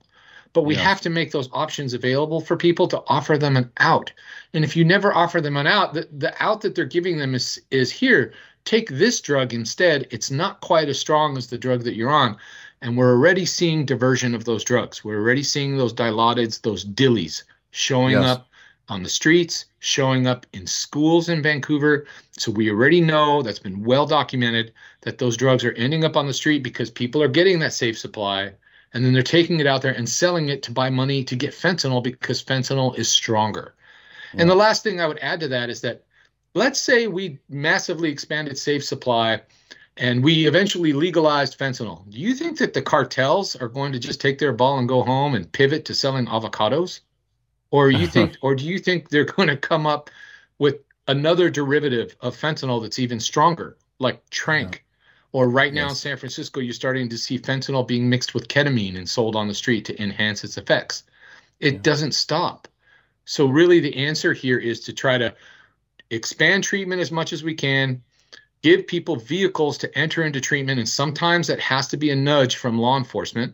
But 0.54 0.66
we 0.66 0.76
yeah. 0.76 0.82
have 0.82 1.02
to 1.02 1.10
make 1.10 1.32
those 1.32 1.50
options 1.52 1.96
available 1.96 2.40
for 2.40 2.56
people 2.56 2.88
to 2.90 3.02
offer 3.08 3.40
them 3.40 3.58
an 3.58 3.72
out. 3.78 4.14
And 4.54 4.64
if 4.64 4.76
you 4.76 4.86
never 4.86 5.12
offer 5.12 5.42
them 5.42 5.58
an 5.58 5.66
out, 5.66 5.96
the, 5.96 6.08
the 6.16 6.32
out 6.44 6.62
that 6.62 6.76
they're 6.76 6.86
giving 6.86 7.18
them 7.18 7.34
is 7.34 7.60
is 7.72 7.92
here 7.92 8.34
take 8.66 8.90
this 8.90 9.22
drug 9.22 9.54
instead. 9.54 10.08
It's 10.12 10.32
not 10.32 10.62
quite 10.62 10.90
as 10.90 11.00
strong 11.00 11.38
as 11.38 11.48
the 11.48 11.58
drug 11.58 11.84
that 11.84 11.96
you're 11.96 12.10
on. 12.10 12.38
And 12.82 12.98
we're 12.98 13.12
already 13.12 13.46
seeing 13.46 13.86
diversion 13.86 14.36
of 14.36 14.46
those 14.46 14.64
drugs. 14.64 15.04
We're 15.04 15.20
already 15.20 15.44
seeing 15.44 15.78
those 15.78 15.94
dilaudids, 15.94 16.62
those 16.62 16.86
dillies 16.86 17.44
showing 17.72 18.12
yes. 18.12 18.26
up 18.26 18.48
on 18.90 19.04
the 19.04 19.10
streets, 19.10 19.66
showing 19.80 20.28
up 20.28 20.46
in 20.54 20.68
schools 20.68 21.30
in 21.30 21.42
Vancouver. 21.42 22.06
So 22.38 22.52
we 22.52 22.70
already 22.70 23.00
know 23.00 23.42
that's 23.42 23.60
been 23.60 23.84
well 23.84 24.06
documented 24.06 24.74
that 25.02 25.18
those 25.18 25.38
drugs 25.38 25.64
are 25.64 25.72
ending 25.74 26.04
up 26.04 26.18
on 26.18 26.28
the 26.28 26.34
street 26.34 26.64
because 26.64 26.90
people 26.90 27.24
are 27.24 27.30
getting 27.30 27.60
that 27.60 27.74
safe 27.74 27.98
supply 27.98 28.52
and 28.94 29.04
then 29.04 29.14
they're 29.14 29.24
taking 29.24 29.60
it 29.60 29.68
out 29.68 29.82
there 29.82 29.94
and 29.94 30.08
selling 30.08 30.50
it 30.50 30.62
to 30.64 30.72
buy 30.72 30.90
money 30.90 31.24
to 31.24 31.36
get 31.36 31.52
fentanyl 31.52 32.04
because 32.04 32.44
fentanyl 32.44 32.98
is 32.98 33.10
stronger. 33.10 33.74
Yeah. 34.34 34.42
And 34.42 34.50
the 34.50 34.56
last 34.56 34.84
thing 34.84 35.02
I 35.02 35.08
would 35.08 35.20
add 35.20 35.40
to 35.40 35.48
that 35.48 35.70
is 35.70 35.82
that 35.82 36.04
let's 36.54 36.80
say 36.80 37.08
we 37.08 37.40
massively 37.50 38.10
expanded 38.10 38.58
safe 38.58 38.84
supply 38.84 39.42
and 39.98 40.24
we 40.24 40.48
eventually 40.48 40.94
legalized 40.94 41.58
fentanyl. 41.58 42.10
Do 42.10 42.20
you 42.20 42.34
think 42.34 42.58
that 42.58 42.74
the 42.74 42.82
cartels 42.82 43.56
are 43.56 43.68
going 43.68 43.92
to 43.92 44.00
just 44.00 44.20
take 44.20 44.40
their 44.40 44.54
ball 44.54 44.80
and 44.80 44.88
go 44.88 45.04
home 45.04 45.36
and 45.36 45.52
pivot 45.52 45.86
to 45.86 45.94
selling 45.94 46.26
avocados? 46.26 47.02
Or 47.72 47.92
you 47.92 48.08
think 48.08 48.38
or 48.42 48.56
do 48.56 48.66
you 48.66 48.80
think 48.80 49.10
they're 49.10 49.24
going 49.24 49.50
to 49.50 49.58
come 49.58 49.86
up 49.86 50.10
with 50.58 50.78
another 51.08 51.50
derivative 51.50 52.16
of 52.22 52.36
fentanyl 52.36 52.82
that's 52.82 53.00
even 53.00 53.20
stronger, 53.20 53.78
like 54.00 54.28
tranq? 54.30 54.76
Yeah. 54.76 54.80
Or 55.32 55.50
right 55.50 55.74
now 55.74 55.84
yes. 55.84 55.92
in 55.92 55.96
San 55.96 56.18
Francisco, 56.18 56.60
you're 56.60 56.74
starting 56.74 57.10
to 57.10 57.18
see 57.18 57.40
fentanyl 57.40 57.88
being 57.88 58.08
mixed 58.08 58.36
with 58.36 58.48
ketamine 58.48 58.98
and 58.98 59.10
sold 59.10 59.36
on 59.36 59.48
the 59.48 59.54
street 59.56 59.86
to 59.86 60.02
enhance 60.02 60.44
its 60.44 60.58
effects. 60.58 61.04
It 61.60 61.74
yeah. 61.74 61.80
doesn't 61.82 62.14
stop. 62.14 62.68
So 63.26 63.48
really 63.48 63.80
the 63.80 63.96
answer 63.96 64.34
here 64.34 64.60
is 64.60 64.82
to 64.82 64.94
try 64.94 65.18
to 65.18 65.34
expand 66.10 66.64
treatment 66.64 67.02
as 67.02 67.12
much 67.12 67.34
as 67.34 67.44
we 67.44 67.54
can, 67.54 68.02
give 68.62 68.88
people 68.88 69.16
vehicles 69.16 69.78
to 69.80 69.98
enter 69.98 70.24
into 70.24 70.42
treatment, 70.42 70.80
and 70.80 70.88
sometimes 70.88 71.48
that 71.48 71.60
has 71.60 71.88
to 71.90 71.98
be 71.98 72.10
a 72.10 72.16
nudge 72.16 72.56
from 72.56 72.80
law 72.80 72.98
enforcement. 72.98 73.54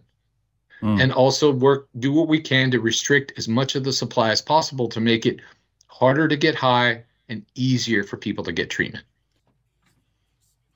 Mm. 0.82 1.02
And 1.02 1.12
also 1.12 1.52
work, 1.52 1.90
do 2.00 2.14
what 2.14 2.30
we 2.30 2.40
can 2.40 2.72
to 2.72 2.80
restrict 2.80 3.34
as 3.38 3.50
much 3.50 3.76
of 3.76 3.84
the 3.84 3.92
supply 3.92 4.30
as 4.30 4.42
possible 4.42 4.88
to 4.90 5.02
make 5.02 5.26
it 5.26 5.42
harder 5.88 6.28
to 6.28 6.38
get 6.38 6.56
high 6.56 7.04
and 7.28 7.46
easier 7.56 8.04
for 8.04 8.16
people 8.16 8.46
to 8.46 8.54
get 8.54 8.70
treatment. 8.70 9.04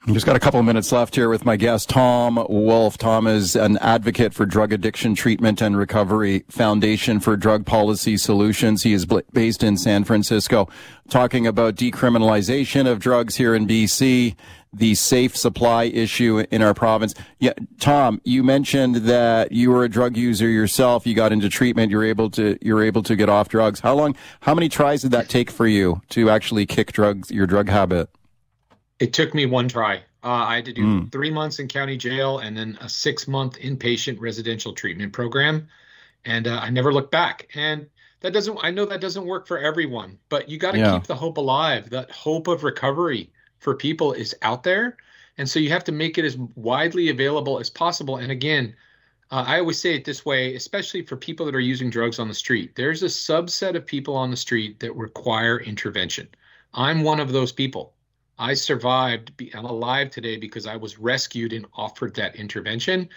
Just 0.07 0.25
got 0.25 0.35
a 0.35 0.39
couple 0.39 0.59
of 0.59 0.65
minutes 0.65 0.91
left 0.91 1.15
here 1.15 1.29
with 1.29 1.45
my 1.45 1.55
guest, 1.55 1.87
Tom 1.87 2.35
Wolf. 2.49 2.97
Tom 2.97 3.25
is 3.25 3.55
an 3.55 3.77
advocate 3.77 4.33
for 4.33 4.45
Drug 4.45 4.73
Addiction 4.73 5.15
Treatment 5.15 5.61
and 5.61 5.77
Recovery 5.77 6.43
Foundation 6.49 7.21
for 7.21 7.37
Drug 7.37 7.65
Policy 7.65 8.17
Solutions. 8.17 8.83
He 8.83 8.91
is 8.91 9.05
based 9.05 9.63
in 9.63 9.77
San 9.77 10.03
Francisco, 10.03 10.67
talking 11.07 11.47
about 11.47 11.75
decriminalization 11.75 12.85
of 12.85 12.99
drugs 12.99 13.37
here 13.37 13.55
in 13.55 13.65
BC, 13.65 14.35
the 14.73 14.93
safe 14.93 15.37
supply 15.37 15.85
issue 15.85 16.43
in 16.51 16.61
our 16.61 16.73
province. 16.73 17.13
Yeah, 17.39 17.53
Tom, 17.79 18.19
you 18.25 18.43
mentioned 18.43 18.95
that 18.95 19.53
you 19.53 19.71
were 19.71 19.85
a 19.85 19.89
drug 19.89 20.17
user 20.17 20.49
yourself. 20.49 21.07
You 21.07 21.15
got 21.15 21.31
into 21.31 21.47
treatment. 21.47 21.91
You're 21.91 22.03
able 22.03 22.29
to 22.31 22.57
you're 22.61 22.83
able 22.83 23.03
to 23.03 23.15
get 23.15 23.29
off 23.29 23.47
drugs. 23.47 23.79
How 23.79 23.95
long? 23.95 24.17
How 24.41 24.53
many 24.53 24.67
tries 24.67 25.03
did 25.03 25.11
that 25.11 25.29
take 25.29 25.49
for 25.49 25.65
you 25.65 26.01
to 26.09 26.29
actually 26.29 26.65
kick 26.65 26.91
drugs 26.91 27.31
your 27.31 27.47
drug 27.47 27.69
habit? 27.69 28.09
It 28.99 29.13
took 29.13 29.33
me 29.33 29.45
one 29.45 29.67
try. 29.67 29.97
Uh, 30.23 30.45
I 30.47 30.55
had 30.55 30.65
to 30.65 30.73
do 30.73 30.83
mm. 30.83 31.11
three 31.11 31.31
months 31.31 31.59
in 31.59 31.67
county 31.67 31.97
jail 31.97 32.39
and 32.39 32.55
then 32.55 32.77
a 32.79 32.87
six 32.87 33.27
month 33.27 33.57
inpatient 33.59 34.19
residential 34.19 34.73
treatment 34.73 35.11
program. 35.11 35.67
And 36.25 36.47
uh, 36.47 36.59
I 36.61 36.69
never 36.69 36.93
looked 36.93 37.11
back. 37.11 37.49
And 37.55 37.87
that 38.21 38.31
doesn't, 38.31 38.57
I 38.63 38.71
know 38.71 38.85
that 38.85 39.01
doesn't 39.01 39.25
work 39.25 39.47
for 39.47 39.59
everyone, 39.59 40.17
but 40.29 40.47
you 40.47 40.57
got 40.57 40.71
to 40.71 40.79
yeah. 40.79 40.93
keep 40.93 41.07
the 41.07 41.15
hope 41.15 41.37
alive. 41.37 41.89
That 41.89 42.09
hope 42.11 42.47
of 42.47 42.63
recovery 42.63 43.29
for 43.59 43.75
people 43.75 44.13
is 44.13 44.33
out 44.41 44.63
there. 44.63 44.97
And 45.37 45.49
so 45.49 45.59
you 45.59 45.69
have 45.69 45.83
to 45.85 45.91
make 45.91 46.17
it 46.17 46.23
as 46.23 46.37
widely 46.55 47.09
available 47.09 47.59
as 47.59 47.69
possible. 47.69 48.17
And 48.17 48.31
again, 48.31 48.75
uh, 49.31 49.43
I 49.47 49.59
always 49.59 49.79
say 49.79 49.95
it 49.95 50.05
this 50.05 50.25
way, 50.25 50.55
especially 50.55 51.01
for 51.01 51.17
people 51.17 51.45
that 51.47 51.55
are 51.55 51.59
using 51.59 51.89
drugs 51.89 52.19
on 52.19 52.27
the 52.27 52.33
street. 52.33 52.75
There's 52.75 53.01
a 53.01 53.07
subset 53.07 53.75
of 53.75 53.85
people 53.85 54.15
on 54.15 54.29
the 54.29 54.37
street 54.37 54.79
that 54.79 54.95
require 54.95 55.59
intervention. 55.59 56.27
I'm 56.73 57.03
one 57.03 57.19
of 57.19 57.31
those 57.31 57.51
people. 57.51 57.92
I 58.43 58.55
survived. 58.55 59.31
I'm 59.53 59.63
alive 59.63 60.09
today 60.09 60.35
because 60.35 60.67
I 60.67 60.75
was 60.75 60.99
rescued 60.99 61.53
and 61.53 61.65
offered 61.75 62.13
that 62.15 62.35
intervention. 62.35 63.07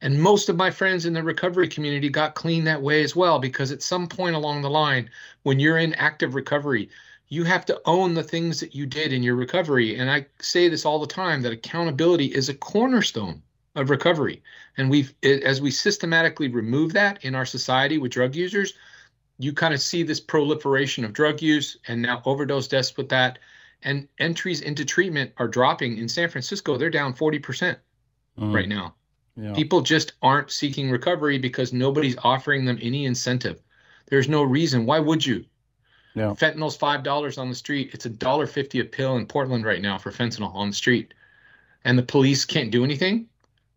And 0.00 0.18
most 0.18 0.48
of 0.48 0.56
my 0.56 0.70
friends 0.70 1.04
in 1.04 1.12
the 1.12 1.22
recovery 1.22 1.68
community 1.68 2.08
got 2.08 2.34
clean 2.34 2.64
that 2.64 2.80
way 2.80 3.04
as 3.04 3.14
well, 3.14 3.38
because 3.38 3.70
at 3.72 3.82
some 3.82 4.08
point 4.08 4.34
along 4.34 4.62
the 4.62 4.70
line, 4.70 5.10
when 5.42 5.60
you're 5.60 5.76
in 5.76 5.92
active 5.96 6.34
recovery, 6.34 6.88
you 7.28 7.44
have 7.44 7.66
to 7.66 7.78
own 7.84 8.14
the 8.14 8.22
things 8.22 8.58
that 8.60 8.74
you 8.74 8.86
did 8.86 9.12
in 9.12 9.22
your 9.22 9.34
recovery. 9.34 9.96
And 9.96 10.10
I 10.10 10.24
say 10.40 10.70
this 10.70 10.86
all 10.86 10.98
the 10.98 11.06
time 11.06 11.42
that 11.42 11.52
accountability 11.52 12.34
is 12.34 12.48
a 12.48 12.54
cornerstone 12.54 13.42
of 13.74 13.90
recovery. 13.90 14.42
And 14.78 14.88
we've, 14.88 15.12
as 15.22 15.60
we 15.60 15.70
systematically 15.70 16.48
remove 16.48 16.94
that 16.94 17.22
in 17.22 17.34
our 17.34 17.44
society 17.44 17.98
with 17.98 18.12
drug 18.12 18.34
users, 18.34 18.72
you 19.38 19.52
kind 19.52 19.74
of 19.74 19.82
see 19.82 20.04
this 20.04 20.20
proliferation 20.20 21.04
of 21.04 21.12
drug 21.12 21.42
use 21.42 21.76
and 21.86 22.00
now 22.00 22.22
overdose 22.24 22.66
deaths 22.66 22.96
with 22.96 23.10
that 23.10 23.38
and 23.82 24.08
entries 24.18 24.60
into 24.60 24.84
treatment 24.84 25.32
are 25.38 25.48
dropping 25.48 25.98
in 25.98 26.08
San 26.08 26.28
Francisco. 26.28 26.76
They're 26.76 26.90
down 26.90 27.14
40% 27.14 27.76
mm. 28.38 28.54
right 28.54 28.68
now. 28.68 28.94
Yeah. 29.36 29.54
People 29.54 29.80
just 29.80 30.12
aren't 30.22 30.50
seeking 30.50 30.90
recovery 30.90 31.38
because 31.38 31.72
nobody's 31.72 32.16
offering 32.22 32.64
them 32.64 32.78
any 32.82 33.06
incentive. 33.06 33.60
There's 34.08 34.28
no 34.28 34.42
reason. 34.42 34.86
Why 34.86 34.98
would 34.98 35.24
you? 35.24 35.44
Yeah. 36.14 36.34
Fentanyl's 36.34 36.76
five 36.76 37.04
dollars 37.04 37.38
on 37.38 37.48
the 37.48 37.54
street. 37.54 37.90
It's 37.92 38.04
a 38.04 38.10
dollar 38.10 38.46
fifty 38.46 38.80
a 38.80 38.84
pill 38.84 39.16
in 39.16 39.26
Portland 39.26 39.64
right 39.64 39.80
now 39.80 39.96
for 39.96 40.10
fentanyl 40.10 40.52
on 40.54 40.70
the 40.70 40.74
street, 40.74 41.14
and 41.84 41.96
the 41.96 42.02
police 42.02 42.44
can't 42.44 42.72
do 42.72 42.82
anything. 42.82 43.28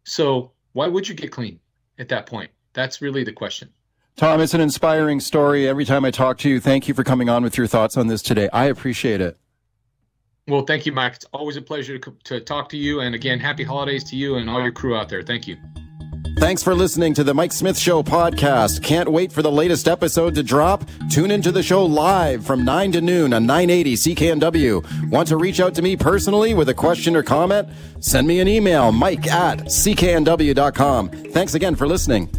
So 0.04 0.52
why 0.74 0.88
would 0.88 1.08
you 1.08 1.14
get 1.14 1.32
clean 1.32 1.60
at 2.00 2.10
that 2.10 2.26
point? 2.26 2.50
That's 2.74 3.02
really 3.02 3.24
the 3.24 3.32
question. 3.32 3.70
Tom, 4.16 4.42
it's 4.42 4.54
an 4.54 4.62
inspiring 4.62 5.20
story. 5.20 5.68
Every 5.68 5.86
time 5.86 6.06
I 6.06 6.12
talk 6.12 6.38
to 6.40 6.50
you, 6.50 6.60
thank 6.60 6.88
you 6.88 6.94
for 6.94 7.04
coming 7.04 7.30
on 7.30 7.44
with 7.44 7.58
your 7.58 7.68
thoughts 7.68 7.98
on 7.98 8.08
this 8.08 8.22
today. 8.22 8.50
I 8.52 8.66
appreciate 8.66 9.22
it. 9.22 9.38
Well, 10.48 10.64
thank 10.64 10.86
you, 10.86 10.92
Mike. 10.92 11.14
It's 11.16 11.26
always 11.34 11.56
a 11.56 11.62
pleasure 11.62 11.98
to, 11.98 12.40
talk 12.42 12.70
to 12.70 12.78
you. 12.78 13.00
And 13.00 13.16
again, 13.16 13.40
happy 13.40 13.64
holidays 13.64 14.04
to 14.06 14.16
you 14.16 14.36
and 14.36 14.50
all 14.50 14.62
your 14.62 14.72
crew 14.72 14.96
out 14.96 15.08
there. 15.08 15.24
Thank 15.24 15.48
you. 15.48 15.58
Thanks 16.38 16.64
for 16.64 16.76
listening 16.76 17.14
to 17.14 17.24
the 17.24 17.34
Mike 17.34 17.54
Smyth 17.54 17.78
Show 17.78 18.04
podcast. 18.04 18.84
Can't 18.84 19.10
wait 19.10 19.32
for 19.32 19.42
the 19.42 19.52
latest 19.52 19.88
episode 19.88 20.36
to 20.36 20.44
drop? 20.44 20.84
Tune 21.10 21.32
into 21.32 21.52
the 21.52 21.64
show 21.64 21.86
live 21.86 22.46
from 22.46 22.66
9 22.66 22.92
to 22.94 23.02
noon 23.02 23.34
on 23.34 23.46
980 23.46 23.94
CKNW. 23.96 25.10
Want 25.10 25.28
to 25.30 25.38
reach 25.38 25.62
out 25.62 25.74
to 25.76 25.82
me 25.82 25.96
personally 25.96 26.54
with 26.54 26.68
a 26.70 26.74
question 26.74 27.16
or 27.16 27.24
comment? 27.24 27.70
Send 28.02 28.28
me 28.28 28.40
an 28.40 28.48
email, 28.50 28.92
mike 28.92 29.28
at 29.28 29.60
cknw.com. 29.60 31.10
Thanks 31.10 31.54
again 31.54 31.76
for 31.76 31.88
listening. 31.88 32.30